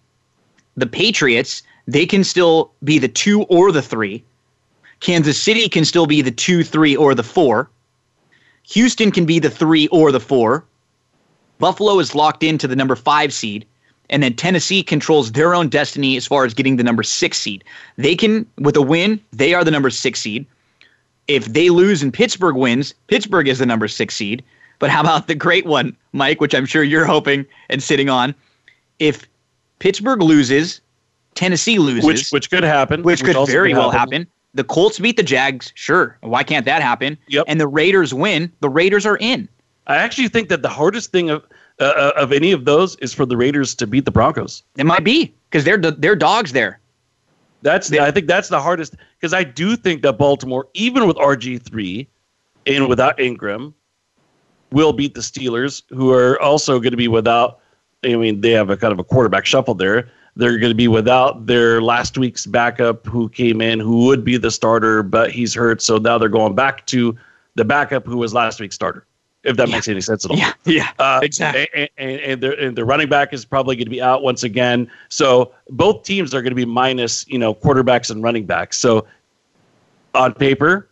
The 0.76 0.86
Patriots, 0.86 1.62
they 1.86 2.04
can 2.04 2.22
still 2.22 2.74
be 2.84 2.98
the 2.98 3.08
two 3.08 3.44
or 3.44 3.72
the 3.72 3.80
three. 3.80 4.22
Kansas 5.00 5.40
City 5.40 5.66
can 5.66 5.86
still 5.86 6.04
be 6.04 6.20
the 6.20 6.30
two, 6.30 6.62
three, 6.62 6.94
or 6.94 7.14
the 7.14 7.22
four. 7.22 7.70
Houston 8.64 9.10
can 9.10 9.24
be 9.24 9.38
the 9.38 9.48
three 9.48 9.88
or 9.88 10.12
the 10.12 10.20
four. 10.20 10.66
Buffalo 11.58 11.98
is 11.98 12.14
locked 12.14 12.42
into 12.42 12.68
the 12.68 12.76
number 12.76 12.94
five 12.94 13.32
seed 13.32 13.64
and 14.12 14.22
then 14.22 14.34
Tennessee 14.34 14.82
controls 14.84 15.32
their 15.32 15.54
own 15.54 15.68
destiny 15.68 16.16
as 16.16 16.26
far 16.26 16.44
as 16.44 16.54
getting 16.54 16.76
the 16.76 16.84
number 16.84 17.02
six 17.02 17.38
seed. 17.38 17.64
They 17.96 18.14
can, 18.14 18.46
with 18.58 18.76
a 18.76 18.82
win, 18.82 19.20
they 19.32 19.54
are 19.54 19.64
the 19.64 19.70
number 19.72 19.90
six 19.90 20.20
seed. 20.20 20.46
If 21.26 21.46
they 21.46 21.70
lose 21.70 22.02
and 22.02 22.14
Pittsburgh 22.14 22.56
wins, 22.56 22.94
Pittsburgh 23.08 23.48
is 23.48 23.58
the 23.58 23.66
number 23.66 23.88
six 23.88 24.14
seed. 24.14 24.44
But 24.78 24.90
how 24.90 25.00
about 25.00 25.26
the 25.26 25.34
great 25.34 25.66
one, 25.66 25.96
Mike, 26.12 26.40
which 26.40 26.54
I'm 26.54 26.66
sure 26.66 26.82
you're 26.82 27.04
hoping 27.04 27.46
and 27.68 27.82
sitting 27.82 28.08
on? 28.08 28.34
if 29.02 29.28
Pittsburgh 29.80 30.22
loses, 30.22 30.80
Tennessee 31.34 31.78
loses, 31.78 32.04
which 32.04 32.30
which 32.30 32.50
could 32.50 32.62
happen, 32.62 33.02
which, 33.02 33.24
could 33.24 33.36
also 33.36 33.50
very 33.50 33.74
well 33.74 33.90
happen. 33.90 34.26
The 34.54 34.64
Colts 34.64 34.98
beat 34.98 35.16
the 35.16 35.22
Jags, 35.22 35.72
sure. 35.74 36.16
Why 36.20 36.44
can't 36.44 36.66
that 36.66 36.82
happen? 36.82 37.18
Yep. 37.28 37.46
And 37.48 37.60
the 37.60 37.66
Raiders 37.66 38.14
win. 38.14 38.52
The 38.60 38.68
Raiders 38.68 39.06
are 39.06 39.16
in. 39.16 39.48
I 39.86 39.96
actually 39.96 40.28
think 40.28 40.50
that 40.50 40.62
the 40.62 40.68
hardest 40.68 41.10
thing 41.10 41.30
of 41.30 41.44
uh, 41.84 42.12
of 42.16 42.32
any 42.32 42.52
of 42.52 42.64
those 42.64 42.96
is 42.96 43.12
for 43.12 43.26
the 43.26 43.36
Raiders 43.36 43.74
to 43.76 43.86
beat 43.86 44.04
the 44.04 44.10
Broncos. 44.10 44.62
It 44.76 44.86
might 44.86 45.04
be 45.04 45.34
because 45.50 45.64
they're 45.64 45.78
they're 45.78 46.16
dogs 46.16 46.52
there. 46.52 46.80
That's 47.62 47.88
the, 47.88 48.00
I 48.00 48.10
think 48.10 48.26
that's 48.26 48.48
the 48.48 48.60
hardest 48.60 48.96
because 49.18 49.32
I 49.32 49.44
do 49.44 49.76
think 49.76 50.02
that 50.02 50.14
Baltimore, 50.14 50.68
even 50.74 51.06
with 51.06 51.16
RG 51.16 51.62
three, 51.62 52.08
and 52.66 52.88
without 52.88 53.20
Ingram, 53.20 53.74
will 54.72 54.92
beat 54.92 55.14
the 55.14 55.20
Steelers, 55.20 55.82
who 55.90 56.12
are 56.12 56.40
also 56.40 56.78
going 56.80 56.90
to 56.90 56.96
be 56.96 57.08
without. 57.08 57.60
I 58.04 58.16
mean, 58.16 58.40
they 58.40 58.50
have 58.50 58.68
a 58.68 58.76
kind 58.76 58.92
of 58.92 58.98
a 58.98 59.04
quarterback 59.04 59.46
shuffle 59.46 59.74
there. 59.74 60.10
They're 60.34 60.58
going 60.58 60.70
to 60.70 60.76
be 60.76 60.88
without 60.88 61.46
their 61.46 61.80
last 61.80 62.18
week's 62.18 62.46
backup, 62.46 63.06
who 63.06 63.28
came 63.28 63.60
in, 63.60 63.78
who 63.78 64.06
would 64.06 64.24
be 64.24 64.36
the 64.38 64.50
starter, 64.50 65.02
but 65.02 65.30
he's 65.30 65.54
hurt. 65.54 65.82
So 65.82 65.98
now 65.98 66.18
they're 66.18 66.28
going 66.28 66.54
back 66.54 66.86
to 66.86 67.16
the 67.54 67.64
backup, 67.64 68.06
who 68.06 68.16
was 68.16 68.34
last 68.34 68.58
week's 68.58 68.74
starter. 68.74 69.06
If 69.44 69.56
that 69.56 69.68
Yeah. 69.68 69.74
makes 69.76 69.88
any 69.88 70.00
sense 70.00 70.24
at 70.24 70.30
all. 70.30 70.36
Yeah, 70.36 70.52
yeah, 70.66 70.90
Uh, 70.98 71.20
exactly. 71.22 71.66
And, 71.74 71.88
and, 71.98 72.20
and, 72.20 72.42
their, 72.42 72.52
and 72.52 72.76
the 72.76 72.84
running 72.84 73.08
back 73.08 73.32
is 73.32 73.44
probably 73.44 73.74
going 73.76 73.86
to 73.86 73.90
be 73.90 74.00
out 74.00 74.22
once 74.22 74.44
again. 74.44 74.88
So 75.08 75.52
both 75.70 76.04
teams 76.04 76.32
are 76.34 76.42
going 76.42 76.52
to 76.52 76.56
be 76.56 76.64
minus, 76.64 77.26
you 77.28 77.38
know, 77.38 77.52
quarterbacks 77.54 78.10
and 78.10 78.22
running 78.22 78.46
backs. 78.46 78.78
So 78.78 79.06
on 80.14 80.32
paper, 80.34 80.88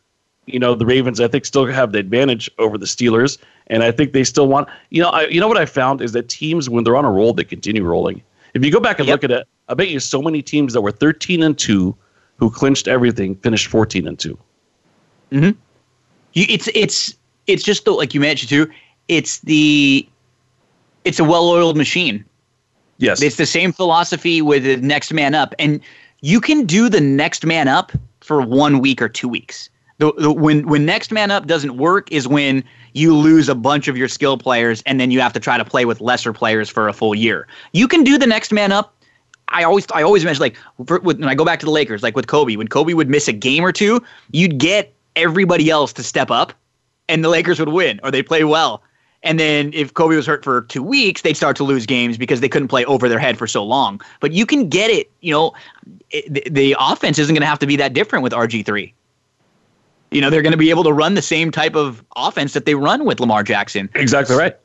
you 0.46 0.58
know, 0.58 0.74
the 0.74 0.84
Ravens 0.86 1.20
I 1.20 1.28
think 1.28 1.44
still 1.44 1.64
have 1.66 1.92
the 1.92 1.98
advantage 1.98 2.50
over 2.58 2.76
the 2.76 2.86
Steelers, 2.86 3.38
and 3.68 3.84
I 3.84 3.92
think 3.92 4.12
they 4.12 4.24
still 4.24 4.48
want. 4.48 4.68
You 4.88 5.02
know, 5.02 5.10
I, 5.10 5.26
you 5.28 5.38
know 5.38 5.46
what 5.46 5.58
I 5.58 5.66
found 5.66 6.00
is 6.02 6.10
that 6.12 6.28
teams 6.28 6.68
when 6.68 6.82
they're 6.82 6.96
on 6.96 7.04
a 7.04 7.10
roll, 7.10 7.32
they 7.32 7.44
continue 7.44 7.84
rolling. 7.84 8.20
If 8.54 8.64
you 8.64 8.72
go 8.72 8.80
back 8.80 8.98
and 8.98 9.06
Yep. 9.06 9.14
look 9.14 9.24
at 9.24 9.30
it, 9.30 9.46
I 9.68 9.74
bet 9.74 9.88
you 9.90 10.00
so 10.00 10.20
many 10.20 10.42
teams 10.42 10.72
that 10.72 10.80
were 10.80 10.90
13 10.90 11.44
and 11.44 11.56
two, 11.56 11.94
who 12.38 12.50
clinched 12.50 12.88
everything, 12.88 13.36
finished 13.36 13.68
14 13.68 14.08
and 14.08 14.18
two. 14.18 14.36
You, 15.30 15.52
it's 16.48 16.68
it's 16.74 17.14
it's 17.52 17.62
just 17.62 17.84
the 17.84 17.92
like 17.92 18.14
you 18.14 18.20
mentioned 18.20 18.48
too. 18.48 18.70
It's 19.08 19.38
the 19.40 20.08
it's 21.04 21.18
a 21.18 21.24
well-oiled 21.24 21.76
machine. 21.76 22.24
Yes, 22.98 23.22
It's 23.22 23.36
the 23.36 23.46
same 23.46 23.72
philosophy 23.72 24.42
with 24.42 24.64
the 24.64 24.76
next 24.76 25.10
man 25.12 25.34
up, 25.34 25.54
and 25.58 25.80
you 26.20 26.38
can 26.38 26.66
do 26.66 26.90
the 26.90 27.00
next 27.00 27.46
man 27.46 27.66
up 27.66 27.92
for 28.20 28.42
one 28.42 28.80
week 28.80 29.00
or 29.00 29.08
two 29.08 29.28
weeks. 29.28 29.70
The, 29.96 30.12
the, 30.18 30.30
when 30.30 30.68
when 30.68 30.84
next 30.84 31.10
man 31.10 31.30
up 31.30 31.46
doesn't 31.46 31.78
work 31.78 32.12
is 32.12 32.28
when 32.28 32.62
you 32.92 33.16
lose 33.16 33.48
a 33.48 33.54
bunch 33.54 33.88
of 33.88 33.96
your 33.96 34.08
skill 34.08 34.36
players, 34.36 34.82
and 34.86 35.00
then 35.00 35.10
you 35.10 35.20
have 35.20 35.32
to 35.32 35.40
try 35.40 35.56
to 35.56 35.64
play 35.64 35.84
with 35.86 36.00
lesser 36.00 36.32
players 36.32 36.68
for 36.68 36.88
a 36.88 36.92
full 36.92 37.14
year. 37.14 37.46
You 37.72 37.88
can 37.88 38.04
do 38.04 38.18
the 38.18 38.26
next 38.26 38.52
man 38.52 38.70
up. 38.70 38.94
I 39.48 39.64
always 39.64 39.86
I 39.92 40.02
always 40.02 40.24
mention 40.24 40.42
like 40.42 40.56
for, 40.86 41.00
when 41.00 41.24
I 41.24 41.34
go 41.34 41.44
back 41.44 41.60
to 41.60 41.66
the 41.66 41.72
Lakers, 41.72 42.02
like 42.02 42.14
with 42.14 42.26
Kobe, 42.26 42.56
when 42.56 42.68
Kobe 42.68 42.92
would 42.92 43.08
miss 43.08 43.28
a 43.28 43.32
game 43.32 43.64
or 43.64 43.72
two, 43.72 44.02
you'd 44.32 44.58
get 44.58 44.94
everybody 45.16 45.70
else 45.70 45.92
to 45.94 46.02
step 46.02 46.30
up, 46.30 46.52
and 47.10 47.24
the 47.24 47.28
Lakers 47.28 47.58
would 47.58 47.68
win 47.70 48.00
or 48.02 48.10
they'd 48.10 48.22
play 48.22 48.44
well. 48.44 48.82
And 49.22 49.38
then 49.38 49.70
if 49.74 49.92
Kobe 49.92 50.16
was 50.16 50.26
hurt 50.26 50.42
for 50.44 50.62
two 50.62 50.82
weeks, 50.82 51.20
they'd 51.20 51.36
start 51.36 51.54
to 51.56 51.64
lose 51.64 51.84
games 51.84 52.16
because 52.16 52.40
they 52.40 52.48
couldn't 52.48 52.68
play 52.68 52.86
over 52.86 53.06
their 53.06 53.18
head 53.18 53.36
for 53.36 53.46
so 53.46 53.62
long. 53.62 54.00
But 54.20 54.32
you 54.32 54.46
can 54.46 54.68
get 54.70 54.90
it. 54.90 55.10
You 55.20 55.32
know, 55.32 55.52
it, 56.10 56.32
the, 56.32 56.42
the 56.50 56.76
offense 56.78 57.18
isn't 57.18 57.34
going 57.34 57.42
to 57.42 57.46
have 57.46 57.58
to 57.58 57.66
be 57.66 57.76
that 57.76 57.92
different 57.92 58.22
with 58.22 58.32
RG 58.32 58.64
three. 58.64 58.94
You 60.10 60.20
know, 60.22 60.30
they're 60.30 60.42
going 60.42 60.52
to 60.52 60.58
be 60.58 60.70
able 60.70 60.84
to 60.84 60.92
run 60.92 61.14
the 61.14 61.22
same 61.22 61.50
type 61.50 61.76
of 61.76 62.02
offense 62.16 62.54
that 62.54 62.64
they 62.64 62.74
run 62.74 63.04
with 63.04 63.20
Lamar 63.20 63.42
Jackson. 63.42 63.90
exactly 63.94 64.36
right. 64.36 64.56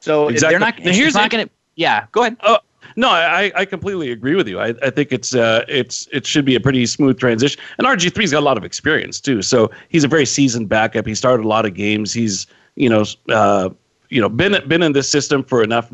So 0.00 0.28
Exactly. 0.28 0.52
they're 0.54 0.60
not. 0.60 0.78
Now, 0.78 0.92
here's 0.92 1.14
not 1.14 1.30
going 1.30 1.46
to. 1.46 1.52
Yeah, 1.76 2.06
go 2.12 2.22
ahead. 2.22 2.36
Oh 2.42 2.58
no, 3.00 3.08
I, 3.08 3.50
I 3.56 3.64
completely 3.64 4.12
agree 4.12 4.34
with 4.34 4.46
you. 4.46 4.60
I, 4.60 4.74
I 4.82 4.90
think 4.90 5.10
it's 5.10 5.34
uh 5.34 5.64
it's 5.68 6.06
it 6.12 6.26
should 6.26 6.44
be 6.44 6.54
a 6.54 6.60
pretty 6.60 6.84
smooth 6.84 7.18
transition. 7.18 7.58
And 7.78 7.86
RG 7.86 8.10
3s 8.10 8.32
got 8.32 8.40
a 8.40 8.44
lot 8.44 8.58
of 8.58 8.64
experience 8.64 9.20
too, 9.20 9.40
so 9.40 9.70
he's 9.88 10.04
a 10.04 10.08
very 10.08 10.26
seasoned 10.26 10.68
backup. 10.68 11.06
He 11.06 11.14
started 11.14 11.46
a 11.46 11.48
lot 11.48 11.64
of 11.64 11.72
games. 11.72 12.12
He's 12.12 12.46
you 12.76 12.90
know 12.90 13.04
uh 13.30 13.70
you 14.10 14.20
know 14.20 14.28
been 14.28 14.54
been 14.68 14.82
in 14.82 14.92
this 14.92 15.08
system 15.08 15.42
for 15.42 15.62
enough 15.62 15.90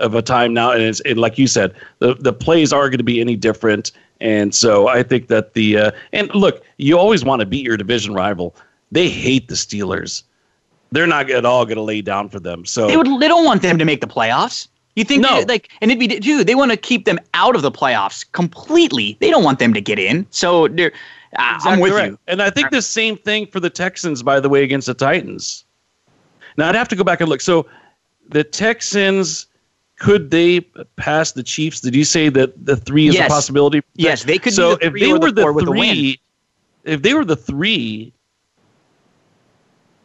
of 0.00 0.16
a 0.16 0.22
time 0.22 0.52
now, 0.52 0.72
and 0.72 0.82
it's 0.82 1.00
like 1.16 1.38
you 1.38 1.46
said, 1.46 1.74
the 2.00 2.14
the 2.14 2.32
plays 2.32 2.72
are 2.72 2.88
going 2.88 2.98
to 2.98 3.04
be 3.04 3.20
any 3.20 3.36
different. 3.36 3.92
And 4.20 4.52
so 4.52 4.88
I 4.88 5.04
think 5.04 5.28
that 5.28 5.54
the 5.54 5.78
uh, 5.78 5.90
and 6.12 6.34
look, 6.34 6.64
you 6.78 6.98
always 6.98 7.24
want 7.24 7.38
to 7.38 7.46
beat 7.46 7.64
your 7.64 7.76
division 7.76 8.14
rival. 8.14 8.56
They 8.90 9.08
hate 9.08 9.46
the 9.46 9.54
Steelers. 9.54 10.24
They're 10.90 11.06
not 11.06 11.30
at 11.30 11.44
all 11.44 11.64
going 11.66 11.76
to 11.76 11.82
lay 11.82 12.00
down 12.00 12.30
for 12.30 12.40
them. 12.40 12.64
So 12.64 12.88
They 12.88 12.96
would. 12.96 13.20
They 13.20 13.28
don't 13.28 13.44
want 13.44 13.62
them 13.62 13.78
to 13.78 13.84
make 13.84 14.00
the 14.00 14.08
playoffs. 14.08 14.66
You 14.98 15.04
think 15.04 15.22
No. 15.22 15.44
like, 15.46 15.70
and 15.80 15.92
it'd 15.92 16.00
be 16.00 16.08
dude. 16.08 16.48
They 16.48 16.56
want 16.56 16.72
to 16.72 16.76
keep 16.76 17.04
them 17.04 17.20
out 17.32 17.54
of 17.54 17.62
the 17.62 17.70
playoffs 17.70 18.24
completely. 18.32 19.16
They 19.20 19.30
don't 19.30 19.44
want 19.44 19.60
them 19.60 19.72
to 19.74 19.80
get 19.80 19.96
in. 19.96 20.26
So 20.30 20.66
they're. 20.66 20.90
Uh, 21.38 21.60
I'm 21.62 21.78
with 21.78 21.92
right. 21.92 22.10
you. 22.10 22.18
And 22.26 22.42
I 22.42 22.50
think 22.50 22.70
the 22.70 22.82
same 22.82 23.16
thing 23.16 23.46
for 23.46 23.60
the 23.60 23.70
Texans, 23.70 24.24
by 24.24 24.40
the 24.40 24.48
way, 24.48 24.64
against 24.64 24.88
the 24.88 24.94
Titans. 24.94 25.64
Now 26.56 26.68
I'd 26.68 26.74
have 26.74 26.88
to 26.88 26.96
go 26.96 27.04
back 27.04 27.20
and 27.20 27.30
look. 27.30 27.40
So 27.40 27.66
the 28.30 28.42
Texans, 28.42 29.46
could 30.00 30.32
they 30.32 30.62
pass 30.96 31.30
the 31.30 31.44
Chiefs? 31.44 31.80
Did 31.80 31.94
you 31.94 32.04
say 32.04 32.28
that 32.30 32.66
the 32.66 32.74
three 32.76 33.06
is 33.06 33.14
Yes. 33.14 33.30
a 33.30 33.32
possibility? 33.32 33.82
Yes, 33.94 34.24
they 34.24 34.36
could 34.38 34.52
So 34.52 34.74
the 34.74 34.86
if 34.86 34.94
they 34.94 35.12
the 35.12 35.20
were 35.20 35.30
the 35.30 35.52
with 35.52 35.64
the 35.64 35.70
three, 35.70 36.18
if 36.82 37.02
they 37.02 37.14
were 37.14 37.24
the 37.24 37.36
three, 37.36 38.12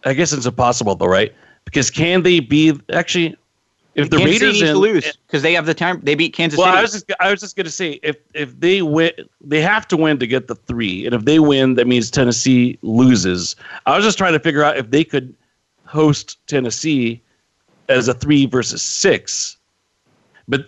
I 0.06 0.14
guess 0.14 0.34
it's 0.34 0.46
impossible 0.46 0.94
though, 0.94 1.08
right? 1.08 1.34
Because 1.66 1.90
can 1.90 2.22
they 2.22 2.42
be 2.42 2.80
actually? 2.92 3.36
If 3.96 4.10
the 4.10 4.18
Kansas 4.18 4.42
Raiders 4.42 4.60
to 4.60 4.74
lose 4.74 5.18
because 5.28 5.44
they 5.44 5.54
have 5.54 5.66
the 5.66 5.74
time. 5.74 6.02
They 6.02 6.16
beat 6.16 6.34
Kansas 6.34 6.58
well, 6.58 6.68
City. 6.68 6.78
I 6.78 6.82
was 6.82 6.92
just 6.92 7.12
I 7.20 7.32
was 7.32 7.40
just 7.40 7.56
gonna 7.56 7.70
say 7.70 8.00
if 8.02 8.18
if 8.34 8.60
they 8.60 8.82
win, 8.82 9.12
they 9.40 9.62
have 9.62 9.88
to 9.90 9.98
win 9.98 10.18
to 10.20 10.26
get 10.26 10.48
the 10.48 10.56
three, 10.56 11.06
and 11.06 11.14
if 11.14 11.26
they 11.26 11.40
win, 11.40 11.76
that 11.76 11.86
means 11.86 12.10
Tennessee 12.10 12.80
loses. 12.82 13.56
I 13.86 13.96
was 13.96 14.04
just 14.04 14.18
trying 14.18 14.34
to 14.34 14.40
figure 14.40 14.64
out 14.64 14.78
if 14.78 14.90
they 14.90 15.04
could 15.04 15.36
host 15.86 16.40
Tennessee 16.48 17.22
as 17.88 18.08
a 18.08 18.16
three 18.16 18.48
versus 18.48 18.82
six, 18.82 19.58
but 20.48 20.66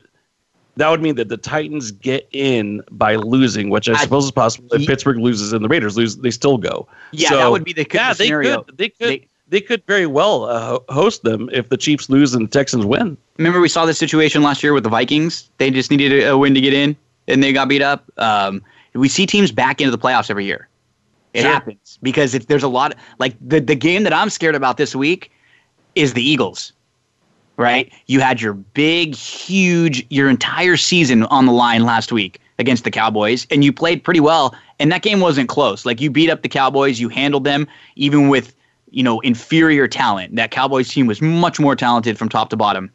that 0.78 0.90
would 0.90 1.02
mean 1.02 1.16
that 1.16 1.30
the 1.30 1.38
Titans 1.38 1.90
get 1.92 2.28
in 2.32 2.84
by 2.92 3.16
losing, 3.16 3.70
which 3.70 3.90
I, 3.90 3.94
I- 3.94 4.04
suppose 4.04 4.26
is 4.26 4.32
possible. 4.32 4.68
If 4.72 4.86
Pittsburgh 4.86 5.18
loses 5.18 5.52
and 5.52 5.64
the 5.64 5.70
Raiders 5.70 5.98
lose, 5.98 6.18
they 6.18 6.32
still 6.32 6.58
go. 6.58 6.88
Yeah, 7.12 7.30
So, 7.30 7.38
that 7.38 7.52
would 7.52 7.64
be 7.64 7.74
the, 7.74 7.88
yeah, 7.92 8.14
the 8.14 8.24
they 8.24 8.30
could 8.30 8.78
they 8.78 8.90
could 8.90 9.08
They- 9.08 9.30
they, 9.48 9.62
could 9.62 9.84
very 9.86 10.06
well 10.06 10.46
uh, 10.46 10.80
host 10.90 11.24
them 11.24 11.50
if 11.52 11.70
the 11.70 11.78
Chiefs 11.78 12.10
lose 12.10 12.34
and 12.34 12.46
the 12.46 12.52
Texans 12.52 12.86
win. 12.86 13.18
Remember, 13.38 13.60
we 13.60 13.70
saw 13.70 13.86
this 13.86 13.98
situation 13.98 14.42
last 14.44 14.64
year 14.64 14.74
with 14.74 14.84
the 14.84 14.90
Vikings. 14.90 15.50
They 15.58 15.72
just 15.72 15.92
needed 15.92 16.24
a, 16.26 16.38
win 16.38 16.54
to 16.54 16.62
get 16.62 16.74
in, 16.74 16.96
and 17.28 17.44
they 17.44 17.54
got 17.54 17.68
beat 17.68 17.82
up. 17.82 18.10
Um, 18.18 18.62
we 18.94 19.10
see 19.10 19.26
teams 19.26 19.52
back 19.52 19.82
into 19.82 19.92
the 19.92 19.98
playoffs 19.98 20.30
every 20.30 20.46
year. 20.46 20.68
It 21.34 21.42
Sure. 21.42 21.52
happens 21.52 22.00
because 22.02 22.34
it's, 22.34 22.46
there's 22.46 22.64
a 22.64 22.70
lot. 22.70 22.96
Like 23.20 23.36
the 23.46 23.60
the 23.60 23.76
game 23.76 24.04
that 24.04 24.14
I'm 24.14 24.30
scared 24.30 24.56
about 24.56 24.78
this 24.78 24.96
week 24.96 25.32
is 25.94 26.14
the 26.14 26.24
Eagles. 26.24 26.72
Right? 27.58 27.92
You 28.08 28.20
had 28.20 28.42
your 28.42 28.54
big, 28.54 29.16
huge, 29.16 30.06
your 30.10 30.30
entire 30.30 30.76
season 30.76 31.24
on 31.24 31.46
the 31.46 31.54
line 31.54 31.84
last 31.86 32.12
week 32.12 32.40
against 32.58 32.84
the 32.86 32.92
Cowboys, 32.92 33.48
and 33.52 33.64
you 33.64 33.74
played 33.74 34.04
pretty 34.04 34.20
well. 34.22 34.56
And 34.80 34.92
that 34.92 35.02
game 35.02 35.20
wasn't 35.20 35.50
close. 35.50 35.86
Like 35.86 36.02
you 36.02 36.10
beat 36.10 36.30
up 36.30 36.42
the 36.42 36.50
Cowboys, 36.50 37.00
you 37.00 37.10
handled 37.10 37.44
them, 37.44 37.68
even 37.96 38.28
with 38.30 38.55
you 38.96 39.04
know 39.04 39.20
inferior 39.20 39.88
talent. 39.88 40.36
That 40.38 40.50
Cowboys 40.50 40.88
team 40.88 41.06
was 41.06 41.22
much 41.22 41.60
more 41.60 41.76
talented 41.76 42.18
from 42.18 42.30
top 42.30 42.50
to 42.50 42.58
bottom. 42.58 42.90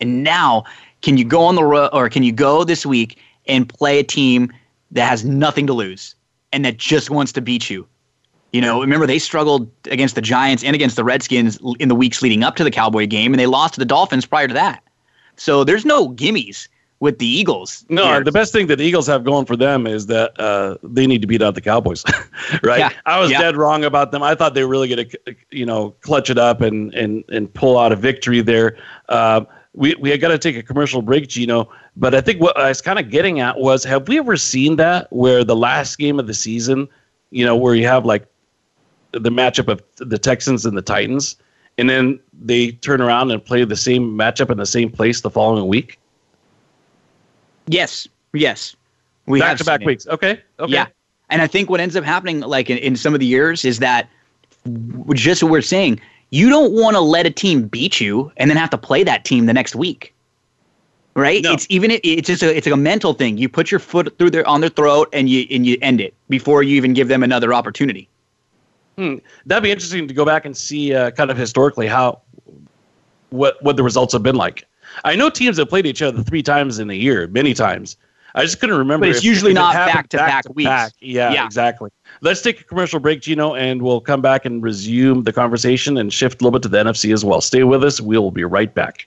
And 0.00 0.22
now, 0.22 0.64
can 1.00 1.16
you 1.16 1.24
go 1.24 1.42
on 1.42 1.54
the 1.54 1.64
road 1.64 1.88
or 1.92 2.08
can 2.10 2.22
you 2.22 2.32
go 2.32 2.64
this 2.64 2.84
week 2.84 3.18
and 3.46 3.66
play 3.66 3.98
a 3.98 4.04
team 4.04 4.52
that 4.90 5.08
has 5.08 5.24
nothing 5.24 5.66
to 5.66 5.72
lose 5.72 6.14
and 6.52 6.64
that 6.66 6.76
just 6.76 7.08
wants 7.08 7.32
to 7.32 7.40
beat 7.40 7.70
you? 7.70 7.88
You 8.52 8.60
know, 8.60 8.80
remember 8.80 9.06
they 9.06 9.18
struggled 9.18 9.70
against 9.90 10.14
the 10.14 10.20
Giants 10.20 10.62
and 10.62 10.74
against 10.74 10.96
the 10.96 11.04
Redskins 11.04 11.58
in 11.78 11.88
the 11.88 11.94
weeks 11.94 12.20
leading 12.20 12.44
up 12.44 12.56
to 12.56 12.64
the 12.64 12.70
Cowboy 12.70 13.06
game, 13.06 13.32
and 13.32 13.40
they 13.40 13.46
lost 13.46 13.74
to 13.74 13.80
the 13.80 13.86
Dolphins 13.86 14.26
prior 14.26 14.46
to 14.46 14.54
that. 14.54 14.82
So 15.36 15.64
there's 15.64 15.86
no 15.86 16.10
gimmies 16.10 16.68
with 17.00 17.18
the 17.18 17.26
Eagles. 17.26 17.84
No, 17.88 18.22
the 18.22 18.32
best 18.32 18.52
thing 18.52 18.66
that 18.68 18.76
the 18.76 18.84
Eagles 18.84 19.06
have 19.06 19.24
going 19.24 19.44
for 19.44 19.56
them 19.56 19.86
is 19.86 20.06
that 20.06 20.38
uh, 20.40 20.76
they 20.82 21.06
need 21.06 21.20
to 21.20 21.26
beat 21.26 21.42
out 21.42 21.54
the 21.54 21.60
Cowboys, 21.60 22.04
right? 22.62 22.78
Yeah, 22.78 22.90
I 23.04 23.20
was 23.20 23.30
yeah. 23.30 23.40
dead 23.40 23.56
wrong 23.56 23.84
about 23.84 24.12
them. 24.12 24.22
I 24.22 24.34
thought 24.34 24.54
they 24.54 24.62
were 24.64 24.70
really 24.70 24.88
going 24.88 25.08
to, 25.08 25.36
you 25.50 25.66
know, 25.66 25.90
clutch 26.00 26.30
it 26.30 26.38
up 26.38 26.60
and 26.60 26.94
and 26.94 27.24
and 27.28 27.52
pull 27.52 27.78
out 27.78 27.92
a 27.92 27.96
victory 27.96 28.40
there. 28.40 28.78
Uh, 29.08 29.44
we 29.74 29.94
we 29.96 30.16
got 30.16 30.28
to 30.28 30.38
take 30.38 30.56
a 30.56 30.62
commercial 30.62 31.02
break, 31.02 31.28
Gino. 31.28 31.70
But 31.96 32.14
I 32.14 32.20
think 32.20 32.40
what 32.40 32.56
I 32.58 32.68
was 32.68 32.80
kind 32.80 32.98
of 32.98 33.10
getting 33.10 33.40
at 33.40 33.58
was, 33.58 33.84
have 33.84 34.08
we 34.08 34.18
ever 34.18 34.36
seen 34.36 34.76
that 34.76 35.12
where 35.12 35.44
the 35.44 35.56
last 35.56 35.98
game 35.98 36.18
of 36.18 36.26
the 36.26 36.34
season, 36.34 36.88
you 37.30 37.44
know, 37.44 37.56
where 37.56 37.74
you 37.74 37.86
have 37.86 38.04
like 38.04 38.26
the 39.12 39.30
matchup 39.30 39.68
of 39.68 39.82
the 39.96 40.18
Texans 40.18 40.66
and 40.66 40.76
the 40.76 40.82
Titans, 40.82 41.36
and 41.78 41.88
then 41.88 42.18
they 42.32 42.72
turn 42.72 43.00
around 43.00 43.30
and 43.30 43.44
play 43.44 43.64
the 43.64 43.76
same 43.76 44.16
matchup 44.16 44.50
in 44.50 44.58
the 44.58 44.66
same 44.66 44.90
place 44.90 45.20
the 45.20 45.30
following 45.30 45.68
week, 45.68 45.98
yes, 47.66 48.08
yes, 48.32 48.76
we 49.26 49.40
back 49.40 49.50
have 49.50 49.58
to 49.58 49.64
back 49.64 49.80
weeks. 49.80 50.06
Okay, 50.06 50.40
okay. 50.58 50.72
Yeah. 50.72 50.86
And 51.28 51.42
I 51.42 51.46
think 51.46 51.68
what 51.68 51.80
ends 51.80 51.96
up 51.96 52.04
happening, 52.04 52.40
like 52.40 52.70
in, 52.70 52.78
in 52.78 52.96
some 52.96 53.12
of 53.12 53.20
the 53.20 53.26
years, 53.26 53.64
is 53.64 53.80
that 53.80 54.08
just 55.14 55.42
what 55.42 55.50
we're 55.50 55.62
saying, 55.62 56.00
you 56.30 56.48
don't 56.48 56.72
want 56.72 56.94
to 56.94 57.00
let 57.00 57.26
a 57.26 57.30
team 57.30 57.66
beat 57.66 58.00
you 58.00 58.30
and 58.36 58.48
then 58.48 58.56
have 58.56 58.70
to 58.70 58.78
play 58.78 59.02
that 59.04 59.24
team 59.24 59.46
the 59.46 59.52
next 59.52 59.74
week. 59.74 60.14
right? 61.16 61.42
No. 61.42 61.52
It's 61.52 61.66
even 61.68 61.90
it's 62.04 62.28
just 62.28 62.42
a 62.42 62.56
it's 62.56 62.66
like 62.66 62.74
a 62.74 62.76
mental 62.76 63.14
thing. 63.14 63.38
You 63.38 63.48
put 63.48 63.70
your 63.70 63.80
foot 63.80 64.16
through 64.18 64.30
their 64.30 64.46
on 64.46 64.60
their 64.60 64.70
throat 64.70 65.08
and 65.12 65.28
you 65.28 65.46
and 65.50 65.66
you 65.66 65.76
end 65.82 66.00
it 66.00 66.14
before 66.28 66.62
you 66.62 66.76
even 66.76 66.92
give 66.92 67.08
them 67.08 67.24
another 67.24 67.52
opportunity. 67.52 68.08
Hmm. 68.96 69.16
That'd 69.46 69.64
be 69.64 69.70
interesting 69.72 70.06
to 70.06 70.14
go 70.14 70.24
back 70.24 70.44
and 70.44 70.56
see 70.56 70.94
uh, 70.94 71.10
kind 71.10 71.30
of 71.30 71.36
historically 71.36 71.86
how 71.86 72.20
what 73.30 73.60
what 73.62 73.76
the 73.76 73.82
results 73.82 74.12
have 74.12 74.22
been 74.22 74.36
like. 74.36 74.64
I 75.04 75.16
know 75.16 75.30
teams 75.30 75.58
have 75.58 75.68
played 75.68 75.86
each 75.86 76.02
other 76.02 76.22
three 76.22 76.42
times 76.42 76.78
in 76.78 76.90
a 76.90 76.94
year, 76.94 77.26
many 77.28 77.54
times. 77.54 77.96
I 78.34 78.42
just 78.42 78.60
couldn't 78.60 78.76
remember. 78.76 79.06
But 79.06 79.10
it's 79.10 79.18
if- 79.20 79.24
usually 79.24 79.52
if 79.52 79.56
not 79.56 79.72
happened 79.74 79.94
back-to-back 80.10 80.44
weeks. 80.54 80.68
back. 80.68 80.92
Yeah, 81.00 81.32
Yeah. 81.32 81.46
exactly. 81.46 81.90
Let's 82.20 82.42
take 82.42 82.60
a 82.60 82.64
commercial 82.64 83.00
break, 83.00 83.22
Gino, 83.22 83.54
and 83.54 83.80
we'll 83.80 84.00
come 84.00 84.20
back 84.20 84.44
and 84.44 84.62
resume 84.62 85.22
the 85.22 85.32
conversation 85.32 85.96
and 85.96 86.12
shift 86.12 86.40
a 86.40 86.44
little 86.44 86.58
bit 86.58 86.62
to 86.64 86.68
the 86.68 86.78
NFC 86.78 87.12
as 87.12 87.24
well. 87.24 87.40
Stay 87.40 87.64
with 87.64 87.82
us. 87.82 88.00
We'll 88.00 88.30
be 88.30 88.44
right 88.44 88.72
back. 88.74 89.06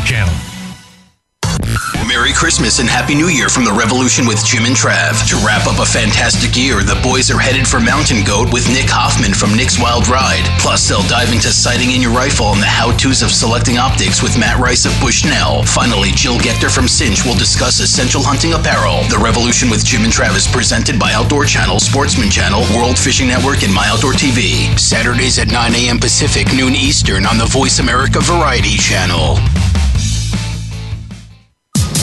Channel. 0.00 0.51
Merry 2.06 2.32
Christmas 2.32 2.78
and 2.78 2.88
Happy 2.88 3.14
New 3.14 3.32
Year 3.32 3.48
from 3.48 3.64
the 3.64 3.72
Revolution 3.72 4.28
with 4.28 4.44
Jim 4.44 4.68
and 4.68 4.76
Trav. 4.76 5.16
To 5.32 5.36
wrap 5.40 5.64
up 5.64 5.80
a 5.80 5.88
fantastic 5.88 6.52
year, 6.54 6.84
the 6.84 7.00
boys 7.00 7.30
are 7.32 7.40
headed 7.40 7.66
for 7.66 7.80
Mountain 7.80 8.22
Goat 8.28 8.52
with 8.52 8.68
Nick 8.68 8.92
Hoffman 8.92 9.32
from 9.32 9.56
Nick's 9.56 9.80
Wild 9.80 10.06
Ride. 10.12 10.44
Plus, 10.60 10.84
they'll 10.84 11.06
dive 11.08 11.32
into 11.32 11.48
sighting 11.48 11.96
in 11.96 12.04
your 12.04 12.12
rifle 12.12 12.52
and 12.52 12.60
the 12.60 12.68
how-tos 12.68 13.24
of 13.24 13.32
selecting 13.32 13.80
optics 13.80 14.20
with 14.20 14.36
Matt 14.36 14.60
Rice 14.60 14.84
of 14.84 14.92
Bushnell. 15.00 15.64
Finally, 15.64 16.12
Jill 16.12 16.36
Gechter 16.36 16.68
from 16.68 16.86
Cinch 16.86 17.24
will 17.24 17.34
discuss 17.34 17.80
essential 17.80 18.20
hunting 18.20 18.52
apparel. 18.52 19.08
The 19.08 19.18
Revolution 19.18 19.72
with 19.72 19.80
Jim 19.80 20.04
and 20.04 20.12
Trav 20.12 20.36
is 20.36 20.46
presented 20.46 21.00
by 21.00 21.16
Outdoor 21.16 21.48
Channel, 21.48 21.80
Sportsman 21.80 22.28
Channel, 22.28 22.60
World 22.76 22.98
Fishing 22.98 23.28
Network, 23.32 23.64
and 23.64 23.72
My 23.72 23.88
Outdoor 23.88 24.12
TV. 24.12 24.68
Saturdays 24.78 25.38
at 25.38 25.48
9 25.48 25.74
a.m. 25.74 25.98
Pacific, 25.98 26.52
noon 26.52 26.76
Eastern 26.76 27.24
on 27.24 27.38
the 27.38 27.48
Voice 27.48 27.80
America 27.80 28.20
Variety 28.20 28.76
Channel. 28.76 29.40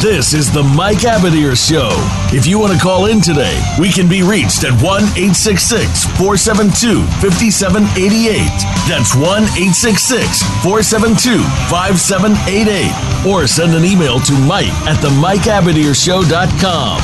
This 0.00 0.32
is 0.32 0.50
the 0.50 0.62
Mike 0.62 1.04
Abadir 1.04 1.52
Show. 1.52 1.90
If 2.34 2.46
you 2.46 2.58
want 2.58 2.72
to 2.72 2.78
call 2.78 3.04
in 3.04 3.20
today, 3.20 3.60
we 3.78 3.92
can 3.92 4.08
be 4.08 4.22
reached 4.22 4.64
at 4.64 4.72
1 4.80 5.02
866 5.12 6.06
472 6.16 7.04
5788. 7.20 8.48
That's 8.88 9.12
1 9.14 9.20
866 9.60 10.40
472 10.64 11.44
5788. 11.68 13.28
Or 13.28 13.46
send 13.46 13.74
an 13.76 13.84
email 13.84 14.18
to 14.20 14.32
Mike 14.48 14.72
at 14.88 15.02
the 15.02 15.10
Mike 15.20 15.40
MikeAbadirshow.com. 15.40 16.96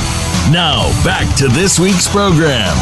Now, 0.51 0.89
back 1.05 1.29
to 1.37 1.47
this 1.49 1.77
week's 1.77 2.07
program. 2.07 2.73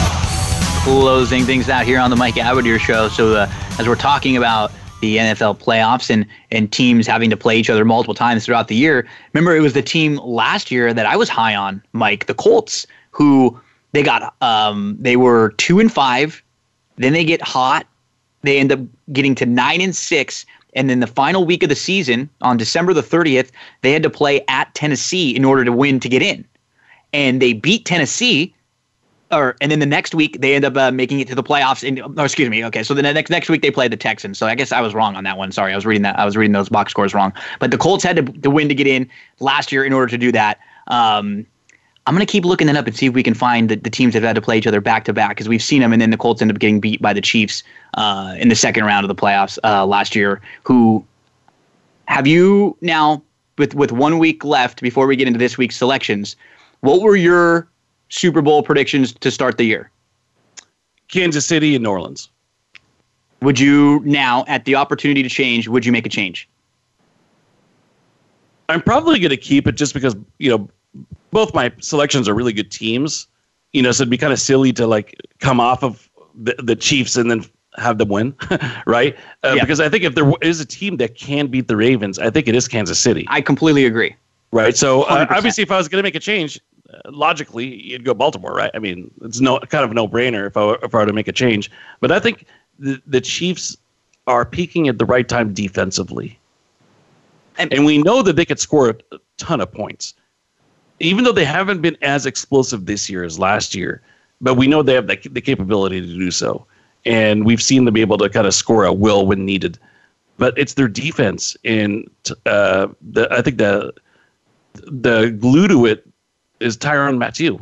closing 0.84 1.44
things 1.44 1.68
out 1.68 1.86
here 1.86 2.00
on 2.00 2.10
the 2.10 2.16
Mike 2.16 2.36
Abadir 2.36 2.80
show. 2.80 3.10
So 3.10 3.34
uh, 3.36 3.52
as 3.78 3.86
we're 3.86 3.96
talking 3.96 4.38
about 4.38 4.72
the 5.06 5.18
NFL 5.18 5.60
playoffs 5.60 6.10
and 6.10 6.26
and 6.52 6.72
teams 6.72 7.06
having 7.06 7.30
to 7.30 7.38
play 7.38 7.58
each 7.58 7.70
other 7.70 7.86
multiple 7.86 8.16
times 8.16 8.46
throughout 8.46 8.68
the 8.68 8.76
year, 8.76 9.08
remember 9.34 9.56
it 9.56 9.62
was 9.62 9.74
the 9.74 9.82
team 9.82 10.18
last 10.18 10.72
year 10.72 10.94
that 10.94 11.06
I 11.06 11.16
was 11.16 11.30
high 11.30 11.56
on, 11.56 11.82
Mike, 11.94 12.26
the 12.26 12.34
Colts, 12.34 12.88
who 13.12 13.60
they 13.92 14.02
got 14.02 14.34
um 14.42 14.98
they 15.00 15.16
were 15.16 15.50
two 15.58 15.80
and 15.80 15.92
five, 15.92 16.42
then 16.98 17.14
they 17.14 17.24
get 17.24 17.42
hot, 17.42 17.86
they 18.42 18.58
end 18.58 18.72
up 18.72 18.80
getting 19.14 19.36
to 19.36 19.46
nine 19.46 19.80
and 19.82 19.96
six. 19.96 20.46
And 20.78 20.90
then 20.90 21.00
the 21.00 21.08
final 21.08 21.46
week 21.46 21.64
of 21.64 21.70
the 21.70 21.76
season, 21.76 22.30
on 22.42 22.58
December 22.58 22.94
the 22.94 23.02
30th, 23.02 23.50
they 23.82 23.94
had 23.94 24.04
to 24.04 24.10
play 24.10 24.44
at 24.50 24.74
Tennessee 24.76 25.34
in 25.34 25.46
order 25.46 25.64
to 25.64 25.72
win 25.72 26.02
to 26.02 26.10
get 26.10 26.22
in. 26.22 26.44
And 27.14 27.42
they 27.42 27.54
beat 27.54 27.86
Tennessee, 27.86 28.54
or 29.32 29.56
and 29.62 29.72
then 29.72 29.80
the 29.80 29.86
next 29.86 30.14
week 30.14 30.40
they 30.42 30.56
end 30.56 30.66
up 30.66 30.78
uh, 30.78 30.92
making 30.92 31.20
it 31.20 31.28
to 31.28 31.36
the 31.36 31.44
playoffs. 31.44 31.88
And 31.88 32.02
oh, 32.20 32.24
excuse 32.24 32.50
me. 32.50 32.64
Okay, 32.66 32.84
so 32.84 32.94
the 32.94 33.02
next 33.02 33.30
next 33.30 33.50
week 33.50 33.62
they 33.62 33.72
play 33.72 33.88
the 33.88 33.98
Texans. 33.98 34.38
So 34.38 34.48
I 34.48 34.56
guess 34.56 34.72
I 34.72 34.82
was 34.82 34.94
wrong 34.94 35.16
on 35.16 35.24
that 35.24 35.38
one. 35.38 35.52
Sorry, 35.52 35.74
I 35.74 35.76
was 35.76 35.86
reading 35.86 36.04
that. 36.04 36.18
I 36.20 36.26
was 36.26 36.38
reading 36.38 36.54
those 36.54 36.70
box 36.70 36.92
scores 36.92 37.14
wrong. 37.14 37.34
But 37.60 37.72
the 37.72 37.78
Colts 37.78 38.04
had 38.04 38.16
to, 38.18 38.24
to 38.24 38.50
win 38.50 38.70
to 38.70 38.76
get 38.76 38.88
in 38.88 39.10
last 39.40 39.72
year 39.72 39.84
in 39.84 39.94
order 39.94 40.08
to 40.08 40.18
do 40.18 40.32
that. 40.32 40.60
Um, 40.88 41.46
I'm 42.08 42.14
gonna 42.14 42.28
keep 42.28 42.46
looking 42.46 42.68
that 42.68 42.76
up 42.76 42.86
and 42.86 42.96
see 42.96 43.08
if 43.08 43.14
we 43.14 43.24
can 43.24 43.34
find 43.34 43.68
the, 43.68 43.78
the 43.78 43.90
teams 43.90 44.14
that 44.14 44.22
have 44.22 44.28
had 44.28 44.36
to 44.36 44.42
play 44.42 44.58
each 44.58 44.68
other 44.68 44.80
back 44.80 45.06
to 45.06 45.14
back 45.14 45.32
because 45.32 45.50
we've 45.50 45.64
seen 45.64 45.82
them, 45.82 45.92
and 45.92 46.02
then 46.02 46.12
the 46.12 46.18
Colts 46.18 46.42
end 46.42 46.52
up 46.52 46.60
getting 46.60 46.80
beat 46.80 47.02
by 47.02 47.14
the 47.14 47.22
Chiefs 47.22 47.64
uh, 47.96 48.36
in 48.38 48.50
the 48.50 48.56
second 48.56 48.86
round 48.86 49.04
of 49.04 49.08
the 49.08 49.20
playoffs 49.20 49.58
uh, 49.64 49.86
last 49.86 50.16
year. 50.16 50.40
Who 50.64 51.04
have 52.08 52.28
you 52.28 52.78
now 52.82 53.24
with 53.58 53.74
with 53.74 53.92
one 53.92 54.20
week 54.20 54.44
left 54.44 54.82
before 54.82 55.08
we 55.08 55.16
get 55.16 55.28
into 55.28 55.40
this 55.40 55.58
week's 55.58 55.78
selections? 55.78 56.36
What 56.82 57.02
were 57.02 57.16
your 57.16 57.68
Super 58.10 58.42
Bowl 58.42 58.64
predictions 58.64 59.14
to 59.14 59.32
start 59.32 59.58
the 59.58 59.66
year? 59.66 59.92
Kansas 61.08 61.46
City 61.46 61.76
and 61.76 61.84
New 61.84 61.90
Orleans. 61.90 62.30
Would 63.42 63.60
you 63.60 64.02
now, 64.06 64.44
at 64.48 64.66
the 64.66 64.76
opportunity 64.76 65.22
to 65.22 65.30
change, 65.30 65.68
would 65.68 65.86
you 65.86 65.92
make 65.92 66.06
a 66.06 66.10
change? 66.10 66.50
I'm 68.70 68.82
probably 68.82 69.20
going 69.20 69.30
to 69.30 69.38
keep 69.38 69.68
it 69.68 69.74
just 69.74 69.94
because 69.94 70.16
you 70.40 70.50
know 70.50 70.70
both 71.32 71.54
my 71.54 71.72
selections 71.80 72.28
are 72.28 72.34
really 72.34 72.54
good 72.54 72.72
teams. 72.72 73.28
You 73.74 73.82
know, 73.82 73.92
so 73.92 74.04
it'd 74.04 74.10
be 74.10 74.18
kind 74.18 74.34
of 74.34 74.40
silly 74.40 74.72
to 74.74 74.88
like 74.88 75.20
come 75.40 75.60
off 75.60 75.84
of 75.84 76.10
the, 76.34 76.56
the 76.60 76.76
Chiefs 76.76 77.18
and 77.18 77.30
then 77.30 77.46
have 77.78 77.98
them 77.98 78.08
win, 78.08 78.34
right? 78.88 79.18
Uh, 79.44 79.54
Yeah. 79.56 79.62
Because 79.62 79.80
I 79.80 79.90
think 79.90 80.04
if 80.04 80.16
there 80.16 80.32
is 80.42 80.60
a 80.62 80.66
team 80.66 80.98
that 80.98 81.16
can 81.16 81.48
beat 81.48 81.68
the 81.68 81.76
Ravens, 81.76 82.18
I 82.18 82.30
think 82.30 82.48
it 82.48 82.56
is 82.56 82.68
Kansas 82.68 82.98
City. 82.98 83.26
I 83.28 83.42
completely 83.42 83.86
agree. 83.86 84.16
Right. 84.52 84.78
So 84.78 85.04
uh, 85.04 85.28
obviously, 85.30 85.62
if 85.64 85.72
I 85.72 85.78
was 85.78 85.90
going 85.90 86.02
to 86.02 86.08
make 86.08 86.16
a 86.16 86.20
change, 86.20 86.60
logically, 87.10 87.82
you'd 87.82 88.04
go 88.06 88.14
Baltimore, 88.14 88.54
right? 88.54 88.72
I 88.74 88.80
mean, 88.80 89.12
it's 89.22 89.40
no 89.40 89.60
kind 89.60 89.84
of 89.84 89.92
a 89.92 89.94
no 89.94 90.08
brainer 90.08 90.48
if 90.48 90.58
I 90.58 90.66
were, 90.66 90.80
if 90.84 90.94
I 90.94 91.00
were 91.00 91.06
to 91.06 91.14
make 91.14 91.28
a 91.28 91.32
change. 91.34 91.72
But 92.00 92.12
I 92.12 92.20
think 92.20 92.46
the 92.80 93.02
the 93.08 93.22
Chiefs 93.22 93.78
are 94.28 94.46
peaking 94.46 94.88
at 94.88 94.98
the 94.98 95.06
right 95.06 95.28
time 95.28 95.54
defensively, 95.54 96.40
And- 97.58 97.72
and, 97.72 97.86
we 97.86 98.00
know 98.00 98.22
that 98.24 98.36
they 98.36 98.46
could 98.46 98.60
score 98.60 98.90
a 98.90 99.18
ton 99.38 99.62
of 99.62 99.72
points, 99.72 100.14
even 101.00 101.24
though 101.24 101.32
they 101.32 101.46
haven't 101.46 101.82
been 101.82 101.96
as 102.02 102.26
explosive 102.26 102.86
this 102.86 103.10
year 103.10 103.24
as 103.24 103.38
last 103.40 103.76
year. 103.76 104.02
But 104.42 104.56
we 104.56 104.68
know 104.68 104.82
they 104.84 104.96
have 104.96 105.08
the, 105.08 105.18
the 105.32 105.42
capability 105.42 106.02
to 106.02 106.08
do 106.08 106.32
so, 106.32 106.66
and 107.06 107.46
we've 107.46 107.62
seen 107.62 107.86
them 107.86 107.94
be 107.94 108.02
able 108.02 108.18
to 108.18 108.30
kind 108.30 108.48
of 108.48 108.54
score 108.54 108.86
at 108.86 108.98
will 108.98 109.26
when 109.26 109.46
needed. 109.46 109.78
But 110.38 110.58
it's 110.58 110.74
their 110.74 110.90
defense, 110.90 111.56
and 111.64 112.10
uh, 112.46 112.88
the 113.02 113.28
I 113.32 113.42
think 113.42 113.58
the 113.58 113.94
the 114.74 115.30
glue 115.32 115.68
to 115.70 115.86
it 115.86 116.06
is 116.60 116.78
Tyrann 116.78 117.18
Mathieu. 117.18 117.60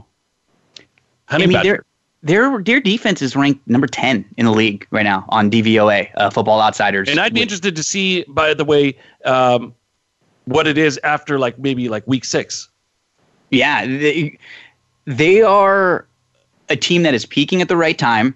Honey 1.27 1.43
I 1.43 1.47
mean, 1.47 1.53
badger. 1.57 1.85
their 2.21 2.61
their 2.61 2.79
defense 2.79 3.21
is 3.21 3.35
ranked 3.35 3.67
number 3.67 3.87
ten 3.87 4.25
in 4.37 4.45
the 4.45 4.51
league 4.51 4.87
right 4.91 5.03
now 5.03 5.25
on 5.29 5.49
DVOA, 5.49 6.09
uh, 6.15 6.29
Football 6.29 6.61
Outsiders. 6.61 7.09
And 7.09 7.19
I'd 7.19 7.33
be 7.33 7.41
interested 7.41 7.75
to 7.75 7.83
see, 7.83 8.23
by 8.27 8.53
the 8.53 8.65
way, 8.65 8.97
um, 9.25 9.73
what 10.45 10.67
it 10.67 10.77
is 10.77 10.99
after 11.03 11.39
like 11.39 11.57
maybe 11.59 11.89
like 11.89 12.05
week 12.07 12.25
six. 12.25 12.69
Yeah, 13.49 13.85
they, 13.85 14.37
they 15.05 15.41
are 15.41 16.07
a 16.69 16.75
team 16.75 17.03
that 17.03 17.13
is 17.13 17.25
peaking 17.25 17.61
at 17.61 17.67
the 17.67 17.77
right 17.77 17.97
time. 17.97 18.35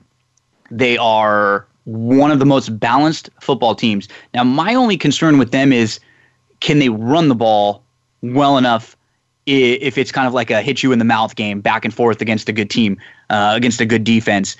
They 0.69 0.97
are 0.97 1.65
one 1.85 2.31
of 2.31 2.39
the 2.39 2.45
most 2.45 2.77
balanced 2.79 3.29
football 3.39 3.73
teams. 3.73 4.09
Now, 4.33 4.43
my 4.43 4.75
only 4.75 4.97
concern 4.97 5.37
with 5.37 5.51
them 5.51 5.71
is 5.71 5.99
can 6.59 6.79
they 6.79 6.89
run 6.89 7.29
the 7.29 7.35
ball 7.35 7.83
well 8.21 8.57
enough 8.57 8.96
if 9.47 9.97
it's 9.97 10.11
kind 10.11 10.27
of 10.27 10.33
like 10.33 10.51
a 10.51 10.61
hit 10.61 10.83
you 10.83 10.91
in 10.91 10.99
the 10.99 11.05
mouth 11.05 11.35
game 11.35 11.61
back 11.61 11.85
and 11.85 11.93
forth 11.93 12.21
against 12.21 12.49
a 12.49 12.53
good 12.53 12.69
team, 12.69 12.97
uh, 13.29 13.53
against 13.55 13.79
a 13.79 13.85
good 13.85 14.03
defense. 14.03 14.57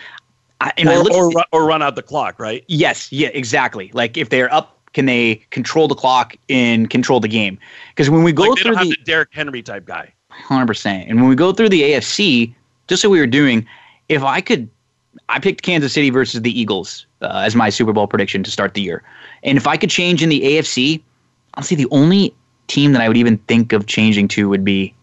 I, 0.62 0.72
or, 0.88 1.14
or, 1.14 1.46
or, 1.52 1.66
run 1.68 1.84
out 1.84 1.96
the 1.96 2.02
clock, 2.02 2.40
right? 2.40 2.64
Yes, 2.68 3.12
yeah, 3.12 3.28
exactly. 3.28 3.92
Like 3.94 4.18
if 4.18 4.30
they're 4.30 4.52
up, 4.52 4.80
can 4.94 5.06
they 5.06 5.36
control 5.52 5.88
the 5.88 5.94
clock 5.94 6.36
and 6.50 6.90
control 6.90 7.20
the 7.20 7.28
game? 7.28 7.60
Because 7.90 8.10
when 8.10 8.24
we 8.24 8.32
go 8.32 8.44
like 8.44 8.60
through 8.64 8.76
the, 8.76 8.90
the 8.90 8.98
Derrick 9.04 9.30
Henry 9.32 9.62
type 9.62 9.86
guy, 9.86 10.12
hundred 10.32 10.66
percent, 10.66 11.08
and 11.10 11.20
when 11.20 11.30
we 11.30 11.36
go 11.36 11.52
through 11.52 11.70
the 11.70 11.84
AFC, 11.84 12.56
just 12.88 13.04
like 13.04 13.12
we 13.12 13.20
were 13.20 13.28
doing, 13.28 13.68
if 14.10 14.24
I 14.24 14.42
could, 14.42 14.68
I 15.30 15.38
picked 15.38 15.62
Kansas 15.62 15.94
City 15.94 16.10
versus 16.10 16.42
the 16.42 16.60
Eagles 16.60 17.06
uh, 17.22 17.44
as 17.46 17.56
my 17.56 17.70
Super 17.70 17.94
Bowl 17.94 18.08
prediction 18.08 18.42
to 18.42 18.50
start 18.50 18.74
the 18.74 18.82
year, 18.82 19.04
and 19.44 19.58
if 19.60 19.68
I 19.68 19.78
could 19.78 19.92
change 19.92 20.24
in 20.24 20.30
the 20.30 20.42
AFC, 20.42 21.04
honestly, 21.54 21.78
the 21.78 21.88
only 21.92 22.34
team 22.68 22.94
that 22.94 23.02
I 23.02 23.08
would 23.08 23.18
even 23.18 23.38
think 23.40 23.74
of 23.74 23.88
changing 23.88 24.28
to 24.30 24.50
would 24.50 24.64
be 24.64 24.94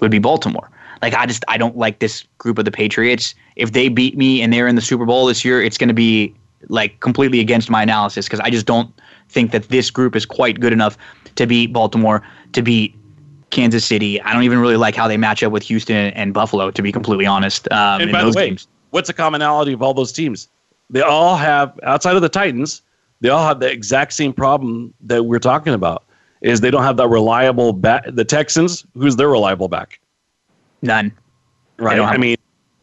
would 0.00 0.10
be 0.10 0.18
Baltimore. 0.18 0.70
Like 1.02 1.14
I 1.14 1.26
just 1.26 1.44
I 1.48 1.56
don't 1.56 1.76
like 1.76 1.98
this 1.98 2.24
group 2.38 2.58
of 2.58 2.64
the 2.64 2.70
Patriots. 2.70 3.34
If 3.56 3.72
they 3.72 3.88
beat 3.88 4.16
me 4.16 4.42
and 4.42 4.52
they're 4.52 4.66
in 4.66 4.76
the 4.76 4.82
Super 4.82 5.04
Bowl 5.04 5.26
this 5.26 5.44
year, 5.44 5.62
it's 5.62 5.78
going 5.78 5.88
to 5.88 5.94
be 5.94 6.34
like 6.68 7.00
completely 7.00 7.40
against 7.40 7.70
my 7.70 7.82
analysis 7.82 8.26
because 8.26 8.40
I 8.40 8.50
just 8.50 8.66
don't 8.66 8.92
think 9.28 9.52
that 9.52 9.68
this 9.68 9.90
group 9.90 10.14
is 10.14 10.26
quite 10.26 10.60
good 10.60 10.72
enough 10.72 10.98
to 11.36 11.46
beat 11.46 11.72
Baltimore, 11.72 12.22
to 12.52 12.62
beat 12.62 12.94
Kansas 13.50 13.84
City. 13.84 14.20
I 14.22 14.32
don't 14.32 14.42
even 14.42 14.58
really 14.58 14.76
like 14.76 14.94
how 14.94 15.08
they 15.08 15.16
match 15.16 15.42
up 15.42 15.52
with 15.52 15.62
Houston 15.64 16.12
and 16.12 16.34
Buffalo, 16.34 16.70
to 16.70 16.82
be 16.82 16.92
completely 16.92 17.26
honest. 17.26 17.70
Um, 17.72 18.02
and 18.02 18.12
by 18.12 18.24
the 18.24 18.32
way, 18.32 18.50
games. 18.50 18.68
what's 18.90 19.08
the 19.08 19.12
commonality 19.12 19.72
of 19.72 19.82
all 19.82 19.94
those 19.94 20.12
teams? 20.12 20.48
They 20.90 21.02
all 21.02 21.36
have, 21.36 21.78
outside 21.82 22.16
of 22.16 22.22
the 22.22 22.28
Titans, 22.28 22.82
they 23.20 23.28
all 23.28 23.46
have 23.46 23.60
the 23.60 23.70
exact 23.70 24.12
same 24.12 24.32
problem 24.32 24.92
that 25.02 25.24
we're 25.24 25.38
talking 25.38 25.72
about. 25.72 26.04
Is 26.40 26.60
they 26.60 26.70
don't 26.70 26.82
have 26.82 26.96
that 26.96 27.08
reliable 27.08 27.72
back. 27.72 28.04
The 28.08 28.24
Texans, 28.24 28.86
who's 28.94 29.16
their 29.16 29.28
reliable 29.28 29.68
back? 29.68 30.00
None. 30.82 31.12
Right. 31.78 32.00
I 32.00 32.16
mean, 32.16 32.36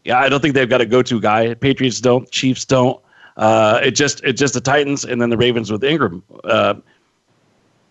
yeah, 0.03 0.19
I 0.19 0.29
don't 0.29 0.41
think 0.41 0.53
they've 0.53 0.69
got 0.69 0.81
a 0.81 0.85
go-to 0.85 1.19
guy. 1.19 1.53
Patriots 1.55 1.99
don't. 1.99 2.29
Chiefs 2.31 2.65
don't. 2.65 3.01
Uh, 3.35 3.79
it 3.83 3.91
just 3.91 4.23
it's 4.23 4.39
just 4.39 4.53
the 4.53 4.61
Titans 4.61 5.05
and 5.05 5.21
then 5.21 5.29
the 5.29 5.37
Ravens 5.37 5.71
with 5.71 5.83
Ingram. 5.83 6.23
Uh, 6.43 6.75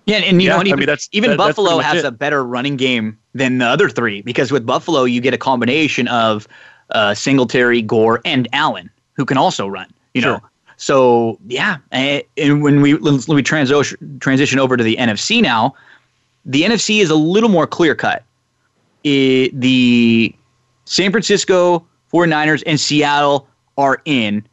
yeah, 0.07 0.19
and 0.19 0.41
you 0.41 0.49
yeah, 0.49 0.57
know, 0.57 0.61
even, 0.63 0.73
I 0.73 0.77
mean, 0.77 0.87
that's, 0.87 1.09
even 1.13 1.31
that, 1.31 1.37
Buffalo 1.37 1.79
that's 1.79 1.89
has 1.89 2.05
it. 2.05 2.07
a 2.07 2.11
better 2.13 2.45
running 2.45 2.77
game 2.77 3.19
than 3.35 3.59
the 3.59 3.67
other 3.67 3.89
three 3.89 4.23
because 4.23 4.53
with 4.53 4.65
Buffalo 4.65 5.05
you 5.05 5.21
get 5.21 5.35
a 5.35 5.39
combination 5.39 6.07
of 6.09 6.47
uh, 6.91 7.13
Singletary, 7.13 7.83
Gore, 7.83 8.21
and 8.25 8.49
Allen 8.53 8.91
who 9.15 9.25
can 9.25 9.37
also 9.37 9.67
run. 9.67 9.93
You 10.15 10.23
sure. 10.23 10.33
know, 10.35 10.41
so 10.77 11.39
yeah, 11.47 11.79
and, 11.91 12.63
when 12.63 12.81
we 12.81 12.95
let 12.95 13.29
me 13.29 13.43
transition 13.43 14.19
transition 14.21 14.59
over 14.59 14.77
to 14.77 14.85
the 14.85 14.97
NFC 14.97 15.41
now, 15.43 15.75
the 16.45 16.63
NFC 16.63 17.01
is 17.01 17.11
a 17.11 17.15
little 17.15 17.49
more 17.49 17.67
clear 17.67 17.95
cut. 17.95 18.23
the 19.03 20.35
San 20.85 21.11
Francisco 21.11 21.87
49ers 22.13 22.63
and 22.67 22.79
Seattle 22.79 23.49
are 23.77 24.01
in. 24.05 24.47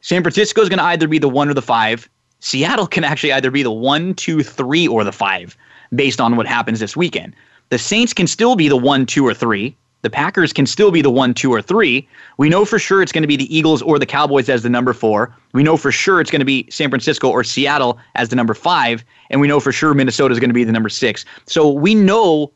San 0.00 0.22
Francisco 0.22 0.62
is 0.62 0.68
going 0.68 0.78
to 0.78 0.84
either 0.84 1.08
be 1.08 1.18
the 1.18 1.28
one 1.28 1.48
or 1.48 1.54
the 1.54 1.62
five. 1.62 2.08
Seattle 2.40 2.86
can 2.86 3.04
actually 3.04 3.32
either 3.32 3.50
be 3.50 3.62
the 3.62 3.70
one, 3.70 4.14
two, 4.14 4.42
three, 4.42 4.86
or 4.86 5.04
the 5.04 5.12
five 5.12 5.56
based 5.94 6.20
on 6.20 6.36
what 6.36 6.46
happens 6.46 6.80
this 6.80 6.96
weekend. 6.96 7.34
The 7.70 7.78
Saints 7.78 8.12
can 8.12 8.26
still 8.26 8.56
be 8.56 8.68
the 8.68 8.76
one, 8.76 9.06
two, 9.06 9.26
or 9.26 9.34
three. 9.34 9.76
The 10.02 10.10
Packers 10.10 10.52
can 10.52 10.64
still 10.66 10.90
be 10.90 11.02
the 11.02 11.10
one, 11.10 11.34
two, 11.34 11.52
or 11.52 11.60
three. 11.60 12.08
We 12.36 12.48
know 12.48 12.64
for 12.64 12.78
sure 12.78 13.02
it's 13.02 13.10
going 13.10 13.22
to 13.22 13.28
be 13.28 13.36
the 13.36 13.54
Eagles 13.54 13.82
or 13.82 13.98
the 13.98 14.06
Cowboys 14.06 14.48
as 14.48 14.62
the 14.62 14.68
number 14.68 14.92
four. 14.92 15.34
We 15.52 15.62
know 15.62 15.76
for 15.76 15.90
sure 15.90 16.20
it's 16.20 16.30
going 16.30 16.40
to 16.40 16.46
be 16.46 16.66
San 16.70 16.88
Francisco 16.88 17.28
or 17.28 17.42
Seattle 17.42 17.98
as 18.14 18.28
the 18.28 18.36
number 18.36 18.54
five. 18.54 19.04
And 19.30 19.40
we 19.40 19.48
know 19.48 19.58
for 19.58 19.72
sure 19.72 19.94
Minnesota 19.94 20.32
is 20.32 20.38
going 20.38 20.50
to 20.50 20.54
be 20.54 20.64
the 20.64 20.72
number 20.72 20.88
six. 20.88 21.24
So 21.46 21.68
we 21.68 21.94
know 21.94 22.52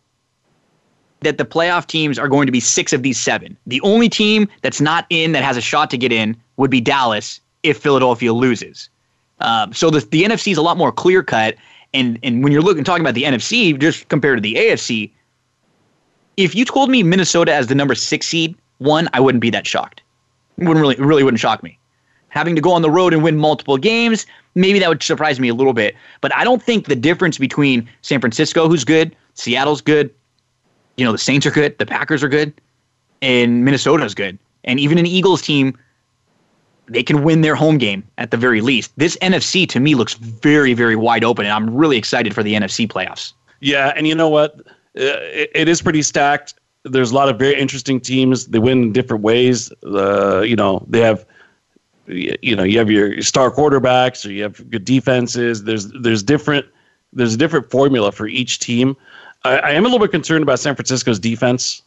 that 1.20 1.38
the 1.38 1.44
playoff 1.44 1.86
teams 1.86 2.18
are 2.18 2.28
going 2.28 2.46
to 2.46 2.52
be 2.52 2.60
six 2.60 2.92
of 2.92 3.02
these 3.02 3.20
seven. 3.20 3.56
The 3.66 3.80
only 3.82 4.08
team 4.08 4.48
that's 4.62 4.80
not 4.80 5.06
in 5.10 5.32
that 5.32 5.42
has 5.42 5.56
a 5.56 5.60
shot 5.60 5.90
to 5.90 5.98
get 5.98 6.12
in 6.12 6.36
would 6.56 6.70
be 6.70 6.80
Dallas 6.80 7.40
if 7.62 7.78
Philadelphia 7.78 8.32
loses. 8.32 8.88
Um, 9.40 9.72
so 9.72 9.90
the, 9.90 10.00
the 10.00 10.24
NFC 10.24 10.52
is 10.52 10.58
a 10.58 10.62
lot 10.62 10.76
more 10.76 10.92
clear 10.92 11.22
cut. 11.22 11.56
And, 11.94 12.18
and 12.22 12.42
when 12.42 12.52
you're 12.52 12.62
looking 12.62 12.84
talking 12.84 13.02
about 13.02 13.14
the 13.14 13.24
NFC, 13.24 13.78
just 13.78 14.08
compared 14.08 14.38
to 14.38 14.40
the 14.40 14.54
AFC, 14.54 15.10
if 16.36 16.54
you 16.54 16.64
told 16.64 16.90
me 16.90 17.02
Minnesota 17.02 17.52
as 17.52 17.66
the 17.66 17.74
number 17.74 17.94
six 17.94 18.26
seed, 18.26 18.56
one, 18.78 19.08
I 19.12 19.20
wouldn't 19.20 19.40
be 19.40 19.50
that 19.50 19.66
shocked. 19.66 20.02
It 20.58 20.64
wouldn't 20.64 20.80
really, 20.80 20.96
really 20.96 21.22
wouldn't 21.22 21.40
shock 21.40 21.62
me. 21.62 21.78
Having 22.28 22.56
to 22.56 22.62
go 22.62 22.72
on 22.72 22.82
the 22.82 22.90
road 22.90 23.12
and 23.12 23.22
win 23.22 23.36
multiple 23.36 23.76
games, 23.76 24.26
maybe 24.54 24.78
that 24.78 24.88
would 24.88 25.02
surprise 25.02 25.38
me 25.38 25.48
a 25.48 25.54
little 25.54 25.74
bit. 25.74 25.94
But 26.20 26.34
I 26.34 26.44
don't 26.44 26.62
think 26.62 26.86
the 26.86 26.96
difference 26.96 27.38
between 27.38 27.88
San 28.00 28.20
Francisco, 28.20 28.68
who's 28.68 28.84
good, 28.84 29.14
Seattle's 29.34 29.80
good, 29.80 30.12
you 30.96 31.04
know, 31.04 31.12
the 31.12 31.18
Saints 31.18 31.46
are 31.46 31.50
good, 31.50 31.76
the 31.78 31.86
Packers 31.86 32.22
are 32.22 32.28
good, 32.28 32.52
and 33.20 33.64
Minnesota's 33.64 34.14
good. 34.14 34.38
And 34.64 34.80
even 34.80 34.98
an 34.98 35.06
Eagles 35.06 35.42
team 35.42 35.76
they 36.88 37.02
can 37.02 37.22
win 37.22 37.40
their 37.40 37.54
home 37.54 37.78
game 37.78 38.04
at 38.18 38.30
the 38.30 38.36
very 38.36 38.60
least. 38.60 38.92
This 38.96 39.16
NFC 39.22 39.68
to 39.68 39.80
me 39.80 39.94
looks 39.94 40.14
very, 40.14 40.74
very 40.74 40.96
wide 40.96 41.24
open, 41.24 41.46
and 41.46 41.52
I'm 41.52 41.74
really 41.74 41.96
excited 41.96 42.34
for 42.34 42.42
the 42.42 42.54
NFC 42.54 42.86
playoffs. 42.88 43.32
Yeah, 43.60 43.92
and 43.96 44.06
you 44.06 44.14
know 44.14 44.28
what? 44.28 44.60
Uh, 44.96 45.16
it, 45.22 45.50
it 45.54 45.68
is 45.68 45.80
pretty 45.80 46.02
stacked. 46.02 46.54
There's 46.84 47.12
a 47.12 47.14
lot 47.14 47.28
of 47.28 47.38
very 47.38 47.58
interesting 47.58 48.00
teams. 48.00 48.46
They 48.46 48.58
win 48.58 48.82
in 48.82 48.92
different 48.92 49.22
ways. 49.22 49.72
Uh, 49.84 50.40
you 50.40 50.56
know, 50.56 50.84
they 50.88 51.00
have, 51.00 51.24
you 52.06 52.56
know, 52.56 52.64
you 52.64 52.78
have 52.78 52.90
your 52.90 53.22
star 53.22 53.50
quarterbacks, 53.50 54.26
or 54.26 54.32
you 54.32 54.42
have 54.42 54.68
good 54.70 54.84
defenses. 54.84 55.62
There's 55.62 55.88
there's 55.88 56.22
different 56.22 56.66
there's 57.12 57.34
a 57.34 57.36
different 57.36 57.70
formula 57.70 58.10
for 58.10 58.26
each 58.26 58.58
team. 58.58 58.96
I, 59.44 59.58
I 59.58 59.70
am 59.70 59.84
a 59.84 59.88
little 59.88 60.04
bit 60.04 60.10
concerned 60.10 60.42
about 60.42 60.58
San 60.58 60.74
Francisco's 60.74 61.18
defense. 61.18 61.82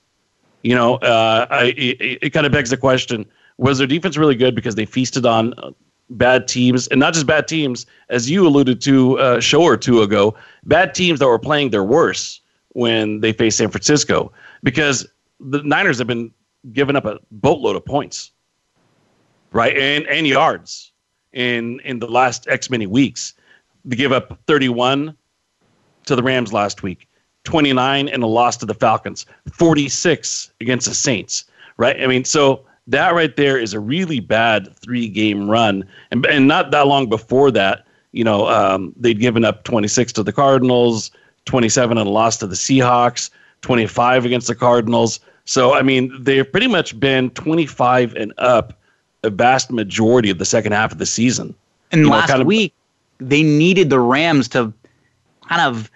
You 0.63 0.75
know, 0.75 0.95
uh, 0.95 1.45
I, 1.49 1.63
it, 1.77 2.19
it 2.21 2.29
kind 2.31 2.45
of 2.45 2.51
begs 2.51 2.69
the 2.69 2.77
question 2.77 3.25
was 3.57 3.77
their 3.77 3.87
defense 3.87 4.17
really 4.17 4.35
good 4.35 4.55
because 4.55 4.75
they 4.75 4.85
feasted 4.85 5.25
on 5.25 5.53
uh, 5.59 5.71
bad 6.09 6.47
teams 6.47 6.87
and 6.87 6.99
not 6.99 7.13
just 7.13 7.27
bad 7.27 7.47
teams, 7.47 7.85
as 8.09 8.29
you 8.29 8.47
alluded 8.47 8.81
to 8.81 9.17
a 9.17 9.41
show 9.41 9.61
or 9.61 9.77
two 9.77 10.01
ago, 10.01 10.35
bad 10.63 10.93
teams 10.93 11.19
that 11.19 11.27
were 11.27 11.39
playing 11.39 11.69
their 11.69 11.83
worst 11.83 12.41
when 12.75 13.21
they 13.21 13.31
face 13.31 13.55
San 13.55 13.69
Francisco 13.69 14.33
because 14.61 15.07
the 15.39 15.63
Niners 15.63 15.97
have 15.97 16.07
been 16.07 16.29
giving 16.73 16.97
up 16.97 17.05
a 17.05 17.19
boatload 17.31 17.77
of 17.77 17.85
points, 17.85 18.31
right, 19.51 19.75
and 19.77 20.05
and 20.07 20.27
yards 20.27 20.91
in 21.31 21.79
in 21.81 21.99
the 21.99 22.07
last 22.07 22.47
X 22.49 22.69
many 22.69 22.85
weeks. 22.85 23.33
They 23.85 23.95
give 23.95 24.11
up 24.11 24.37
31 24.47 25.15
to 26.05 26.15
the 26.15 26.23
Rams 26.23 26.51
last 26.51 26.83
week, 26.83 27.07
29 27.45 28.09
in 28.09 28.21
a 28.21 28.27
loss 28.27 28.57
to 28.57 28.65
the 28.65 28.73
Falcons, 28.73 29.25
46 29.53 30.51
against 30.59 30.87
the 30.87 30.95
Saints, 30.95 31.45
right? 31.77 32.01
I 32.01 32.07
mean, 32.07 32.25
so 32.25 32.65
that 32.87 33.13
right 33.13 33.35
there 33.37 33.57
is 33.57 33.73
a 33.73 33.79
really 33.79 34.19
bad 34.19 34.75
three 34.77 35.07
game 35.07 35.49
run. 35.49 35.87
And, 36.11 36.25
and 36.25 36.47
not 36.47 36.71
that 36.71 36.87
long 36.87 37.07
before 37.07 37.51
that, 37.51 37.85
you 38.11 38.23
know, 38.23 38.47
um, 38.47 38.93
they'd 38.97 39.19
given 39.19 39.45
up 39.45 39.63
26 39.63 40.11
to 40.13 40.23
the 40.23 40.33
Cardinals, 40.33 41.11
27 41.45 41.97
and 41.97 42.09
lost 42.09 42.39
to 42.41 42.47
the 42.47 42.55
Seahawks, 42.55 43.29
25 43.61 44.25
against 44.25 44.47
the 44.47 44.55
Cardinals. 44.55 45.19
So, 45.45 45.73
I 45.73 45.81
mean, 45.81 46.11
they've 46.19 46.49
pretty 46.49 46.67
much 46.67 46.99
been 46.99 47.29
25 47.31 48.15
and 48.15 48.33
up 48.37 48.79
a 49.23 49.29
vast 49.29 49.71
majority 49.71 50.29
of 50.29 50.37
the 50.37 50.45
second 50.45 50.71
half 50.71 50.91
of 50.91 50.97
the 50.97 51.05
season. 51.05 51.53
And 51.91 52.01
you 52.01 52.09
last 52.09 52.27
know, 52.27 52.33
kind 52.33 52.41
of, 52.41 52.47
week, 52.47 52.73
they 53.19 53.43
needed 53.43 53.89
the 53.89 53.99
Rams 53.99 54.47
to 54.49 54.73
kind 55.47 55.61
of 55.61 55.91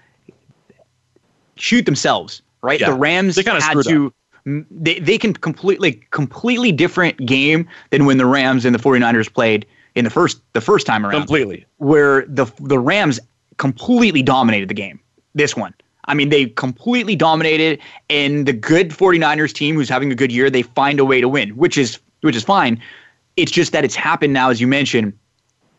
shoot 1.56 1.86
themselves, 1.86 2.41
right? 2.62 2.80
Yeah, 2.80 2.91
the 2.91 2.97
Rams 2.97 3.36
they 3.36 3.43
kind 3.43 3.58
of 3.58 3.64
had 3.64 3.82
to. 3.84 4.08
Up 4.08 4.14
they, 4.45 5.00
they 5.00 5.18
can 5.18 5.34
completely 5.34 6.02
completely 6.12 6.72
different 6.72 7.24
game 7.26 7.68
than 7.91 8.06
when 8.06 8.18
the 8.18 8.26
Rams 8.26 8.66
and 8.66 8.74
the 8.74 8.80
49ers 8.80 9.32
played 9.32 9.66
in 9.95 10.06
the 10.06 10.10
first 10.10 10.41
the 10.54 10.62
first 10.62 10.86
time 10.86 11.06
around. 11.06 11.22
Completely. 11.22 11.66
Where 11.78 12.26
the 12.26 12.45
the 12.60 12.80
Rams 12.80 13.20
completely 13.58 14.22
dominated 14.22 14.70
the 14.70 14.74
game. 14.74 15.00
This 15.40 15.56
one. 15.56 15.74
I 16.06 16.16
mean, 16.16 16.30
they 16.30 16.48
completely 16.48 17.16
dominated 17.16 17.80
and 18.10 18.46
the 18.46 18.52
good 18.52 18.90
49ers 18.90 19.54
team 19.54 19.76
who's 19.76 19.88
having 19.88 20.12
a 20.12 20.16
good 20.16 20.34
year, 20.34 20.50
they 20.50 20.64
find 20.64 21.00
a 21.00 21.06
way 21.06 21.22
to 21.22 21.30
win, 21.30 21.52
which 21.52 21.78
is 21.78 21.98
which 22.22 22.36
is 22.36 22.44
fine. 22.44 22.82
It's 23.38 23.52
just 23.52 23.72
that 23.72 23.86
it's 23.86 23.96
happened 23.96 24.34
now 24.34 24.50
as 24.50 24.60
you 24.60 24.68
mentioned 24.68 25.14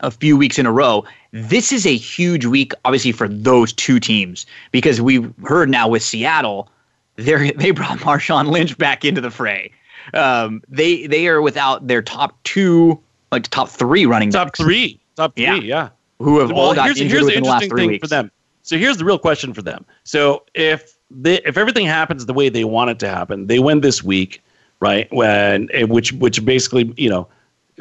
a 0.00 0.10
few 0.10 0.38
weeks 0.38 0.58
in 0.58 0.64
a 0.64 0.72
row. 0.72 1.04
This 1.32 1.72
is 1.72 1.84
a 1.84 1.94
huge 1.94 2.46
week 2.46 2.72
obviously 2.86 3.12
for 3.12 3.28
those 3.28 3.74
two 3.74 4.00
teams 4.00 4.46
because 4.72 4.98
we've 4.98 5.30
heard 5.44 5.68
now 5.68 5.88
with 5.88 6.02
Seattle 6.02 6.70
they 7.16 7.50
they 7.56 7.70
brought 7.70 7.98
Marshawn 7.98 8.48
Lynch 8.48 8.78
back 8.78 9.04
into 9.04 9.20
the 9.20 9.30
fray. 9.30 9.70
Um, 10.14 10.62
they 10.68 11.06
they 11.06 11.28
are 11.28 11.42
without 11.42 11.86
their 11.86 12.00
top 12.00 12.42
two, 12.44 12.98
like 13.30 13.46
top 13.48 13.68
three 13.68 14.06
running 14.06 14.30
top 14.30 14.46
backs. 14.48 14.58
three, 14.58 14.98
top 15.16 15.34
three, 15.34 15.44
Yeah. 15.44 15.56
yeah. 15.56 15.88
who 16.18 16.38
have 16.38 16.50
all 16.50 16.74
got 16.74 16.86
here's, 16.86 17.00
injured 17.00 17.10
here's 17.18 17.24
within 17.26 17.42
the 17.42 17.48
last 17.50 17.62
interesting 17.64 17.70
three 17.70 17.82
thing 17.82 17.90
weeks. 17.90 18.08
for 18.08 18.08
them. 18.08 18.30
So 18.62 18.76
here's 18.78 18.96
the 18.98 19.04
real 19.04 19.18
question 19.18 19.54
for 19.54 19.62
them. 19.62 19.84
So 20.04 20.44
if 20.54 20.96
they, 21.10 21.40
if 21.42 21.56
everything 21.56 21.86
happens 21.86 22.26
the 22.26 22.34
way 22.34 22.48
they 22.48 22.64
want 22.64 22.90
it 22.90 22.98
to 23.00 23.08
happen, 23.08 23.46
they 23.46 23.58
win 23.58 23.80
this 23.80 24.02
week, 24.02 24.42
right? 24.80 25.10
When 25.12 25.68
eh, 25.72 25.84
which 25.84 26.12
which 26.12 26.44
basically 26.44 26.92
you 26.96 27.08
know 27.08 27.26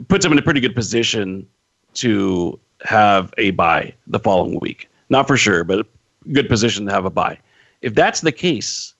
puts 0.08 0.24
them 0.24 0.32
in 0.32 0.40
a 0.40 0.42
pretty 0.42 0.60
good 0.60 0.76
position 0.76 1.48
to 1.96 2.60
have 2.82 3.34
a 3.38 3.52
buy 3.52 3.94
the 4.08 4.20
following 4.20 4.60
week. 4.60 4.90
Not 5.10 5.28
for 5.28 5.38
sure, 5.38 5.64
but 5.64 5.80
a 5.80 5.86
good 6.32 6.48
position 6.48 6.86
to 6.86 6.92
have 6.92 7.06
a 7.06 7.10
buy. 7.10 7.38
If 7.82 7.96
that's 7.96 8.22
the 8.22 8.32
case, 8.32 8.94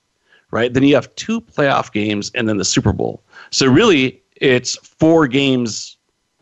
right, 0.50 0.72
then 0.72 0.82
you 0.82 0.94
have 0.94 1.14
two 1.14 1.40
playoff 1.40 1.92
games 1.92 2.30
and 2.34 2.48
then 2.48 2.56
the 2.56 2.64
Super 2.64 2.92
Bowl. 2.92 3.22
So 3.50 3.66
really, 3.66 4.22
it's 4.36 4.76
four 4.76 5.26
games 5.28 5.96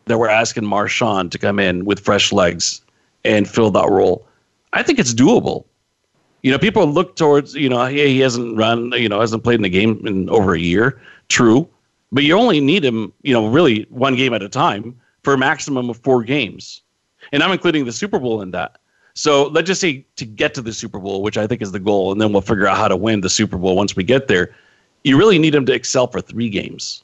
that 0.07 0.19
we're 0.19 0.29
asking 0.29 0.65
Marshawn 0.65 1.31
to 1.31 1.39
come 1.39 1.59
in 1.59 1.85
with 1.85 2.01
fresh 2.01 2.33
legs 2.33 2.81
and 3.25 3.49
fill 3.49 3.71
that 3.73 3.89
role. 3.91 4.27
I 4.73 4.83
think 4.83 4.99
it's 4.99 5.15
doable. 5.15 5.65
You 6.43 6.53
know, 6.53 6.59
people 6.59 6.87
look 6.87 7.17
towards, 7.17 7.55
you 7.55 7.69
know, 7.69 7.87
he 7.87 8.21
hasn't 8.21 8.57
run, 8.57 8.93
you 8.93 9.09
know, 9.09 9.21
hasn't 9.21 9.43
played 9.43 9.57
in 9.57 9.63
the 9.63 9.69
game 9.69 10.07
in 10.07 10.31
over 10.31 10.55
a 10.55 10.59
year. 10.59 11.01
True. 11.29 11.69
But 12.13 12.25
you 12.25 12.39
only 12.39 12.61
need 12.61 12.85
him, 12.85 13.13
you 13.23 13.35
know, 13.35 13.49
really 13.49 13.87
one 13.91 14.15
game 14.15 14.33
at 14.33 14.43
a 14.43 14.49
time 14.49 14.99
for 15.25 15.35
a 15.35 15.39
maximum 15.39 15.91
of 15.91 15.99
four 15.99 16.23
games. 16.23 16.83
And 17.33 17.43
I'm 17.43 17.51
including 17.51 17.85
the 17.85 17.93
Super 17.93 18.19
Bowl 18.19 18.41
in 18.41 18.53
that. 18.53 18.79
So 19.15 19.49
let's 19.49 19.67
just 19.67 19.81
say 19.81 20.07
to 20.17 20.25
get 20.25 20.55
to 20.55 20.63
the 20.63 20.73
Super 20.73 21.01
Bowl, 21.01 21.23
which 21.23 21.37
I 21.37 21.47
think 21.47 21.61
is 21.61 21.73
the 21.73 21.81
goal, 21.81 22.13
and 22.13 22.21
then 22.21 22.33
we'll 22.33 22.41
figure 22.41 22.69
out 22.69 22.77
how 22.77 22.87
to 22.87 22.97
win 22.97 23.21
the 23.21 23.29
Super 23.29 23.59
Bowl 23.59 23.75
once 23.75 23.97
we 23.97 24.05
get 24.05 24.29
there. 24.29 24.55
You 25.03 25.19
really 25.19 25.39
need 25.39 25.55
him 25.55 25.67
to 25.67 25.73
excel 25.73 26.07
for 26.07 26.21
three 26.21 26.49
games. 26.49 27.03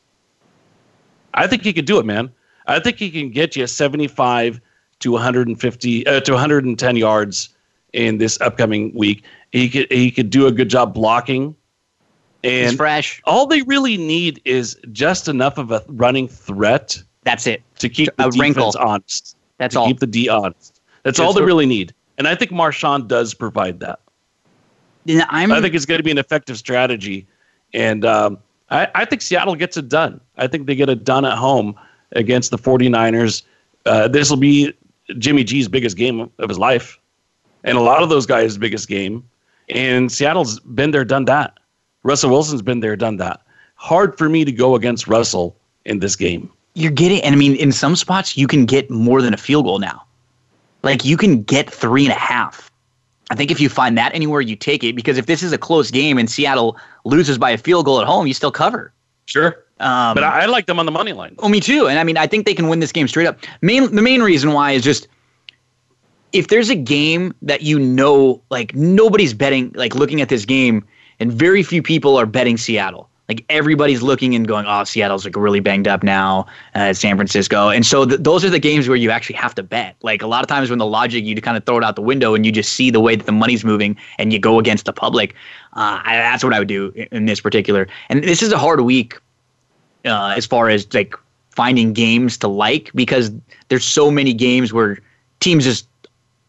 I 1.34 1.48
think 1.48 1.62
he 1.62 1.72
could 1.72 1.86
do 1.86 1.98
it, 1.98 2.06
man. 2.06 2.32
I 2.66 2.78
think 2.78 2.98
he 2.98 3.10
can 3.10 3.30
get 3.30 3.56
you 3.56 3.66
75 3.66 4.60
to 5.00 5.12
150 5.12 6.06
uh, 6.06 6.20
to 6.20 6.32
110 6.32 6.96
yards 6.96 7.48
in 7.95 8.18
this 8.18 8.38
upcoming 8.40 8.92
week. 8.95 9.24
He 9.53 9.68
could 9.70 9.90
he 9.90 10.11
could 10.11 10.28
do 10.30 10.47
a 10.47 10.53
good 10.53 10.68
job 10.68 10.92
blocking. 10.95 11.57
He's 12.42 12.68
And 12.68 12.76
fresh. 12.76 13.22
all 13.24 13.47
they 13.47 13.62
really 13.62 13.97
need 13.97 14.42
is 14.45 14.76
just 14.92 15.28
enough 15.28 15.57
of 15.57 15.70
a 15.70 15.82
running 15.88 16.28
threat 16.28 17.03
That's 17.22 17.47
it. 17.47 17.62
to 17.78 17.88
keep 17.88 18.14
the 18.16 18.26
A 18.26 18.30
defense 18.30 18.38
wrinkle. 18.40 18.74
honest. 18.78 19.36
That's 19.59 19.74
to 19.74 19.80
all. 19.80 19.86
keep 19.86 20.01
the 20.01 20.07
D 20.07 20.28
honest. 20.28 20.80
That's 21.05 21.16
Just 21.18 21.26
all 21.26 21.32
they 21.32 21.42
really 21.42 21.64
need. 21.66 21.95
And 22.18 22.28
I 22.28 22.34
think 22.34 22.51
Marshawn 22.51 23.09
does 23.09 23.32
provide 23.34 23.80
that. 23.80 24.01
I'm, 25.28 25.53
I 25.53 25.61
think 25.61 25.74
it's 25.74 25.84
going 25.86 25.99
to 25.99 26.03
be 26.05 26.11
an 26.11 26.18
effective 26.18 26.57
strategy. 26.57 27.26
And 27.74 28.05
um, 28.05 28.38
I, 28.70 28.88
I 28.95 29.05
think 29.05 29.20
Seattle 29.22 29.55
gets 29.55 29.76
it 29.76 29.88
done. 29.88 30.20
I 30.36 30.47
think 30.47 30.66
they 30.66 30.74
get 30.74 30.88
it 30.88 31.05
done 31.05 31.24
at 31.24 31.36
home 31.36 31.74
against 32.12 32.51
the 32.51 32.59
49ers. 32.59 33.42
Uh, 33.84 34.09
this 34.09 34.30
will 34.30 34.36
be 34.38 34.72
Jimmy 35.18 35.45
G's 35.45 35.68
biggest 35.68 35.97
game 35.97 36.30
of 36.38 36.49
his 36.49 36.59
life. 36.59 36.99
And 37.64 37.76
a 37.76 37.80
lot 37.80 38.02
of 38.02 38.08
those 38.08 38.26
guys' 38.26 38.56
biggest 38.58 38.88
game. 38.88 39.24
And 39.68 40.12
Seattle's 40.12 40.60
been 40.60 40.90
there, 40.90 41.04
done 41.04 41.24
that. 41.24 41.58
Russell 42.02 42.30
Wilson's 42.30 42.62
been 42.62 42.80
there, 42.80 42.96
done 42.96 43.16
that. 43.16 43.40
Hard 43.76 44.16
for 44.18 44.28
me 44.28 44.44
to 44.44 44.52
go 44.52 44.74
against 44.76 45.08
Russell 45.08 45.56
in 45.84 45.98
this 46.00 46.14
game. 46.16 46.50
you're 46.74 46.90
getting, 46.90 47.22
and 47.22 47.34
I 47.34 47.38
mean, 47.38 47.56
in 47.56 47.72
some 47.72 47.96
spots, 47.96 48.36
you 48.36 48.46
can 48.46 48.66
get 48.66 48.90
more 48.90 49.22
than 49.22 49.32
a 49.32 49.36
field 49.36 49.64
goal 49.64 49.78
now. 49.78 50.04
Like 50.82 51.04
you 51.04 51.16
can 51.16 51.42
get 51.42 51.70
three 51.70 52.04
and 52.04 52.12
a 52.12 52.18
half. 52.18 52.70
I 53.30 53.34
think 53.34 53.50
if 53.50 53.58
you 53.60 53.68
find 53.70 53.96
that 53.96 54.14
anywhere, 54.14 54.42
you 54.42 54.54
take 54.54 54.84
it 54.84 54.94
because 54.94 55.16
if 55.16 55.26
this 55.26 55.42
is 55.42 55.52
a 55.52 55.58
close 55.58 55.90
game 55.90 56.18
and 56.18 56.28
Seattle 56.30 56.76
loses 57.04 57.38
by 57.38 57.50
a 57.52 57.56
field 57.58 57.86
goal 57.86 58.00
at 58.00 58.06
home, 58.06 58.26
you 58.26 58.34
still 58.34 58.52
cover. 58.52 58.92
Sure. 59.26 59.64
Um, 59.80 60.14
But 60.14 60.24
I, 60.24 60.42
I 60.42 60.46
like 60.46 60.66
them 60.66 60.78
on 60.78 60.84
the 60.84 60.92
money 60.92 61.12
line. 61.14 61.34
Oh, 61.38 61.48
me 61.48 61.58
too. 61.60 61.88
And 61.88 61.98
I 61.98 62.04
mean, 62.04 62.18
I 62.18 62.26
think 62.26 62.44
they 62.44 62.54
can 62.54 62.68
win 62.68 62.80
this 62.80 62.92
game 62.92 63.08
straight 63.08 63.26
up. 63.26 63.38
Main 63.62 63.94
the 63.94 64.02
main 64.02 64.20
reason 64.20 64.52
why 64.52 64.72
is 64.72 64.82
just 64.84 65.08
if 66.35 66.49
there's 66.49 66.68
a 66.68 66.74
game 66.74 67.32
that 67.41 67.62
you 67.62 67.78
know, 67.78 68.43
like 68.51 68.74
nobody's 68.74 69.32
betting, 69.32 69.72
like 69.74 69.95
looking 69.95 70.20
at 70.20 70.28
this 70.28 70.45
game, 70.45 70.85
and 71.20 71.32
very 71.32 71.62
few 71.62 71.82
people 71.82 72.16
are 72.16 72.26
betting 72.26 72.59
Seattle. 72.59 73.09
Like 73.28 73.43
everybody's 73.49 74.03
looking 74.03 74.35
and 74.35 74.47
going, 74.47 74.66
"Oh, 74.66 74.85
Seattle's 74.85 75.24
like 75.24 75.37
really 75.37 75.61
banged 75.61 75.89
up 75.89 76.03
now." 76.03 76.47
Uh, 76.74 76.93
San 76.93 77.16
Francisco, 77.16 77.70
and 77.70 77.87
so 77.87 78.05
th- 78.05 78.20
those 78.20 78.45
are 78.45 78.51
the 78.51 78.59
games 78.59 78.89
where 78.89 78.97
you 78.97 79.11
actually 79.11 79.37
have 79.37 79.55
to 79.55 79.62
bet. 79.62 79.97
Like 80.03 80.20
a 80.20 80.26
lot 80.26 80.43
of 80.43 80.49
times 80.49 80.68
when 80.68 80.78
the 80.78 80.87
logic 80.87 81.24
you 81.24 81.41
kind 81.41 81.57
of 81.57 81.64
throw 81.64 81.78
it 81.78 81.85
out 81.85 81.97
the 81.97 82.03
window 82.03 82.35
and 82.35 82.45
you 82.45 82.53
just 82.53 82.74
see 82.74 82.91
the 82.91 83.01
way 83.01 83.16
that 83.16 83.24
the 83.24 83.32
money's 83.32 83.64
moving 83.64 83.97
and 84.18 84.32
you 84.32 84.39
go 84.39 84.59
against 84.59 84.85
the 84.85 84.93
public. 84.93 85.35
Uh, 85.72 86.03
I, 86.05 86.16
that's 86.16 86.45
what 86.45 86.53
I 86.53 86.59
would 86.59 86.68
do 86.68 86.93
in, 86.97 87.09
in 87.12 87.26
this 87.26 87.41
particular. 87.41 87.89
And 88.11 88.22
this 88.24 88.43
is 88.43 88.53
a 88.53 88.59
hard 88.59 88.80
week 88.82 89.18
uh, 90.05 90.35
as 90.37 90.45
far 90.45 90.68
as 90.68 90.93
like 90.93 91.14
finding 91.51 91.93
games 91.93 92.37
to 92.39 92.49
like 92.49 92.91
because 92.95 93.30
there's 93.68 93.85
so 93.85 94.11
many 94.11 94.35
games 94.35 94.72
where 94.72 94.99
teams 95.41 95.64
just 95.64 95.87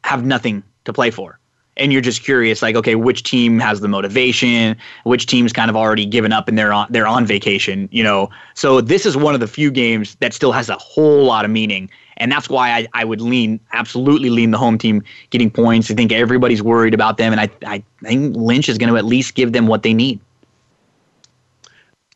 have 0.05 0.23
nothing 0.23 0.63
to 0.85 0.93
play 0.93 1.09
for. 1.09 1.39
And 1.77 1.91
you're 1.91 2.01
just 2.01 2.23
curious 2.23 2.61
like 2.61 2.75
okay 2.75 2.95
which 2.95 3.23
team 3.23 3.59
has 3.59 3.81
the 3.81 3.87
motivation? 3.89 4.77
Which 5.03 5.25
team's 5.25 5.51
kind 5.51 5.69
of 5.69 5.75
already 5.75 6.05
given 6.05 6.31
up 6.31 6.47
and 6.47 6.57
they're 6.57 6.71
on 6.71 6.87
they're 6.89 7.07
on 7.07 7.25
vacation 7.25 7.89
you 7.91 8.03
know? 8.03 8.29
So 8.53 8.79
this 8.79 9.05
is 9.05 9.17
one 9.17 9.33
of 9.33 9.41
the 9.41 9.47
few 9.47 9.71
games 9.71 10.15
that 10.21 10.33
still 10.33 10.53
has 10.53 10.69
a 10.69 10.75
whole 10.75 11.25
lot 11.25 11.43
of 11.43 11.51
meaning. 11.51 11.89
And 12.17 12.31
that's 12.31 12.49
why 12.49 12.71
I, 12.71 12.87
I 12.93 13.03
would 13.03 13.19
lean 13.19 13.59
absolutely 13.73 14.29
lean 14.29 14.51
the 14.51 14.57
home 14.57 14.77
team 14.77 15.03
getting 15.31 15.51
points. 15.51 15.91
I 15.91 15.95
think 15.95 16.13
everybody's 16.13 16.61
worried 16.61 16.93
about 16.93 17.17
them. 17.17 17.33
And 17.33 17.41
i, 17.41 17.49
I 17.65 17.83
think 18.03 18.37
lynch 18.37 18.69
is 18.69 18.77
going 18.77 18.89
to 18.89 18.97
at 18.97 19.05
least 19.05 19.35
give 19.35 19.51
them 19.51 19.67
what 19.67 19.83
they 19.83 19.93
need. 19.93 20.21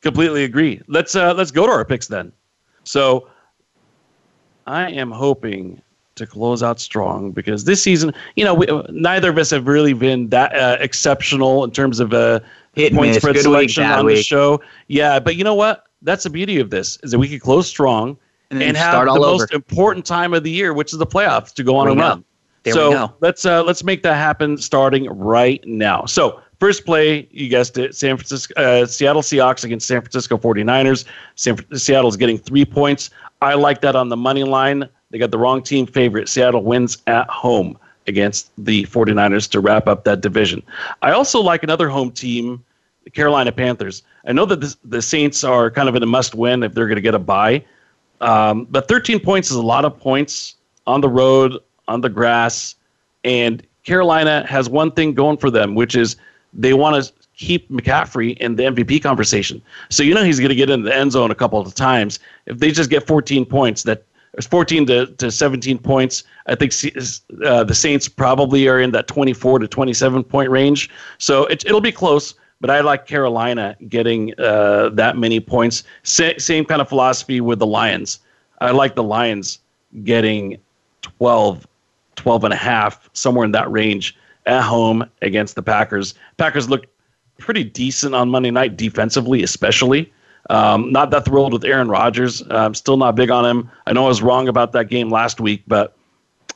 Completely 0.01 0.45
agree. 0.45 0.79
Let's 0.87 1.15
uh, 1.15 1.33
let's 1.33 1.51
go 1.51 1.65
to 1.65 1.71
our 1.71 1.83
picks 1.83 2.07
then. 2.07 2.31
So 2.85 3.27
I 4.67 4.89
am 4.91 5.11
hoping 5.11 5.81
to 6.19 6.27
close 6.27 6.63
out 6.63 6.79
strong 6.79 7.31
because 7.31 7.65
this 7.65 7.81
season, 7.81 8.13
you 8.35 8.45
know, 8.45 8.53
we, 8.53 8.67
neither 8.89 9.29
of 9.31 9.37
us 9.37 9.49
have 9.49 9.67
really 9.67 9.93
been 9.93 10.29
that 10.29 10.55
uh, 10.55 10.77
exceptional 10.79 11.63
in 11.63 11.71
terms 11.71 11.99
of 11.99 12.13
uh, 12.13 12.39
Hit 12.75 12.93
point 12.93 13.09
miss. 13.09 13.17
spread 13.17 13.33
Good 13.33 13.39
week, 13.39 13.69
selection 13.71 13.83
bad 13.83 13.99
on 13.99 14.05
the 14.05 14.21
show. 14.21 14.61
Yeah, 14.87 15.19
but 15.19 15.35
you 15.35 15.43
know 15.43 15.55
what? 15.55 15.85
That's 16.01 16.23
the 16.23 16.29
beauty 16.29 16.59
of 16.59 16.69
this 16.69 16.97
is 17.03 17.11
that 17.11 17.19
we 17.19 17.27
could 17.27 17.41
close 17.41 17.67
strong 17.67 18.17
And 18.51 18.61
and, 18.61 18.77
have 18.77 19.05
the 19.05 19.19
most 19.19 19.51
important 19.53 20.05
time 20.05 20.33
of 20.33 20.43
the 20.43 20.51
year, 20.51 20.73
which 20.73 20.93
is 20.93 20.99
the 20.99 21.07
playoffs, 21.07 21.53
to 21.55 21.63
go 21.63 21.75
on 21.75 21.87
a 21.87 21.95
run. 21.95 22.23
There 22.63 22.73
so 22.73 23.13
let's 23.21 23.45
uh, 23.45 23.63
let's 23.63 23.83
make 23.83 24.03
that 24.03 24.15
happen 24.15 24.57
starting 24.57 25.09
right 25.09 25.65
now. 25.65 26.05
So 26.05 26.41
first 26.59 26.85
play, 26.85 27.27
you 27.31 27.47
guessed 27.49 27.77
it, 27.77 27.95
San 27.95 28.17
Francisco, 28.17 28.53
uh, 28.55 28.85
Seattle 28.85 29.21
Seahawks 29.21 29.63
against 29.63 29.87
San 29.87 30.01
Francisco 30.01 30.37
49ers. 30.37 31.05
San, 31.35 31.57
Seattle's 31.77 32.17
getting 32.17 32.37
three 32.37 32.65
points. 32.65 33.09
I 33.41 33.53
like 33.53 33.81
that 33.81 33.95
on 33.95 34.09
the 34.09 34.17
money 34.17 34.43
line. 34.43 34.89
They 35.11 35.17
got 35.17 35.31
the 35.31 35.37
wrong 35.37 35.63
team 35.63 35.87
favorite. 35.87 36.29
Seattle 36.29 36.63
wins 36.63 36.97
at 37.07 37.29
home 37.29 37.77
against 38.07 38.51
the 38.57 38.83
49ers 38.85 39.49
to 39.51 39.59
wrap 39.59 39.87
up 39.87 40.03
that 40.03 40.21
division. 40.21 40.61
I 41.01 41.11
also 41.11 41.41
like 41.41 41.63
another 41.63 41.89
home 41.89 42.11
team, 42.11 42.63
the 43.03 43.09
Carolina 43.09 43.51
Panthers. 43.51 44.03
I 44.25 44.33
know 44.33 44.45
that 44.45 44.75
the 44.83 45.01
Saints 45.01 45.43
are 45.43 45.71
kind 45.71 45.89
of 45.89 45.95
in 45.95 46.03
a 46.03 46.07
must 46.07 46.35
win 46.35 46.63
if 46.63 46.73
they're 46.73 46.87
going 46.87 46.95
to 46.95 47.01
get 47.01 47.15
a 47.15 47.19
bye. 47.19 47.63
Um, 48.21 48.65
but 48.69 48.87
13 48.87 49.19
points 49.19 49.49
is 49.49 49.55
a 49.55 49.61
lot 49.61 49.85
of 49.85 49.97
points 49.97 50.55
on 50.85 51.01
the 51.01 51.09
road, 51.09 51.57
on 51.87 52.01
the 52.01 52.09
grass. 52.09 52.75
And 53.23 53.65
Carolina 53.83 54.45
has 54.47 54.69
one 54.69 54.91
thing 54.91 55.13
going 55.13 55.37
for 55.37 55.49
them, 55.49 55.75
which 55.75 55.95
is 55.95 56.17
they 56.53 56.73
want 56.73 57.03
to 57.03 57.13
keep 57.35 57.69
McCaffrey 57.69 58.37
in 58.37 58.55
the 58.55 58.63
MVP 58.63 59.01
conversation. 59.01 59.61
So 59.89 60.03
you 60.03 60.13
know 60.13 60.23
he's 60.23 60.39
going 60.39 60.49
to 60.49 60.55
get 60.55 60.69
in 60.69 60.83
the 60.83 60.95
end 60.95 61.13
zone 61.13 61.31
a 61.31 61.35
couple 61.35 61.59
of 61.59 61.73
times. 61.73 62.19
If 62.47 62.59
they 62.59 62.71
just 62.71 62.89
get 62.89 63.07
14 63.07 63.45
points, 63.45 63.83
that 63.83 64.03
it's 64.39 64.47
14 64.47 64.85
to, 64.85 65.05
to 65.05 65.29
17 65.29 65.77
points. 65.79 66.23
I 66.47 66.55
think 66.55 66.71
uh, 67.45 67.65
the 67.65 67.75
Saints 67.75 68.07
probably 68.07 68.69
are 68.69 68.79
in 68.79 68.91
that 68.91 69.05
24 69.07 69.59
to 69.59 69.67
27 69.67 70.23
point 70.23 70.49
range. 70.49 70.89
So 71.17 71.45
it, 71.47 71.65
it'll 71.65 71.81
be 71.81 71.91
close. 71.91 72.35
But 72.61 72.69
I 72.69 72.79
like 72.79 73.05
Carolina 73.05 73.75
getting 73.89 74.33
uh, 74.39 74.89
that 74.93 75.17
many 75.17 75.41
points. 75.41 75.83
Sa- 76.03 76.37
same 76.37 76.63
kind 76.63 76.81
of 76.81 76.87
philosophy 76.87 77.41
with 77.41 77.59
the 77.59 77.65
Lions. 77.65 78.19
I 78.61 78.71
like 78.71 78.95
the 78.95 79.03
Lions 79.03 79.59
getting 80.05 80.57
12, 81.01 81.67
12 82.15 82.43
and 82.45 82.53
a 82.53 82.57
half, 82.57 83.09
somewhere 83.11 83.43
in 83.43 83.51
that 83.51 83.69
range 83.69 84.15
at 84.45 84.61
home 84.61 85.09
against 85.21 85.55
the 85.55 85.61
Packers. 85.61 86.13
Packers 86.37 86.69
look 86.69 86.85
pretty 87.39 87.65
decent 87.65 88.15
on 88.15 88.29
Monday 88.29 88.51
night 88.51 88.77
defensively, 88.77 89.43
especially. 89.43 90.13
Um, 90.49 90.91
not 90.91 91.11
that 91.11 91.25
thrilled 91.25 91.53
with 91.53 91.63
Aaron 91.63 91.89
Rodgers. 91.89 92.41
Uh, 92.41 92.55
I'm 92.55 92.73
still 92.73 92.97
not 92.97 93.15
big 93.15 93.29
on 93.29 93.45
him. 93.45 93.69
I 93.85 93.93
know 93.93 94.05
I 94.05 94.07
was 94.07 94.21
wrong 94.21 94.47
about 94.47 94.71
that 94.73 94.89
game 94.89 95.09
last 95.09 95.39
week, 95.39 95.63
but 95.67 95.95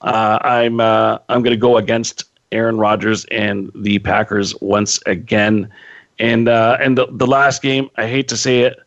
uh, 0.01 0.39
I'm 0.41 0.79
uh, 0.79 1.19
I'm 1.29 1.43
going 1.43 1.53
to 1.53 1.61
go 1.61 1.77
against 1.77 2.25
Aaron 2.51 2.77
Rodgers 2.77 3.25
and 3.25 3.71
the 3.75 3.99
Packers 3.99 4.59
once 4.61 4.99
again. 5.05 5.69
And 6.19 6.47
uh, 6.47 6.77
and 6.79 6.97
the, 6.97 7.07
the 7.09 7.27
last 7.27 7.61
game, 7.61 7.89
I 7.97 8.07
hate 8.07 8.27
to 8.29 8.37
say 8.37 8.61
it, 8.61 8.79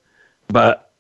but 0.49 0.93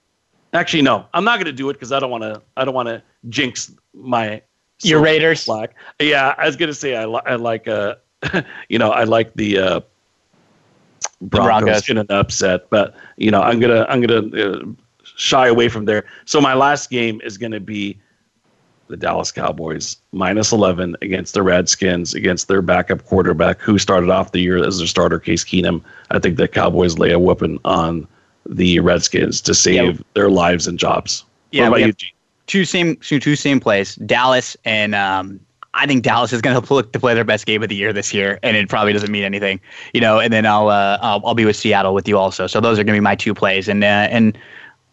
actually 0.52 0.82
no, 0.82 1.06
I'm 1.14 1.24
not 1.24 1.36
going 1.36 1.46
to 1.46 1.52
do 1.52 1.70
it 1.70 1.74
because 1.74 1.92
I 1.92 2.00
don't 2.00 2.10
want 2.10 2.22
to. 2.22 2.42
I 2.56 2.64
don't 2.64 2.74
want 2.74 2.88
to 2.88 3.02
jinx 3.28 3.72
my 3.94 4.42
Your 4.82 5.00
Raiders. 5.00 5.42
Slack. 5.42 5.74
Yeah, 6.00 6.34
I 6.38 6.46
was 6.46 6.56
going 6.56 6.68
to 6.68 6.74
say 6.74 6.96
I, 6.96 7.04
li- 7.06 7.22
I 7.26 7.36
like 7.36 7.68
uh, 7.68 7.96
you 8.68 8.78
know 8.78 8.90
I 8.90 9.04
like 9.04 9.34
the 9.34 9.58
uh, 9.58 9.80
Broncos, 11.20 11.64
Broncos. 11.64 11.88
in 11.88 11.98
an 11.98 12.06
upset. 12.10 12.68
But 12.70 12.94
you 13.16 13.30
know, 13.30 13.42
I'm 13.42 13.60
gonna 13.60 13.86
I'm 13.88 14.00
gonna 14.00 14.36
uh, 14.36 14.64
shy 15.02 15.48
away 15.48 15.68
from 15.68 15.84
there. 15.84 16.04
So 16.24 16.40
my 16.40 16.54
last 16.54 16.90
game 16.90 17.20
is 17.24 17.38
gonna 17.38 17.60
be 17.60 17.98
the 18.88 18.96
Dallas 18.96 19.32
Cowboys 19.32 19.96
minus 20.12 20.52
11 20.52 20.96
against 21.02 21.34
the 21.34 21.42
Redskins 21.42 22.14
against 22.14 22.48
their 22.48 22.62
backup 22.62 23.04
quarterback 23.04 23.60
who 23.60 23.78
started 23.78 24.10
off 24.10 24.32
the 24.32 24.40
year 24.40 24.64
as 24.64 24.78
their 24.78 24.86
starter, 24.86 25.18
Case 25.18 25.44
Keenum. 25.44 25.82
I 26.10 26.18
think 26.18 26.36
the 26.36 26.46
Cowboys 26.46 26.98
lay 26.98 27.10
a 27.10 27.18
whooping 27.18 27.58
on 27.64 28.06
the 28.48 28.78
Redskins 28.80 29.40
to 29.42 29.54
save 29.54 30.04
their 30.14 30.30
lives 30.30 30.68
and 30.68 30.78
jobs. 30.78 31.24
Yeah, 31.50 31.68
what 31.68 31.80
about 31.80 31.88
you? 31.88 32.08
Two 32.46 32.64
same 32.64 32.96
two, 32.96 33.18
two 33.18 33.34
same 33.34 33.58
plays. 33.58 33.96
Dallas 33.96 34.56
and 34.64 34.94
um, 34.94 35.40
I 35.76 35.86
think 35.86 36.02
Dallas 36.02 36.32
is 36.32 36.40
going 36.40 36.60
to 36.60 36.74
look 36.74 36.92
to 36.92 36.98
play 36.98 37.14
their 37.14 37.24
best 37.24 37.44
game 37.46 37.62
of 37.62 37.68
the 37.68 37.76
year 37.76 37.92
this 37.92 38.12
year, 38.12 38.38
and 38.42 38.56
it 38.56 38.68
probably 38.68 38.92
doesn't 38.92 39.10
mean 39.10 39.24
anything, 39.24 39.60
you 39.92 40.00
know. 40.00 40.18
And 40.18 40.32
then 40.32 40.46
I'll 40.46 40.68
uh, 40.68 40.98
I'll, 41.02 41.20
I'll 41.24 41.34
be 41.34 41.44
with 41.44 41.56
Seattle 41.56 41.94
with 41.94 42.08
you 42.08 42.18
also. 42.18 42.46
So 42.46 42.60
those 42.60 42.78
are 42.78 42.84
going 42.84 42.94
to 42.94 43.00
be 43.00 43.00
my 43.00 43.14
two 43.14 43.34
plays, 43.34 43.68
and 43.68 43.84
uh, 43.84 44.08
and 44.10 44.36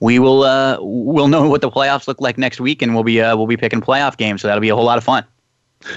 we 0.02 0.20
will 0.20 0.44
uh, 0.44 0.78
we'll 0.82 1.30
know 1.30 1.48
what 1.48 1.62
the 1.62 1.72
playoffs 1.72 2.08
look 2.08 2.20
like 2.20 2.38
next 2.38 2.60
week, 2.60 2.82
and 2.82 2.94
we'll 2.94 3.06
be 3.06 3.22
uh, 3.22 3.36
we'll 3.38 3.48
be 3.48 3.58
picking 3.58 3.80
playoff 3.80 4.18
games. 4.18 4.42
So 4.42 4.48
that'll 4.50 4.62
be 4.62 4.70
a 4.70 4.76
whole 4.76 4.86
lot 4.86 4.98
of 4.98 5.04
fun. 5.04 5.24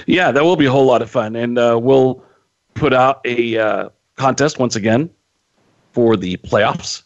Yeah, 0.05 0.31
that 0.31 0.43
will 0.43 0.55
be 0.55 0.65
a 0.65 0.71
whole 0.71 0.85
lot 0.85 1.01
of 1.01 1.09
fun, 1.09 1.35
and 1.35 1.57
uh, 1.57 1.77
we'll 1.81 2.23
put 2.73 2.93
out 2.93 3.19
a 3.25 3.57
uh, 3.57 3.89
contest 4.15 4.59
once 4.59 4.75
again 4.75 5.09
for 5.91 6.15
the 6.15 6.37
playoffs, 6.37 7.03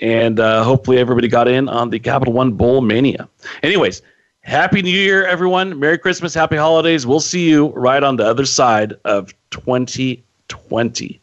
and 0.00 0.38
uh, 0.38 0.64
hopefully 0.64 0.98
everybody 0.98 1.28
got 1.28 1.48
in 1.48 1.68
on 1.68 1.90
the 1.90 1.98
Capital 1.98 2.34
One 2.34 2.52
Bowl 2.52 2.82
mania. 2.82 3.28
Anyways, 3.62 4.02
happy 4.46 4.80
New 4.80 4.90
Year, 4.90 5.26
everyone! 5.26 5.78
Merry 5.78 5.98
Christmas, 5.98 6.32
Happy 6.32 6.56
Holidays. 6.56 7.06
We'll 7.06 7.20
see 7.20 7.48
you 7.48 7.68
right 7.68 8.02
on 8.02 8.16
the 8.16 8.24
other 8.24 8.46
side 8.46 8.94
of 9.04 9.34
2020. 9.50 11.20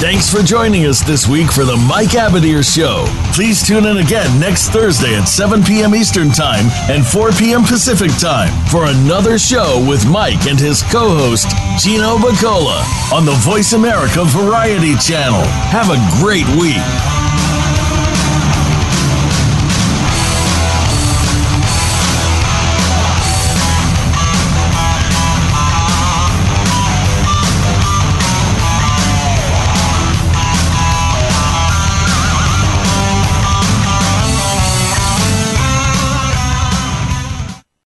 Thanks 0.00 0.30
for 0.30 0.42
joining 0.42 0.84
us 0.84 1.00
this 1.00 1.26
week 1.26 1.50
for 1.50 1.64
the 1.64 1.76
Mike 1.88 2.10
Abadir 2.10 2.62
Show. 2.62 3.06
Please 3.32 3.66
tune 3.66 3.86
in 3.86 3.96
again 3.96 4.38
next 4.38 4.68
Thursday 4.68 5.16
at 5.16 5.24
7 5.24 5.62
p.m. 5.62 5.94
Eastern 5.94 6.28
Time 6.28 6.66
and 6.90 7.06
4 7.06 7.32
p.m. 7.32 7.62
Pacific 7.62 8.10
Time 8.18 8.52
for 8.66 8.84
another 8.84 9.38
show 9.38 9.82
with 9.88 10.06
Mike 10.06 10.46
and 10.46 10.60
his 10.60 10.82
co 10.82 11.08
host, 11.16 11.48
Gino 11.82 12.18
Bacola, 12.18 12.84
on 13.14 13.24
the 13.24 13.36
Voice 13.40 13.72
America 13.72 14.24
Variety 14.26 14.94
Channel. 14.96 15.42
Have 15.72 15.88
a 15.88 16.22
great 16.22 16.46
week. 16.60 17.13